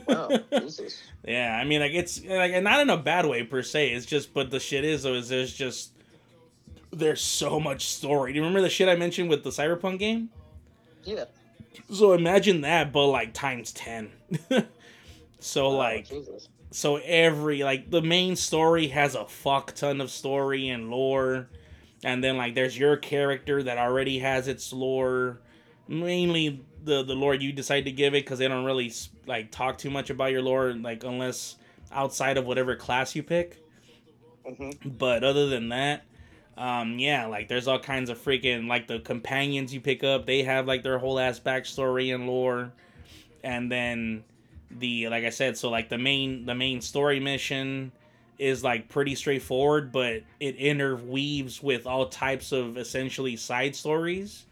[0.06, 0.28] Wow.
[0.60, 1.02] Jesus.
[1.26, 3.88] Yeah, I mean, like it's like and not in a bad way per se.
[3.94, 5.91] It's just, but the shit is though is there's just
[6.92, 8.32] there's so much story.
[8.32, 10.30] Do you remember the shit I mentioned with the Cyberpunk game?
[11.04, 11.24] Yeah.
[11.92, 14.10] So imagine that, but like times ten.
[15.40, 16.48] so Wow, like, Jesus.
[16.70, 21.48] so every like the main story has a fuck ton of story and lore,
[22.04, 25.40] and then like there's your character that already has its lore.
[25.88, 28.92] Mainly the the lore you decide to give it because they don't really
[29.26, 31.56] like talk too much about your lore like unless
[31.90, 33.58] outside of whatever class you pick.
[34.46, 34.98] Mhm.
[34.98, 36.04] But other than that,
[36.56, 40.26] um, yeah, like there's all kinds of freaking like the companions you pick up.
[40.26, 42.72] They have like their whole ass backstory and lore,
[43.42, 44.24] and then
[44.70, 47.92] the like I said, so like the main the main story mission
[48.38, 54.46] is like pretty straightforward, but it interweaves with all types of essentially side stories.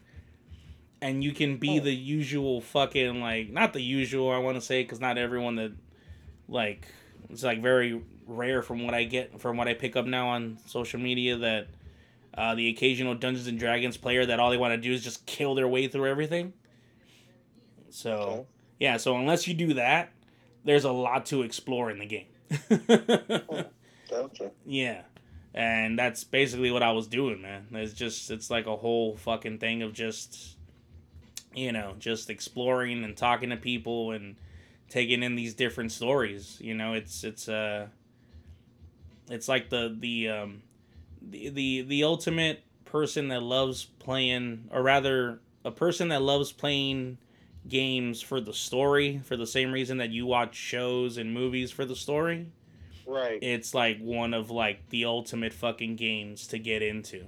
[1.01, 1.83] And you can be Oh.
[1.83, 5.71] the usual fucking like not the usual I want to say because not everyone that
[6.47, 6.85] like
[7.29, 10.57] it's like very rare from what I get from what I pick up now on
[10.67, 11.67] social media that
[12.35, 15.25] uh, the occasional Dungeons and Dragons player that all they want to do is just
[15.25, 16.53] kill their way through everything.
[17.89, 18.45] So Okay.
[18.79, 20.11] yeah, so unless you do that,
[20.63, 22.27] there's a lot to explore in the game.
[24.09, 24.51] Gotcha.
[24.65, 25.01] yeah.
[25.53, 27.67] And that's basically what I was doing, man.
[27.73, 30.57] It's just it's like a whole fucking thing of just
[31.53, 34.37] you know, just exploring and talking to people and
[34.89, 36.57] taking in these different stories.
[36.61, 37.87] You know, it's it's uh
[39.29, 40.61] it's like the the um
[41.21, 47.17] the the, the ultimate person that loves playing or rather a person that loves playing
[47.67, 51.85] games for the story for the same reason that you watch shows and movies for
[51.85, 52.47] the story
[53.05, 53.39] Right.
[53.41, 57.25] it's like one of like the ultimate fucking games to get into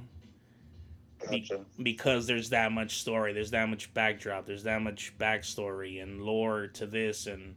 [1.30, 1.62] be- Gotcha.
[1.82, 6.68] because there's that much story there's that much backdrop there's that much backstory and lore
[6.68, 7.56] to this and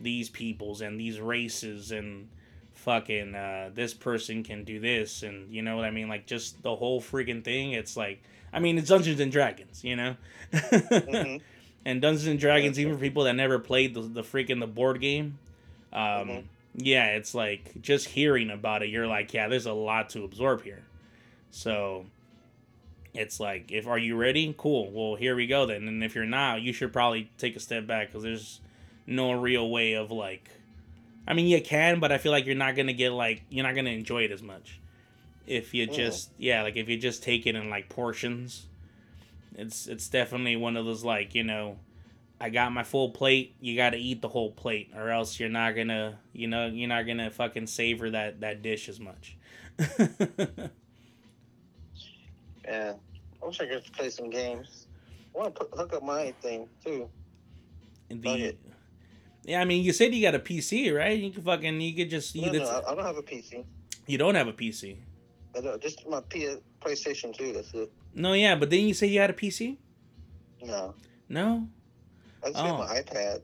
[0.00, 2.28] these peoples and these races and
[2.82, 6.08] fucking uh, this person can do this and you know what I mean?
[6.08, 8.22] Like just the whole freaking thing it's like
[8.52, 10.16] I mean it's Dungeons and Dragons you know?
[10.52, 11.36] Hmm
[11.84, 15.00] and Dungeons and Dragons even for people that never played the, the freaking the board
[15.00, 15.38] game
[15.92, 16.42] um Mhm.
[16.76, 20.62] yeah it's like just hearing about it you're like yeah there's a lot to absorb
[20.62, 20.82] here.
[21.50, 22.06] So
[23.14, 24.54] it's like if are you ready?
[24.56, 24.90] Cool.
[24.90, 25.86] Well here we go then.
[25.86, 28.60] And if you're not you should probably take a step back because there's
[29.06, 30.48] no real way of like
[31.26, 33.74] i mean you can but i feel like you're not gonna get like you're not
[33.74, 34.80] gonna enjoy it as much
[35.46, 35.94] if you Mm.
[35.94, 38.66] just yeah like if you just take it in like portions
[39.54, 41.78] it's it's definitely one of those like you know
[42.40, 45.74] i got my full plate you gotta eat the whole plate or else you're not
[45.76, 49.36] gonna you know you're not gonna fucking savor that that dish as much
[52.64, 52.94] Yeah.
[53.42, 54.86] I wish I could play some games.
[55.34, 57.08] I want to hook up my thing too.
[58.08, 58.54] the.
[59.44, 62.10] Yeah i mean you said you got a pc right you could fucking you could
[62.10, 63.64] just you, No, no, I, don't have a PC.
[64.06, 64.96] you don't have a pc
[65.56, 67.52] I don't, just my P- PlayStation 2.
[67.52, 67.90] That's it.
[68.14, 69.76] no yeah but then you say you had a pc
[70.64, 70.94] No,
[71.28, 71.66] no
[72.44, 72.64] I just Oh.
[72.64, 73.40] have my iPad.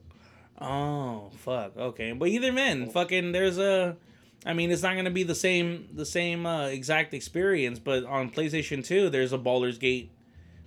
[0.61, 1.77] Oh fuck.
[1.77, 2.91] Okay, but either man, Oh.
[2.91, 3.97] fucking there's a.
[4.45, 8.29] I mean, it's not gonna be the same the same uh, exact experience, but on
[8.31, 10.11] PlayStation Two, there's a Baldur's Gate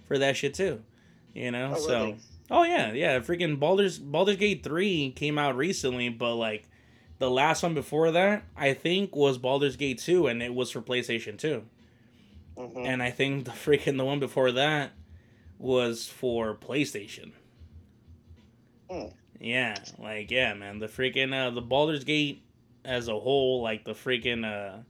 [0.08, 0.82] for that shit too.
[1.34, 2.18] You know, Oh, so really?
[2.52, 6.69] Oh yeah, yeah, freaking Baldur's Baldur's Gate three came out recently, but like
[7.19, 10.82] the last one before that, I think was Baldur's Gate two, and it was for
[10.84, 11.65] PlayStation Two,
[12.57, 14.91] hmm and I think the freaking the one before that
[15.60, 17.34] was for PlayStation.
[18.90, 19.07] Hmm.
[19.40, 20.80] Yeah, like yeah, man.
[20.80, 22.44] The freaking uh the Baldur's Gate
[22.86, 24.84] as a whole, like the freaking uh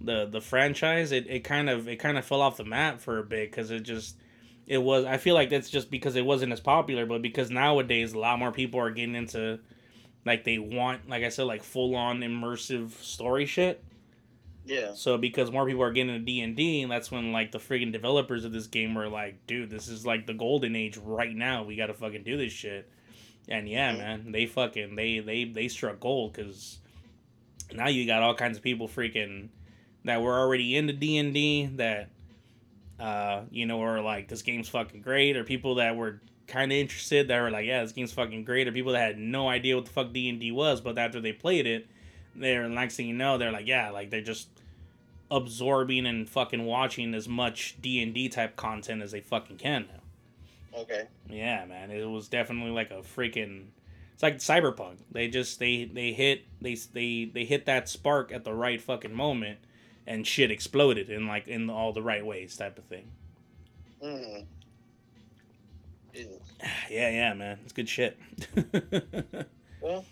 [0.00, 3.18] the the franchise, it, it kind of it kind of fell off the map for
[3.18, 4.16] a bit because it just
[4.68, 5.04] it was.
[5.04, 8.38] I feel like that's just because it wasn't as popular, but because nowadays a lot
[8.38, 9.58] more people are getting into
[10.24, 13.82] like they want, like I said, like full on immersive story shit.
[14.66, 14.92] Yeah.
[14.94, 18.44] So because more people are getting into D and that's when like the freaking developers
[18.44, 21.62] of this game were like, dude, this is like the golden age right now.
[21.64, 22.90] We gotta fucking do this shit.
[23.48, 23.98] And yeah, Mhm.
[23.98, 26.78] man, they fucking they they they struck gold because
[27.72, 29.48] now you got all kinds of people freaking
[30.04, 32.10] that were already into D and D that
[32.98, 36.78] uh you know or like this game's fucking great, or people that were kind of
[36.78, 39.76] interested that were like, yeah, this game's fucking great, or people that had no idea
[39.76, 41.86] what the fuck D and D was, but after they played it,
[42.34, 44.48] they're next thing you know, they're like, yeah, like they're just
[45.30, 49.86] absorbing and fucking watching as much D and D type content as they fucking can
[49.92, 50.80] now.
[50.80, 51.06] Okay.
[51.28, 53.66] Yeah, man, it was definitely like a freaking.
[54.14, 54.96] It's like cyberpunk.
[55.12, 59.14] They just they they hit they they they hit that spark at the right fucking
[59.14, 59.58] moment,
[60.08, 63.10] and shit exploded in like in all the right ways type of thing.
[64.02, 64.44] Mm.
[66.90, 68.18] Yeah, yeah, man, it's good shit.
[69.80, 70.04] Well,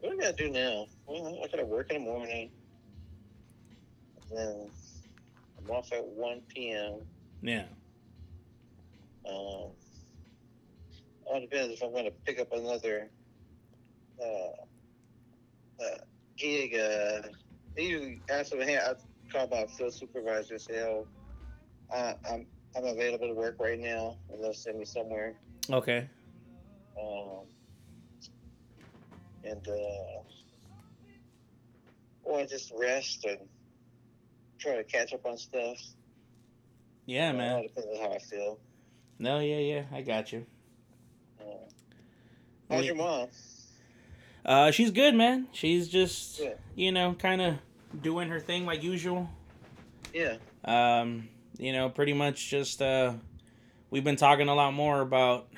[0.00, 0.86] what do I gotta do now?
[1.06, 2.50] Well, I gotta work in the morning.
[4.32, 4.70] Then
[5.58, 7.00] I'm off at 1 p.m.
[7.42, 7.64] yeah,
[9.28, 9.68] Um,
[11.26, 13.10] all depends if I'm gonna pick up another
[14.18, 15.98] uh, uh,
[16.38, 16.74] gig.
[16.76, 17.28] Uh,
[17.76, 18.94] they usually after the hand, I
[19.36, 21.06] call my field supervisor and say, "Oh,
[21.92, 22.46] I, I'm
[22.76, 25.34] I'm available to work right now," and they'll send me somewhere.
[25.70, 26.08] okay,
[27.00, 27.46] Um,
[29.44, 30.22] and uh,
[32.24, 33.38] or just rest and
[34.58, 35.76] try to catch up on stuff.
[37.06, 37.54] yeah, Uh, man.
[37.56, 38.58] all depends on how I feel.
[39.18, 40.44] No, yeah, yeah, I got you.
[41.40, 41.44] Uh,
[42.70, 42.86] how's Yeah.
[42.86, 43.28] your mom?
[44.44, 45.48] Uh, she's good, man.
[45.52, 46.54] She's just Yeah.
[46.74, 47.54] you know kind of
[48.02, 49.28] doing her thing like usual.
[50.14, 50.36] Yeah.
[50.64, 51.28] um
[51.58, 53.12] you know pretty much just uh
[53.90, 55.48] we've been talking a lot more about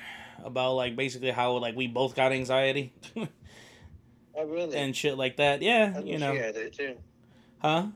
[0.43, 2.93] about like basically how like we both got anxiety
[4.35, 4.75] Oh, really?
[4.77, 6.95] and shit like that yeah I know you know she had it too.
[7.61, 7.87] huh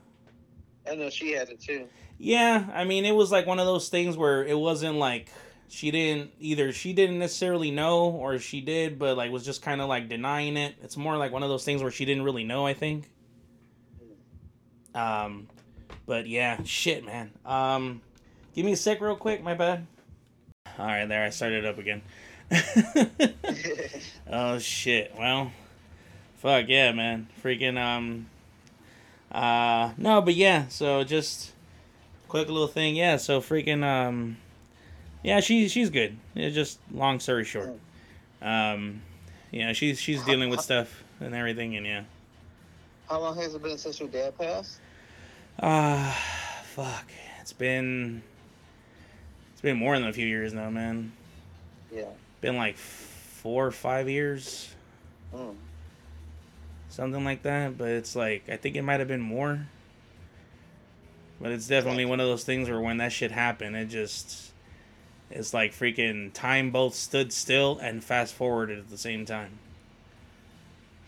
[0.90, 1.86] I know she had it too.
[2.18, 5.30] yeah i mean it was like one of those things where it wasn't like
[5.68, 9.80] she didn't either she didn't necessarily know or she did but like was just kind
[9.80, 12.44] of like denying it it's more like one of those things where she didn't really
[12.44, 13.10] know i think
[14.94, 15.48] um
[16.06, 17.30] but yeah shit man.
[17.44, 18.00] Um
[18.54, 19.86] give me a sec real quick my bad.
[20.78, 22.02] All right there i started up again.
[24.30, 25.52] Oh shit well
[26.36, 27.28] fuck yeah man.
[27.42, 28.26] Freaking um
[29.32, 31.52] uh no but yeah so just
[32.28, 34.36] quick little thing yeah so freaking um
[35.22, 36.16] yeah she she's good.
[36.34, 37.70] It's just long story short.
[38.42, 39.02] Um
[39.50, 42.02] yeah she's she's dealing with stuff and everything and yeah.
[43.08, 44.80] How long has it been since your dad passed?
[45.60, 46.18] Ah
[46.74, 47.06] fuck
[47.40, 48.22] it's been
[49.52, 51.12] it's been more than a few years now man
[51.94, 52.04] Yeah.
[52.40, 54.70] been like four or five years,
[55.34, 55.54] Mm.
[56.88, 57.76] something like that.
[57.76, 59.66] But it's like I think it might have been more.
[61.40, 64.52] But it's definitely one of those things where when that shit happened, it just
[65.30, 69.58] it's like freaking time both stood still and fast forwarded at the same time.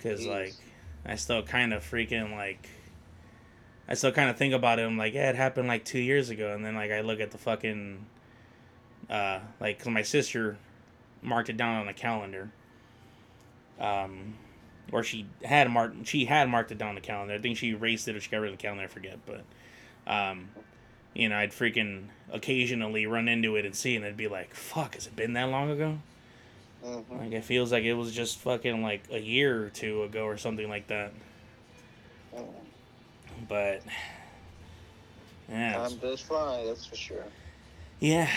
[0.02, 0.28] Cause Jeez.
[0.28, 0.54] like
[1.06, 2.68] I still kind of freaking like
[3.88, 4.82] I still kind of think about it.
[4.82, 7.30] I'm like, yeah, it happened like two years ago, and then like I look at
[7.30, 8.04] the fucking
[9.08, 10.56] uh like 'cause my sister
[11.22, 12.50] marked it down on a calendar.
[13.78, 14.34] Um,
[14.92, 17.34] or she had marked she had marked it down on the calendar.
[17.34, 18.84] I think she erased it or she got rid of the calendar.
[18.84, 19.44] I forget, but
[20.10, 20.50] um,
[21.14, 24.54] you know, I'd freaking occasionally run into it and see, it and it'd be like,
[24.54, 25.98] "Fuck, has it been that long ago?"
[26.82, 30.24] hmm Like it feels like it was just fucking like a year or two ago
[30.24, 31.12] or something like that.
[32.34, 32.65] Mm.
[33.36, 33.82] But
[35.48, 37.32] yeah, Time does fly, that's for sure.
[38.00, 38.30] Yeah,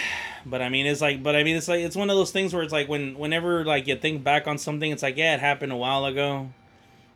[0.45, 2.53] but I mean, it's like, but I mean, it's like it's one of those things
[2.53, 5.41] where it's like when whenever like you think back on something, it's like yeah, it
[5.41, 6.51] happened a while ago,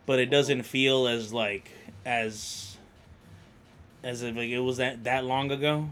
[0.06, 1.72] but it doesn't feel as like
[2.06, 2.78] as
[4.04, 5.90] as if like it was that that long ago,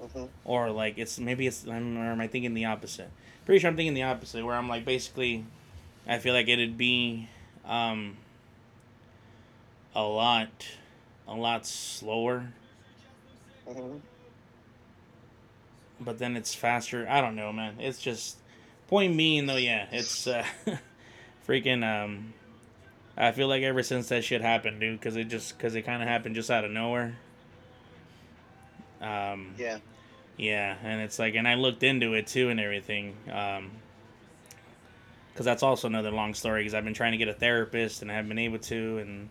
[0.00, 3.10] hmm or like it's maybe it's I'm, or am I thinking the opposite?
[3.44, 5.44] Pretty sure I'm thinking the opposite, where I'm like basically,
[6.06, 7.28] I feel like it'd be
[7.64, 8.16] um
[9.94, 10.66] a lot
[11.30, 12.52] a lot slower
[13.66, 13.96] hmm
[16.00, 17.06] but then it's faster.
[17.08, 17.74] I don't know, man.
[17.78, 18.38] It's just
[18.88, 19.56] point being though.
[19.56, 20.46] Yeah, it's uh,
[21.46, 21.84] freaking.
[21.84, 22.32] Um,
[23.18, 26.02] I feel like ever since that shit happened, dude, because it just because it kind
[26.02, 27.18] of happened just out of nowhere.
[29.02, 29.78] Um, Yeah.
[30.38, 33.14] yeah, and it's like, and I looked into it too and everything.
[33.30, 33.70] Um,
[35.34, 36.62] because that's also another long story.
[36.62, 39.28] Because I've been trying to get a therapist and I haven't been able to, and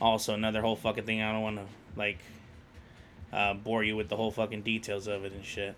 [0.00, 1.22] also another whole fucking thing.
[1.22, 1.64] I don't want to
[1.96, 2.18] like
[3.32, 5.74] uh, bore you with the whole fucking details of it and shit.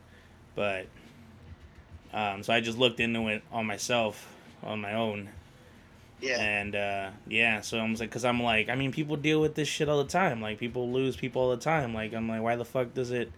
[0.55, 0.87] But
[2.13, 4.33] um, so I just looked into it on myself
[4.63, 5.29] on my own,
[6.21, 6.41] Yeah.
[6.41, 7.61] and uh, yeah.
[7.61, 10.09] So I'm like, because I'm like, I mean, people deal with this shit all the
[10.09, 10.41] time.
[10.41, 11.93] Like people lose people all the time.
[11.93, 13.31] Like I'm like, why the fuck does it?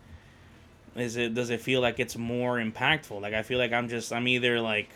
[0.95, 3.21] Is it does it feel like it's more impactful?
[3.21, 4.89] Like I feel like I'm just I'm either like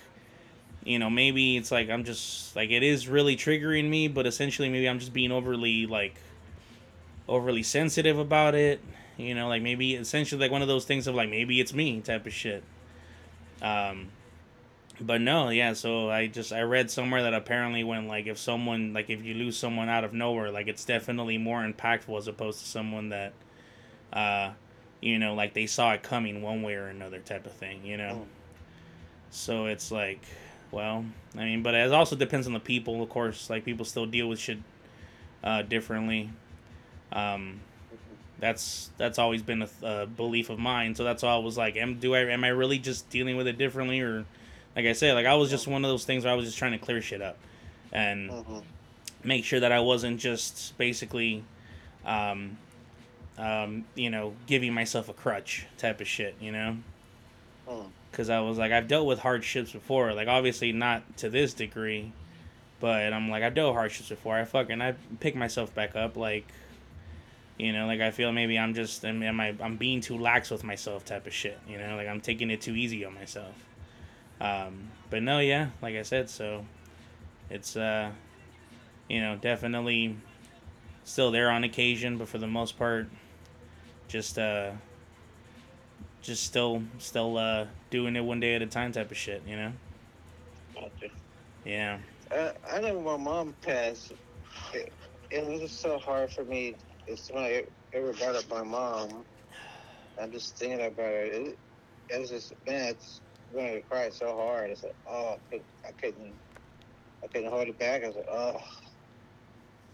[0.85, 4.69] you know maybe it's like i'm just like it is really triggering me but essentially
[4.69, 6.15] maybe i'm just being overly like
[7.28, 8.81] overly sensitive about it
[9.16, 12.01] you know like maybe essentially like one of those things of like maybe it's me
[12.01, 12.65] type of shit
[13.62, 14.09] um
[15.01, 18.93] but no yeah so i just i read somewhere that apparently when like if someone
[18.93, 22.59] like if you lose someone out of nowhere like it's definitely more impactful as opposed
[22.61, 23.32] to someone that
[24.12, 24.51] uh
[25.01, 27.97] you know like they saw it coming one way or another type of thing you
[27.97, 28.27] know Mm.
[29.31, 30.20] so it's like
[30.72, 31.05] well,
[31.36, 33.51] I mean, but it also depends on the people, of course.
[33.51, 34.59] Like people still deal with shit
[35.44, 36.30] uh, differently.
[37.12, 37.60] Um,
[38.38, 40.94] that's that's always been a, a belief of mine.
[40.94, 43.47] So that's all I was like, am do I am I really just dealing with
[43.47, 44.26] it differently, or
[44.76, 46.59] like I said, like I was just one of those things where I was just
[46.59, 47.38] trying to clear shit up
[47.92, 48.60] and hmm
[49.24, 51.44] make sure that I wasn't just basically,
[52.05, 52.59] um,
[53.38, 56.78] um, you know, giving myself a crutch type of shit, you know
[57.66, 57.92] Mm.
[58.11, 60.12] Because I was like, I've dealt with hardships before.
[60.12, 62.12] Like, obviously not to this degree,
[62.81, 64.37] but I'm like, I've dealt with hardships before.
[64.37, 66.16] I fucking I pick myself back up.
[66.16, 66.47] Like,
[67.59, 70.51] you know, like I feel maybe I'm just am, am I I'm being too lax
[70.51, 71.59] with myself type of shit.
[71.69, 73.55] You know, like I'm taking it too easy on myself.
[74.41, 76.65] Um, but no, yeah, like I said, so
[77.51, 78.11] it's uh,
[79.09, 80.16] you know, definitely
[81.05, 83.09] still there on occasion, but for the most part,
[84.09, 84.70] just uh
[86.23, 89.57] just still still uh doing it one day at a time type of shit, you
[89.57, 89.73] know?
[90.75, 91.12] Gotcha.
[91.65, 91.99] Yeah.
[92.33, 94.12] I, I know when my mom passed,
[94.73, 94.93] it,
[95.31, 96.77] it was just so hard for me.
[97.07, 99.25] It's when I ever brought up my mom.
[100.21, 101.35] I'm just thinking about it.
[101.35, 101.59] It,
[102.09, 103.21] it was just man, it's
[103.53, 104.71] going to cry so hard.
[104.71, 106.35] It's like oh, I couldn't, I couldn't,
[107.23, 108.05] I couldn't hold it back.
[108.05, 108.61] I was like oh,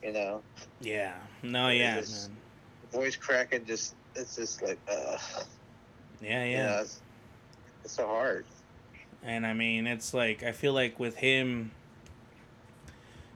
[0.02, 0.42] you know,
[0.80, 1.14] Yeah.
[1.42, 2.36] No, yeah, It's- man.
[2.92, 3.64] voice cracking.
[3.64, 5.16] Just it's just like uh,
[6.20, 6.66] Yeah, you yeah.
[6.66, 6.84] know,
[7.86, 8.44] it's, so hard.
[9.22, 11.70] And I mean, it's like I feel like with him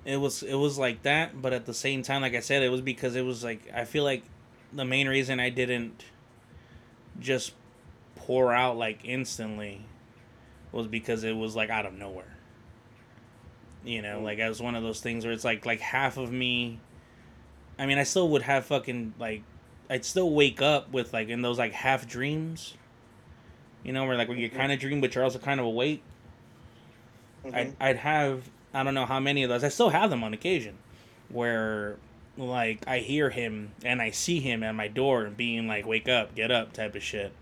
[0.04, 2.70] it was it was like that, but at the same time like I said it
[2.70, 4.22] was because it was like I feel like
[4.72, 6.04] the main reason I didn't
[7.18, 7.52] just
[8.16, 9.84] pour out like instantly
[10.72, 12.36] was because it was like out of nowhere.
[13.84, 14.24] You know, Mm.
[14.24, 16.80] like it was one of those things where it's like like half of me
[17.78, 19.42] I mean, I still would have fucking like
[19.88, 22.74] I'd still wake up with like in those like half dreams.
[23.82, 24.54] You know, where like when you Mhm.
[24.56, 26.02] kind of dream but you're also kind of awake.
[27.44, 27.54] Mhm.
[27.54, 28.44] I'd, I'd have
[28.74, 29.64] I don't know how many of those.
[29.64, 30.76] I still have them on occasion,
[31.28, 31.96] where
[32.36, 36.08] like I hear him and I see him at my door and being like, "Wake
[36.08, 37.32] up, get up," type of shit.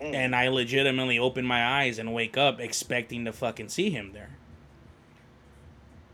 [0.00, 0.14] Mm.
[0.14, 4.30] and I legitimately open my eyes and wake up expecting to fucking see him there.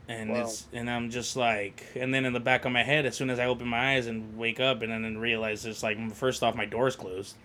[0.08, 0.40] And Wow.
[0.40, 3.30] it's and I'm just like, and then in the back of my head, as soon
[3.30, 6.54] as I open my eyes and wake up, and then realize it's like first off
[6.56, 7.36] my door's closed,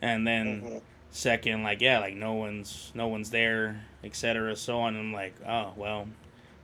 [0.00, 0.80] and then Mhm.
[1.14, 4.96] Second like yeah like no one's no one's there etc so on.
[4.96, 6.08] I'm like oh well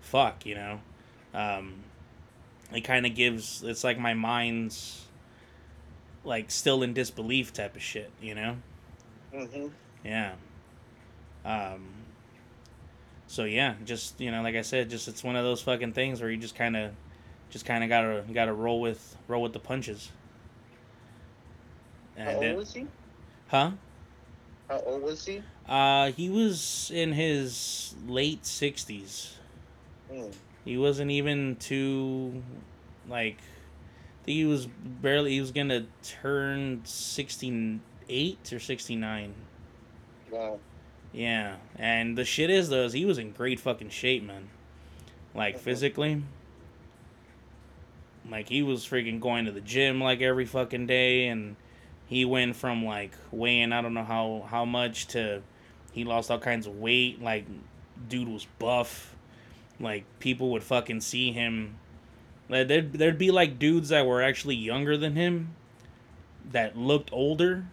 [0.01, 0.81] fuck you know?
[1.35, 1.75] Um
[2.73, 5.05] it kind of gives it's like my mind's
[6.25, 8.57] like still in disbelief type of shit you know?
[9.35, 9.71] Mhm.
[10.05, 10.33] yeah.
[11.45, 11.89] Um
[13.27, 16.19] so yeah just you know like i said just it's one of those fucking things
[16.23, 16.93] where you just kind of
[17.51, 20.11] just kind of gotta gotta roll with roll with the punches.
[22.17, 22.87] How and old it- was he?
[23.49, 23.73] huh
[24.69, 25.43] How old was he?
[25.69, 29.35] Uh, he was in his late sixties.
[30.13, 30.33] Mm.
[30.65, 32.43] He wasn't even too,
[33.09, 35.33] like, I think he was barely.
[35.33, 39.35] He was gonna turn sixty-eight or sixty-nine.
[40.31, 40.59] Wow.
[41.13, 44.51] Yeah, and the shit is though, is he was in great fucking shape, man.
[45.35, 45.61] Like Mhm.
[45.61, 46.23] physically.
[48.31, 51.57] Like he was freaking going to the gym like every fucking day, and
[52.09, 55.43] he went from like weighing I don't know how how much to
[55.93, 57.23] he lost all kinds of weight.
[57.23, 57.47] Like
[58.09, 59.15] dude was buff.
[59.81, 61.77] Like people would fucking see him.
[62.49, 65.55] Like there'd there'd be like dudes that were actually younger than him,
[66.51, 67.67] that looked older,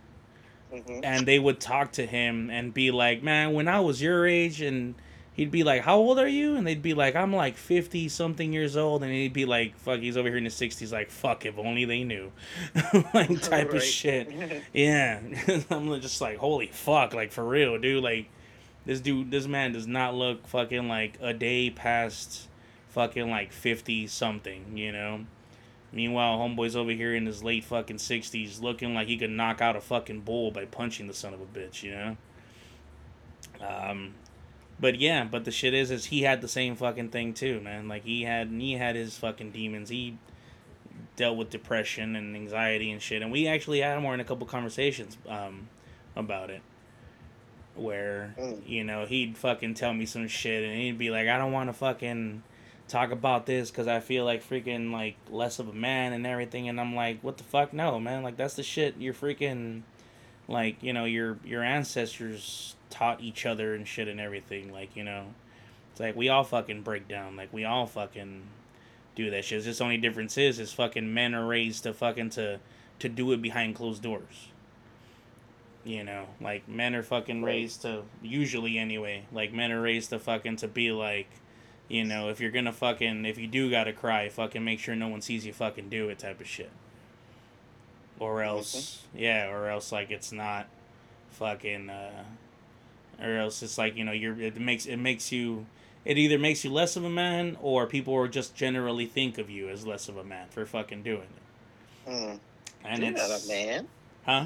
[0.73, 1.01] Mhm.
[1.03, 4.59] and they would talk to him and be like, "Man, when I was your age,"
[4.61, 4.95] and
[5.35, 8.51] he'd be like, "How old are you?" And they'd be like, "I'm like fifty something
[8.51, 11.45] years old," and he'd be like, "Fuck, he's over here in his sixties." Like, "Fuck,
[11.45, 12.31] if only they knew,"
[13.13, 14.31] like type of shit.
[14.73, 15.19] Yeah,
[15.69, 18.03] I'm just like, holy fuck, like for real, dude.
[18.03, 18.27] Like,
[18.85, 22.47] this dude, this man does not look fucking like a day past
[22.89, 25.25] fucking like fifty something, you know.
[25.91, 29.75] Meanwhile, homeboy's over here in his late fucking sixties, looking like he could knock out
[29.75, 32.17] a fucking bull by punching the son of a bitch, you know.
[33.61, 34.13] Um,
[34.79, 37.87] but yeah, but the shit is, is he had the same fucking thing too, man.
[37.87, 39.89] Like he had, he had his fucking demons.
[39.89, 40.17] He
[41.15, 44.45] dealt with depression and anxiety and shit, and we actually had more in a couple
[44.47, 45.69] conversations um,
[46.15, 46.61] about it,
[47.75, 48.67] where Mm.
[48.67, 51.69] you know he'd fucking tell me some shit, and he'd be like, I don't want
[51.69, 52.43] to fucking
[52.87, 56.69] talk about this because I feel like freaking like less of a man and everything,
[56.69, 59.81] and I'm like, what the fuck, no, man, like that's the shit you're freaking
[60.47, 65.03] like you know your your ancestors taught each other and shit and everything like you
[65.03, 65.25] know?
[65.91, 67.35] It's like we all fucking break down.
[67.35, 68.43] Like we all fucking
[69.15, 69.57] do that shit.
[69.57, 72.59] It's just only difference is is fucking men are raised to fucking to
[72.99, 74.49] to do it behind closed doors.
[75.83, 76.27] You know?
[76.39, 80.67] Like men are fucking raised to usually anyway like men are raised to fucking to
[80.67, 81.27] be like
[81.87, 85.07] you know if you're gonna fucking if you do gotta cry fucking make sure no
[85.07, 86.71] one sees you fucking do it type of shit.
[88.19, 90.67] Or else yeah or else like it's not
[91.31, 92.23] fucking uh
[93.21, 95.65] or else it's like you know you're it makes it makes you
[96.03, 99.69] it either makes you less of a man or people just generally think of you
[99.69, 102.39] as less of a man for fucking doing it Mm.
[102.83, 103.87] and You're it's not a man.
[104.25, 104.45] huh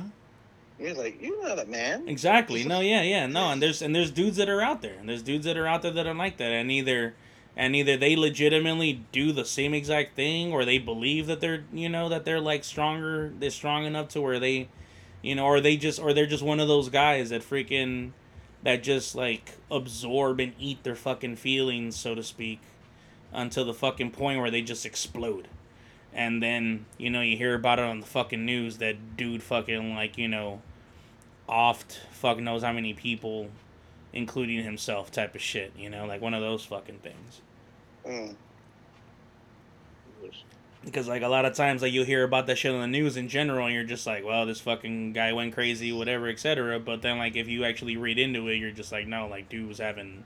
[0.79, 2.07] You're like you're not a man.
[2.07, 2.63] Exactly.
[2.63, 5.21] No, yeah, yeah, no, and there's and there's dudes that are out there, and there's
[5.23, 7.15] dudes that are out there that are like that, and either
[7.57, 11.89] and either they legitimately do the same exact thing, or they believe that they're you
[11.89, 14.69] know that they're like stronger, they're strong enough to where they,
[15.21, 18.11] you know, or they just or they're just one of those guys that freaking
[18.63, 22.59] that just like absorb and eat their fucking feelings, so to speak,
[23.31, 25.47] until the fucking point where they just explode.
[26.13, 29.93] And then, you know, you hear about it on the fucking news that dude fucking
[29.95, 30.61] like, you know,
[31.47, 33.49] oft fuck knows how many people,
[34.11, 35.71] including himself, type of shit.
[35.77, 37.41] You know, like one of those fucking things.
[38.05, 38.35] Mm.
[40.83, 43.17] Because like a lot of times, like you'll hear about that shit on the news
[43.17, 46.79] in general, and you're just like, well, this fucking guy went crazy, whatever, etc.
[46.79, 49.67] But then like if you actually read into it, you're just like, no, like dude
[49.67, 50.23] was having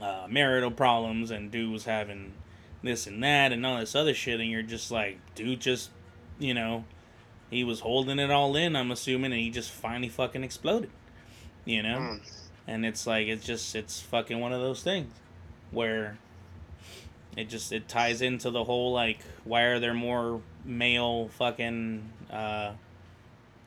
[0.00, 2.32] uh, marital problems, and dude was having
[2.82, 5.90] this and that, and all this other shit, and you're just like, dude, just
[6.38, 6.84] you know,
[7.50, 8.76] he was holding it all in.
[8.76, 10.90] I'm assuming, and he just finally fucking exploded.
[11.64, 11.98] You know.
[11.98, 12.20] Mm.
[12.66, 15.12] and it's like it's just it's fucking one of those things
[15.70, 16.18] where
[17.36, 22.72] it just it ties into the whole like why are there more male fucking uh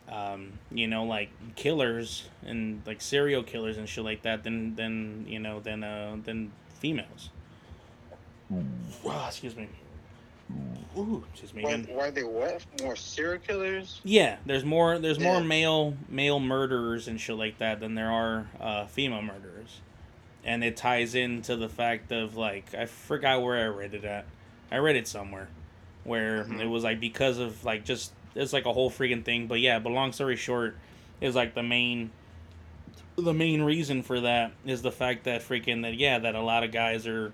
[0.09, 5.25] um you know like killers and like serial killers and shit like that than than
[5.27, 7.29] you know than uh than females
[9.07, 9.67] Ah, excuse me
[10.95, 11.87] Ooh, excuse me Why, again.
[11.95, 12.63] why they what?
[12.83, 13.99] More serial killers?
[14.03, 18.47] Yeah, there's more there's more male male murderers and shit like that than there are
[18.61, 19.81] uh, female murderers,
[20.45, 24.25] and it ties into the fact of like I forgot where I read it at.
[24.71, 25.47] I read it somewhere,
[26.03, 26.61] where Mhm.
[26.61, 29.47] it was like because of like just it's like a whole freaking thing.
[29.47, 30.75] But yeah, but long story short,
[31.21, 32.11] is like the main
[33.17, 36.63] the main reason for that is the fact that freaking that yeah that a lot
[36.65, 37.31] of guys are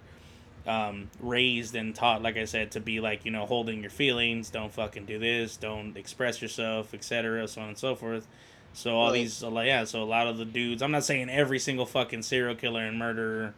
[0.67, 4.51] um, raised and taught like i said to be like you know holding your feelings
[4.51, 8.27] don't fucking do this don't express yourself etc so on and so forth
[8.73, 9.15] so all Right.
[9.19, 12.55] these yeah so a lot of the dudes i'm not saying every single fucking serial
[12.55, 13.53] killer and murderer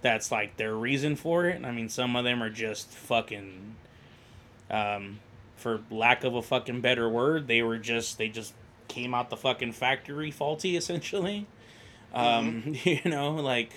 [0.00, 1.64] that's like their reason for it.
[1.64, 3.74] I mean some of them are just fucking
[4.70, 5.18] um
[5.56, 8.52] for lack of a fucking better word they were just they just
[8.88, 11.46] came out the fucking factory faulty essentially.
[12.12, 13.72] Um you know like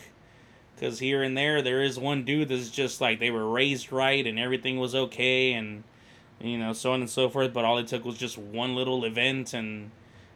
[0.76, 4.26] because here and there there is one dude that's just like they were raised right
[4.28, 5.84] and everything was okay and
[6.42, 9.06] you know so on and so forth but all it took was just one little
[9.06, 9.92] event and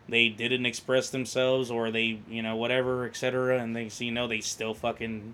[0.09, 4.27] they didn't express themselves or they you know whatever etc and they see you know
[4.27, 5.33] they still fucking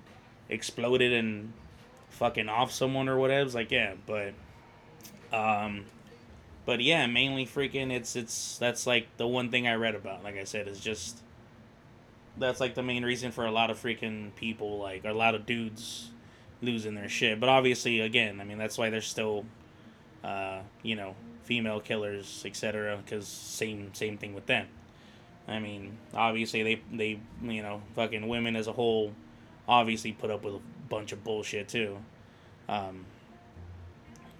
[0.49, 1.51] exploded and
[2.09, 4.33] fucking off someone or whatever it's like yeah but
[5.33, 5.85] um
[6.65, 10.37] but yeah mainly freaking it's it's that's like the one thing i read about like
[10.37, 11.21] i said is just
[12.37, 15.45] that's like the main reason for a lot of freaking people like a lot of
[15.45, 16.11] dudes
[16.61, 19.45] losing their shit but obviously again i mean that's why they're still
[20.23, 21.15] uh you know
[21.47, 24.67] female killers etc because same same thing with them.
[25.47, 29.13] I mean obviously they they you know fucking women as a whole
[29.67, 30.59] obviously put up with a
[30.89, 31.97] bunch of bullshit too.
[32.67, 33.05] Um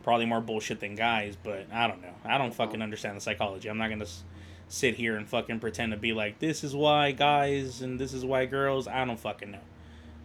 [0.04, 2.14] probably more bullshit than guys but i don't know.
[2.26, 3.70] I don't fucking understand the psychology.
[3.70, 4.24] I'm not gonna s-
[4.68, 8.26] sit here and fucking pretend to be like this is why guys and this is
[8.26, 8.88] why girls.
[8.88, 9.60] I don't fucking know.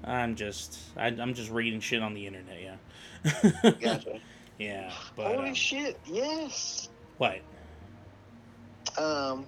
[0.04, 3.70] I'm just I, i'm just reading shit on the internet yeah.
[3.80, 4.18] Gotcha.
[4.58, 5.98] Yeah but Holy uh, shit!
[6.06, 6.88] Yes.
[7.18, 7.40] what
[8.98, 9.46] Um.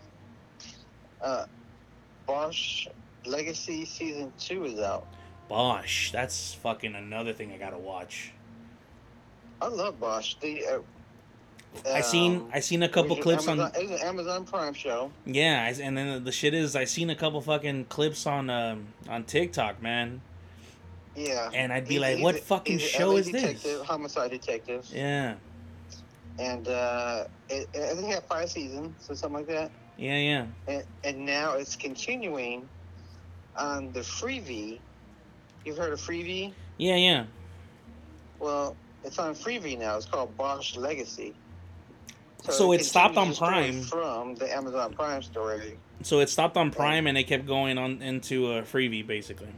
[1.20, 1.46] Uh,
[2.26, 2.86] Bosch
[3.26, 5.06] Legacy season two is out.
[5.48, 8.32] Bosch that's fucking another thing i gotta watch
[9.60, 10.34] I love Bosch.
[10.40, 10.78] The uh,
[11.92, 14.72] i seen um, i seen a couple clips Amazon, on It was an Amazon Prime
[14.72, 15.10] show.
[15.26, 19.24] yeah and then the shit is i seen a couple fucking clips on um on
[19.24, 20.22] tiktok man
[21.16, 21.50] Yeah.
[21.54, 24.86] and i'd be He's- like what fucking he's show LA is this detective, Homicide detective.
[24.92, 25.34] yeah
[26.38, 29.70] And uh, it, I think it had five seasons or something like that.
[29.96, 32.68] yeah yeah And, and now it's continuing
[33.56, 34.80] on the Freevee.
[35.64, 36.52] You've heard of Freevee?
[36.78, 37.24] yeah yeah
[38.40, 38.74] Well,
[39.04, 39.96] it's on Freevee now.
[39.96, 41.34] It's called Bosch Legacy.
[42.50, 43.82] So it stopped on continues the story Prime.
[43.82, 45.78] from the Amazon Prime story.
[46.02, 49.48] So it stopped on Prime and it kept going on into a Freevee basically.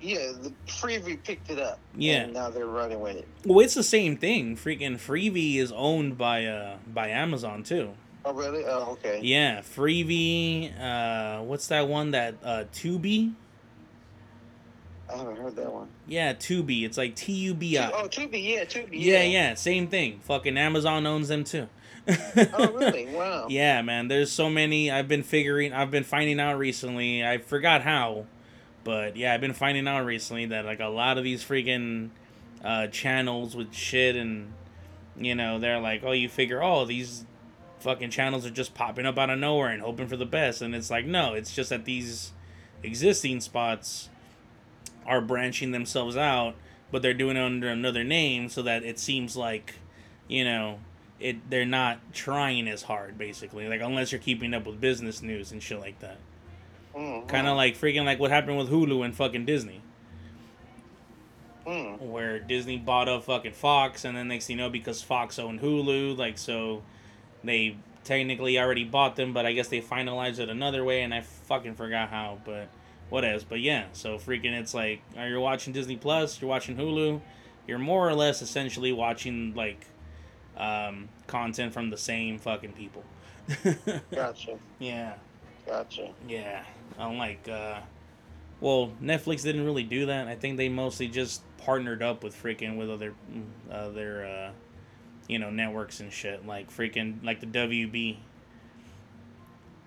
[0.00, 1.78] Yeah, the Freevee picked it up.
[1.96, 2.22] Yeah.
[2.22, 3.28] And now they're running with it.
[3.44, 4.56] Well, it's the same thing.
[4.56, 7.94] Freaking Freevee is owned by uh by Amazon too.
[8.24, 8.64] Oh, really?
[8.64, 9.20] Oh, okay.
[9.22, 10.72] Yeah, Freevee.
[10.78, 13.32] Uh, what's that one that uh Tubi?
[15.12, 15.88] I haven't heard that one.
[16.06, 16.84] Yeah, Tubi.
[16.84, 17.90] It's like T U B I.
[17.90, 18.88] Oh, Tubi, yeah, Tubi.
[18.92, 20.20] Yeah, Yeah, yeah, same thing.
[20.24, 21.68] Fucking Amazon owns them too.
[22.54, 23.06] Oh, really?
[23.14, 23.46] Wow.
[23.48, 24.08] Yeah, man.
[24.08, 24.90] There's so many.
[24.90, 25.72] I've been figuring.
[25.72, 27.24] I've been finding out recently.
[27.24, 28.26] I forgot how,
[28.84, 32.10] but yeah, I've been finding out recently that like a lot of these freaking
[32.64, 34.52] uh, channels with shit and
[35.16, 37.24] you know they're like, oh, you figure, oh, these
[37.80, 40.74] fucking channels are just popping up out of nowhere and hoping for the best, and
[40.74, 42.32] it's like, no, it's just that these
[42.82, 44.08] existing spots
[45.06, 46.54] are branching themselves out,
[46.90, 49.74] but they're doing it under another name so that it seems like,
[50.28, 50.78] you know,
[51.18, 53.68] it they're not trying as hard basically.
[53.68, 56.18] Like unless you're keeping up with business news and shit like that.
[56.98, 59.80] Mm, Kind of like freaking like what happened with Hulu and fucking Disney,
[61.66, 65.38] mm, where Disney bought up fucking Fox, and then next thing you know, because Fox
[65.38, 66.82] owned Hulu, like so,
[67.44, 71.20] they technically already bought them, but I guess they finalized it another way, and I
[71.20, 72.68] fucking forgot how, but
[73.10, 73.44] what else?
[73.44, 76.40] But yeah, so freaking, it's like, you're you watching Disney Plus?
[76.40, 77.20] You're watching Hulu.
[77.68, 79.86] You're more or less essentially watching like
[80.56, 83.04] um, content from the same fucking people.
[84.10, 84.58] Gotcha.
[84.78, 85.14] yeah.
[85.66, 86.08] Gotcha.
[86.26, 86.64] Yeah,
[86.96, 87.80] unlike, uh,
[88.60, 90.28] well, Netflix didn't really do that.
[90.28, 94.50] I think they mostly just partnered up with freaking with other, mm, other, uh,
[95.28, 96.46] you know, networks and shit.
[96.46, 98.16] Like freaking like the WB,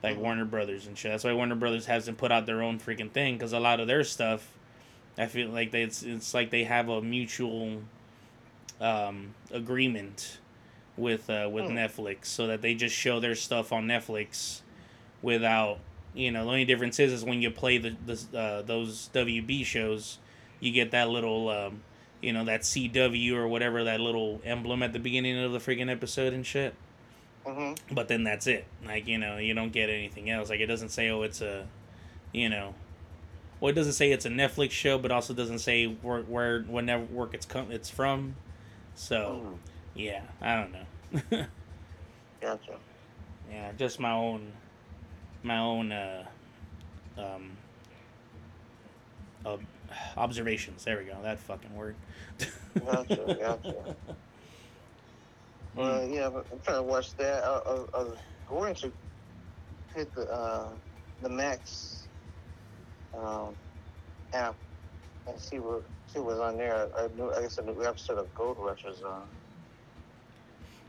[0.03, 0.21] like Mhm.
[0.21, 1.11] Warner Brothers and shit.
[1.11, 3.87] That's why Warner Brothers hasn't put out their own freaking thing because a lot of
[3.87, 4.47] their stuff,
[5.17, 7.81] I feel like they, it's it's like they have a mutual,
[8.79, 10.39] um, agreement
[10.97, 11.77] with uh, with Hmm.
[11.77, 14.61] Netflix so that they just show their stuff on Netflix
[15.21, 15.79] without
[16.13, 19.65] you know the only difference is is when you play the, the uh, those WB
[19.65, 20.19] shows
[20.59, 21.81] you get that little um,
[22.21, 25.89] you know that CW or whatever that little emblem at the beginning of the freaking
[25.91, 26.73] episode and shit.
[27.45, 28.65] Hmm but then that's it.
[28.85, 30.49] Like you know you don't get anything else.
[30.49, 31.67] Like it doesn't say oh it's a
[32.33, 32.75] you know
[33.59, 36.83] well it doesn't say it's a Netflix show but also doesn't say where where what
[36.85, 38.35] network it's come it's from.
[38.95, 39.57] So Mm,
[39.95, 41.45] yeah I don't know.
[42.41, 42.79] Gotcha.
[43.49, 44.51] yeah, just my own,
[45.43, 46.25] my own, uh,
[47.17, 47.51] um,
[49.45, 49.57] uh,
[50.17, 50.83] observations.
[50.83, 51.17] There we go.
[51.23, 51.95] That fucking word.
[52.85, 53.95] Gotcha, gotcha.
[55.75, 57.43] Well, yeah, but I'm trying to watch that.
[57.43, 58.17] I, I, I was
[58.49, 58.91] going to
[59.95, 60.69] hit the uh,
[61.21, 62.07] the Max
[63.17, 63.55] um,
[64.33, 64.55] app
[65.27, 66.87] and see what see what's on there.
[66.97, 69.23] I knew I guess a new episode of Gold Rush is on.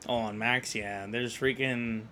[0.09, 1.07] Oh, on Max, yeah.
[1.09, 2.03] There's freaking,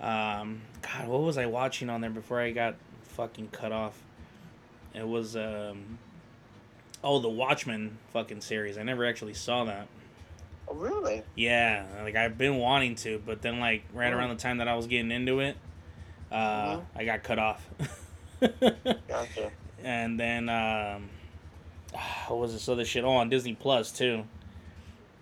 [0.00, 4.00] um, God, what was I watching on there before I got fucking cut off?
[4.94, 5.98] It was, um,
[7.04, 8.78] oh, the Watchmen fucking series.
[8.78, 9.86] I never actually saw that.
[10.68, 11.22] Oh, really?
[11.34, 14.16] Yeah, like I've been wanting to, but then like right Oh.
[14.16, 15.56] around the time that I was getting into it,
[16.30, 16.84] uh, Mhm.
[16.96, 17.68] I got cut off.
[19.08, 19.50] Gotcha.
[19.82, 21.10] and then um,
[22.28, 23.04] what was this other shit?
[23.04, 24.24] Oh, on Disney Plus too.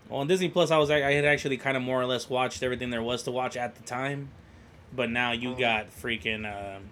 [0.08, 2.62] Well, on Disney Plus, I was I had actually kind of more or less watched
[2.62, 4.30] everything there was to watch at the time,
[4.94, 5.58] but now you Mhm.
[5.58, 6.84] got freaking um,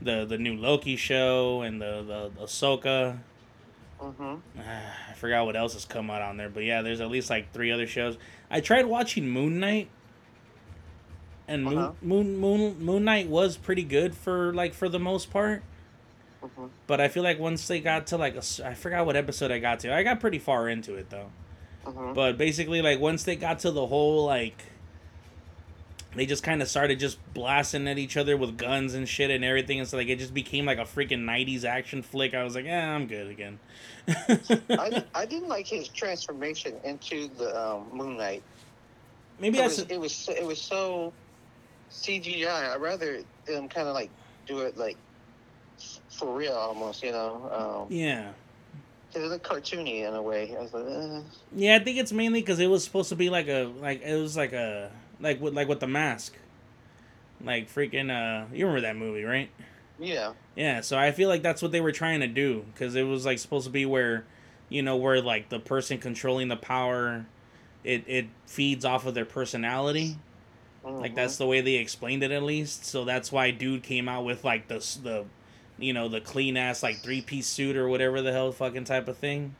[0.00, 2.02] the the new Loki show and the
[2.36, 3.18] the Ahsoka.
[4.00, 4.34] Mm-hmm.
[4.60, 7.52] I forgot what else has come out on there, but yeah, there's at least like
[7.52, 8.18] three other shows.
[8.50, 9.88] I tried watching Moon Knight,
[11.48, 11.92] and Moon Uh-huh.
[12.02, 15.62] Moon Moon Moon Knight was pretty good for like for the most part.
[16.42, 16.66] Mm-hmm.
[16.86, 19.58] But I feel like once they got to like a, I forgot what episode I
[19.58, 19.94] got to.
[19.94, 21.30] I got pretty far into it though.
[21.86, 22.12] Mm-hmm.
[22.12, 24.62] But basically, like once they got to the whole like,
[26.16, 29.44] they just kind of started just blasting at each other with guns and shit and
[29.44, 29.78] everything.
[29.78, 32.34] And so like it just became like a freaking '90s action flick.
[32.34, 33.58] I was like, yeah, I'm good again.
[34.08, 38.42] I, I didn't like his transformation into the um, Moon Knight.
[39.38, 41.12] Maybe it was, it was so- it was so
[41.90, 42.72] CGI.
[42.72, 44.10] I'd rather them kind of like
[44.46, 44.96] do it like
[46.10, 47.02] for real, almost.
[47.02, 48.30] You know, um, yeah.
[49.14, 50.56] it looked cartoony in a way.
[50.56, 51.20] I was like, eh.
[51.54, 54.16] Yeah, I think it's mainly because it was supposed to be like a like it
[54.16, 54.90] was like a
[55.20, 56.34] like with like with the mask,
[57.42, 59.50] like freaking uh you remember that movie right?
[59.98, 63.04] yeah, Yeah, so I feel like that's what they were trying to do because it
[63.04, 64.24] was like supposed to be where,
[64.68, 67.26] you know, where like the person controlling the power,
[67.84, 70.16] it it feeds off of their personality.
[71.00, 71.14] Like Mhm.
[71.14, 72.84] that's the way they explained it at least.
[72.84, 75.24] So that's why dude came out with like the the,
[75.78, 79.08] you know, the clean ass like three piece suit or whatever the hell fucking type
[79.08, 79.54] of thing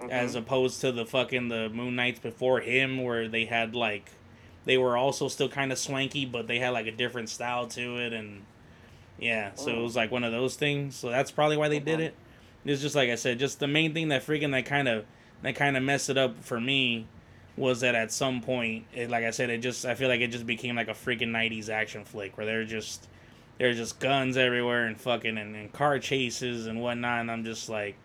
[0.00, 0.10] Mhm.
[0.10, 4.10] as opposed to the fucking the Moon Knights before him, where they had like,
[4.64, 7.96] they were also still kind of swanky, but they had like a different style to
[7.98, 8.42] it, and
[9.18, 10.96] yeah, so it was like one of those things.
[10.96, 12.04] So that's probably why they did Mhm.
[12.04, 12.14] it.
[12.64, 15.04] It's just like I said, just the main thing that freaking that kind of
[15.42, 17.06] that kind of messed it up for me
[17.56, 20.28] was that at some point, it, like I said, it just I feel like it
[20.28, 23.08] just became like a freaking '90s action flick where they're just
[23.58, 27.68] there's just guns everywhere and fucking and, and car chases and whatnot, and I'm just
[27.68, 27.96] like.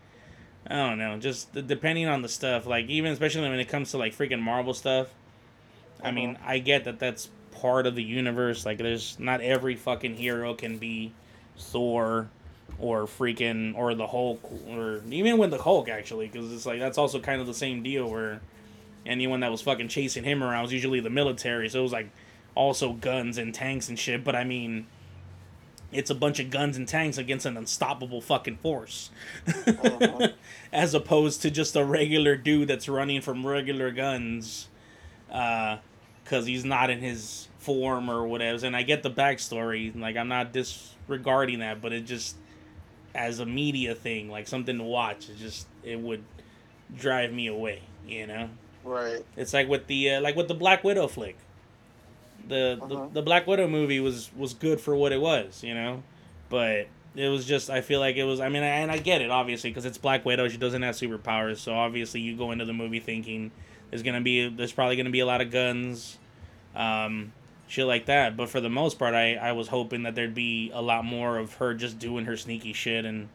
[0.67, 1.19] I don't know.
[1.19, 4.73] Just depending on the stuff, like even especially when it comes to like freaking Marvel
[4.73, 5.09] stuff.
[6.05, 8.65] I mean, I get that that's part of the universe.
[8.65, 11.13] Like, there's not every fucking hero can be
[11.57, 12.29] Thor
[12.79, 16.97] or freaking or the Hulk or even with the Hulk actually, because it's like that's
[16.97, 18.41] also kind of the same deal where
[19.05, 22.09] anyone that was fucking chasing him around was usually the military, so it was like
[22.53, 24.23] also guns and tanks and shit.
[24.23, 24.87] But I mean.
[25.91, 29.11] It's a bunch of guns and tanks against an unstoppable fucking force.
[29.45, 30.33] Mhm.
[30.73, 34.67] as opposed to just a regular dude that's running from regular guns
[36.25, 38.65] because he's not in his form or whatever.
[38.67, 42.37] And I get the backstory, like I'm not disregarding that, but it just
[43.15, 46.23] as a media thing, like something to watch, it just it would
[46.97, 48.49] drive me away, you know.
[48.83, 49.25] right.
[49.37, 51.37] It's like with the uh, like with the Black Widow flick.
[52.47, 52.87] The, Uh-huh.
[52.87, 56.03] the the Black Widow movie was was good for what it was, you know,
[56.49, 58.39] but it was just I feel like it was.
[58.39, 60.47] I mean, and I get it obviously because it's Black Widow.
[60.49, 63.51] She doesn't have superpowers, so obviously you go into the movie thinking
[63.89, 66.17] there's gonna be there's probably gonna be a lot of guns,
[66.75, 67.31] um,
[67.67, 68.35] shit like that.
[68.37, 71.37] But for the most part, I I was hoping that there'd be a lot more
[71.37, 73.29] of her just doing her sneaky shit and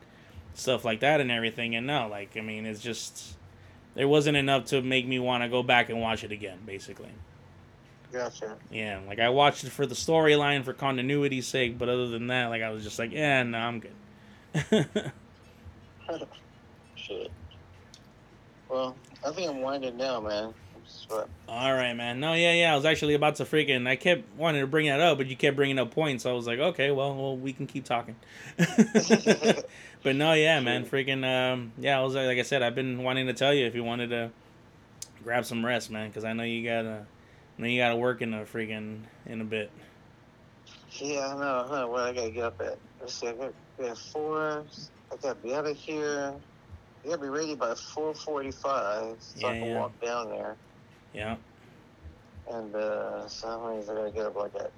[0.55, 1.75] stuff like that and everything.
[1.75, 3.37] And no, like I mean, it's just
[3.95, 6.59] there wasn't enough to make me want to go back and watch it again.
[6.67, 7.11] Basically,
[8.13, 8.57] Gotcha.
[8.71, 9.01] yeah.
[9.07, 12.63] Like I watched it for the storyline for continuity's sake, but other than that, like
[12.63, 14.87] I was just like, yeah, no, I'm good.
[16.97, 17.31] Shit.
[18.71, 18.95] Well,
[19.27, 20.55] I think I'm winding down, man.
[21.49, 22.21] All right, man.
[22.21, 22.73] No, yeah, yeah.
[22.73, 23.89] I was actually about to freaking.
[23.89, 26.23] I kept wanting to bring that up, but you kept bringing up points.
[26.23, 28.17] So I was like, okay, well, well, we can keep talking.
[28.57, 30.87] but no, yeah, man.
[30.87, 31.25] Freaking.
[31.25, 33.83] Um, yeah, I was like I said, I've been wanting to tell you if you
[33.83, 34.31] wanted to
[35.25, 37.07] grab some rest, man, because I know you gotta,
[37.59, 39.71] I know you gotta work in a freaking in a bit.
[40.93, 41.67] Yeah, I know.
[41.69, 42.79] I know where I gotta get up at.
[43.01, 43.29] Let's see.
[43.29, 44.65] I got, we have four.
[45.13, 46.35] I gotta be out of here.
[47.05, 49.79] I gotta be ready by four forty-five, so I can yeah.
[49.79, 50.57] walk down there.
[51.15, 51.37] Yeah.
[52.51, 54.71] And uh, so how many I gotta get up like at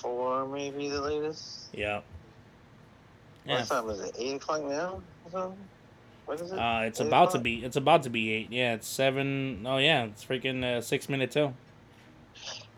[0.00, 1.68] Four, maybe the latest.
[1.72, 2.00] Yeah.
[3.44, 3.64] What Yeah.
[3.64, 4.16] time is it?
[4.18, 5.00] Eight o'clock now?
[5.24, 5.58] Or something?
[6.26, 6.58] What is it?
[6.58, 7.64] Uh, it's Eight about to be.
[7.64, 8.50] It's about to be eight.
[8.50, 9.64] Yeah, it's seven.
[9.66, 11.54] Oh yeah, it's freaking uh, six minutes till.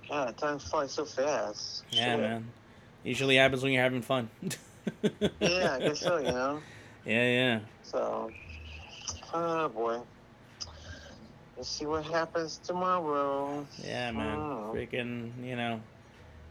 [0.09, 1.85] God, time flies so fast.
[1.91, 2.21] Yeah, Shit.
[2.21, 2.53] man.
[3.05, 4.29] Usually happens when you're having fun.
[5.41, 6.19] Yeah, I guess so.
[6.19, 6.61] You know.
[7.07, 7.61] Yeah, yeah.
[7.95, 8.29] So,
[9.33, 10.01] oh boy.
[11.57, 13.65] Let's see what happens tomorrow.
[13.85, 14.37] Yeah, man.
[14.37, 14.73] Oh.
[14.75, 15.81] Freaking, you know,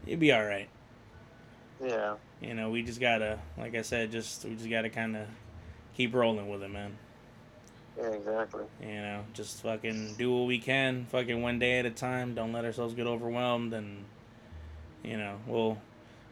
[0.06, 0.70] you'll be all right.
[1.84, 2.14] Yeah.
[2.40, 5.26] You know, we just gotta, like I said, just we just gotta kind of
[5.94, 6.96] keep rolling with it, man.
[7.98, 8.64] Yeah, exactly.
[8.80, 12.34] You know, just fucking do what we can, fucking one day at a time.
[12.34, 14.06] Don't let ourselves get overwhelmed, and
[15.02, 15.76] you know, we'll,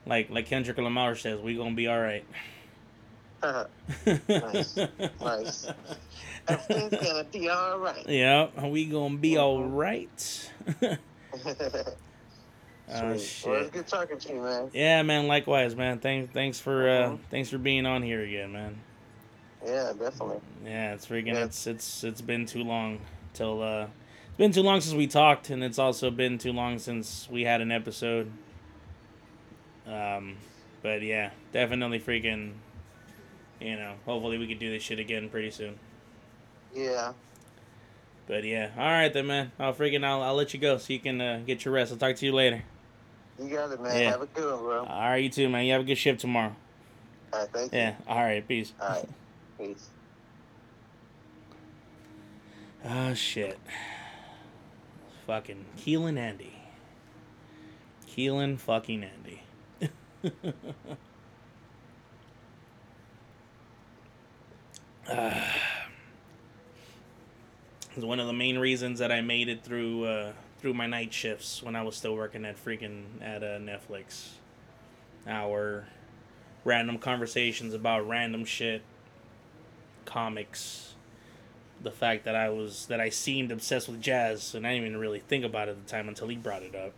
[0.06, 2.24] like like Kendrick Lamar says, we gonna be all right.
[4.28, 4.78] Nice.
[5.20, 5.66] Nice.
[6.48, 8.08] Everything's gonna be all right.
[8.08, 10.20] Yeah, we gonna be all right.
[12.88, 13.44] Sweet.
[13.44, 14.70] Oh Well, it's good talking to you, man.
[14.72, 15.26] Yeah, man.
[15.26, 15.98] Likewise, man.
[15.98, 17.18] Thanks, thanks for uh, Mhm.
[17.30, 18.76] thanks for being on here again, man.
[19.64, 20.40] Yeah, definitely.
[20.64, 21.28] Yeah, it's freaking.
[21.34, 21.44] Yeah.
[21.44, 23.00] It's it's it's been too long
[23.34, 23.62] till.
[23.62, 23.86] uh
[24.28, 27.42] It's been too long since we talked, and it's also been too long since we
[27.44, 28.30] had an episode.
[29.86, 30.36] Um,
[30.82, 32.52] but yeah, definitely freaking.
[33.62, 35.78] You know, hopefully we could do this shit again pretty soon.
[36.74, 37.12] Yeah.
[38.26, 39.52] But yeah, all right then, man.
[39.58, 41.92] I'll freaking I'll, I'll let you go so you can uh, get your rest.
[41.92, 42.62] I'll talk to you later.
[43.38, 44.00] You got it, man.
[44.00, 44.10] Yeah.
[44.10, 44.84] Have a good one, bro.
[44.84, 45.64] All right, you too, man.
[45.64, 46.54] You have a good shift tomorrow.
[47.32, 47.78] All right, thank you.
[47.78, 47.94] Yeah.
[48.06, 48.46] All right.
[48.46, 48.72] Peace.
[48.80, 49.08] All right.
[49.58, 49.88] Peace.
[52.84, 53.58] Oh shit.
[55.26, 56.54] Fucking Keelan Andy.
[58.08, 59.42] Keelan fucking Andy.
[65.08, 65.54] Ah.
[67.94, 71.12] It's one of the main reasons that I made it through uh, through my night
[71.12, 74.28] shifts when I was still working at freaking at uh, Netflix.
[75.26, 75.86] Our
[76.64, 78.82] random conversations about random shit,
[80.04, 80.94] comics,
[81.82, 85.00] the fact that I was that I seemed obsessed with jazz, and I didn't even
[85.00, 86.92] really think about it at the time until he brought it up.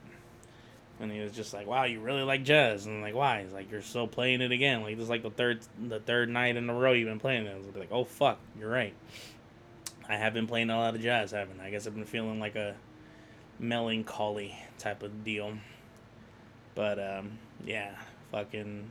[1.05, 3.53] And he was just like, "Wow, you really like jazz?" And I'm like, "Why?" He's
[3.53, 4.83] like, "You're still playing it again.
[4.83, 7.47] Like this is like the third the third night in a row you've been playing
[7.47, 8.95] it." I was like, "Oh fuck, you're right.
[10.09, 11.67] I have been playing a lot of jazz, haven't I?
[11.67, 12.75] I guess I've been feeling like a
[13.59, 15.55] melancholy type of deal."
[16.75, 17.95] But um, yeah,
[18.33, 18.91] fucking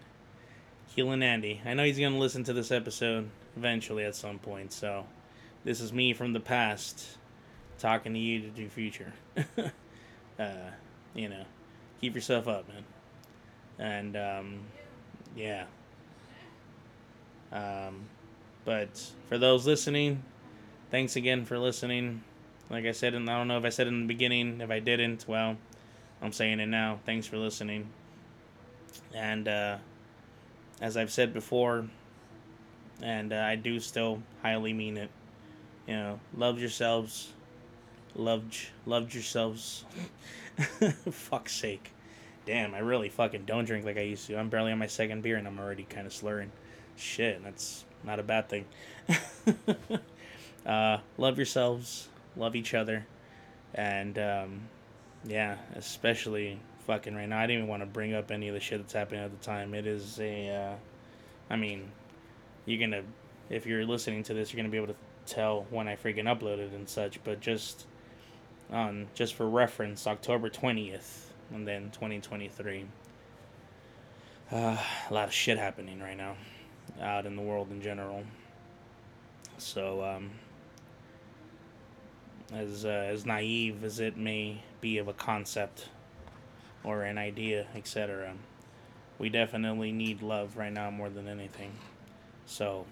[0.96, 1.62] Keelan Andy.
[1.66, 5.06] I know he's gonna listen to this episode eventually at some point, so
[5.64, 7.18] this is me from the past
[7.80, 9.14] talking to you to do future.
[10.40, 10.72] uh,
[11.14, 11.44] you know,
[12.04, 12.84] keep yourself up, man.
[13.80, 14.60] And um,
[15.38, 15.64] yeah.
[17.50, 18.02] Um,
[18.66, 20.22] but for those listening,
[20.92, 22.22] thanks again for listening.
[22.70, 24.60] Like I said, and I don't know if I said in the beginning.
[24.60, 25.56] If I didn't, well,
[26.22, 27.00] I'm saying it now.
[27.06, 27.88] Thanks for listening.
[29.14, 29.78] And uh,
[30.82, 31.88] as I've said before,
[33.02, 35.10] and uh, I do still highly mean it.
[35.88, 37.32] You know, love yourselves.
[38.14, 39.86] Loved, loved yourselves.
[41.12, 41.92] Fuck's sake.
[42.46, 44.38] Damn, I really fucking don't drink like I used to.
[44.38, 46.52] I'm barely on my second beer and I'm already kind of slurring.
[46.96, 48.66] Shit, that's not a bad thing.
[50.66, 52.10] uh, love yourselves.
[52.36, 53.06] Love each other.
[53.74, 54.62] And, um,
[55.26, 57.40] yeah, especially fucking right now.
[57.40, 59.44] I didn't even want to bring up any of the shit that's happening at the
[59.44, 59.74] time.
[59.74, 60.76] It is a, uh,
[61.50, 61.92] I mean,
[62.66, 63.04] you're gonna,
[63.50, 66.74] if you're listening to this, you're gonna be able to tell when I freaking uploaded
[66.76, 67.24] and such.
[67.24, 67.86] But just
[68.72, 72.86] on, just for reference, October twentieth, and then 2023.
[74.52, 74.78] Uh,
[75.10, 76.36] a lot of shit happening right now,
[77.02, 78.24] out in the world in general.
[79.58, 80.32] So, um,
[82.54, 85.90] as uh, as naive as it may be of a concept
[86.84, 88.34] or an idea, etc.
[89.18, 91.72] We definitely need love right now more than anything.
[92.46, 92.86] So,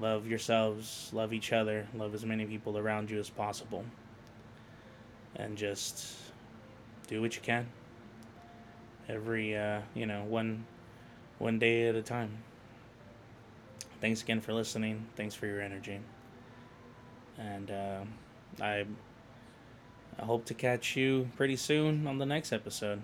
[0.00, 3.84] love yourselves, love each other, love as many people around you as possible.
[5.36, 6.16] And just
[7.06, 7.66] do what you can.
[9.08, 10.66] Every, uh, you know, one,
[11.38, 12.38] one day at a time.
[14.00, 15.06] Thanks again for listening.
[15.16, 16.00] Thanks for your energy.
[17.38, 18.00] And uh,
[18.60, 18.84] I
[20.20, 23.02] I hope to catch you pretty soon on the next episode.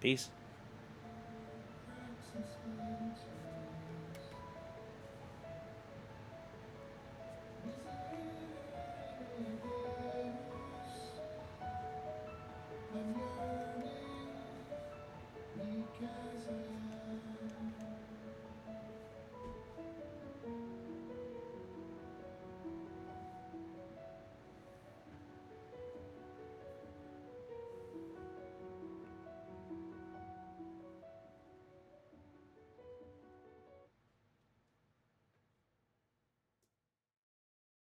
[0.00, 0.30] Peace.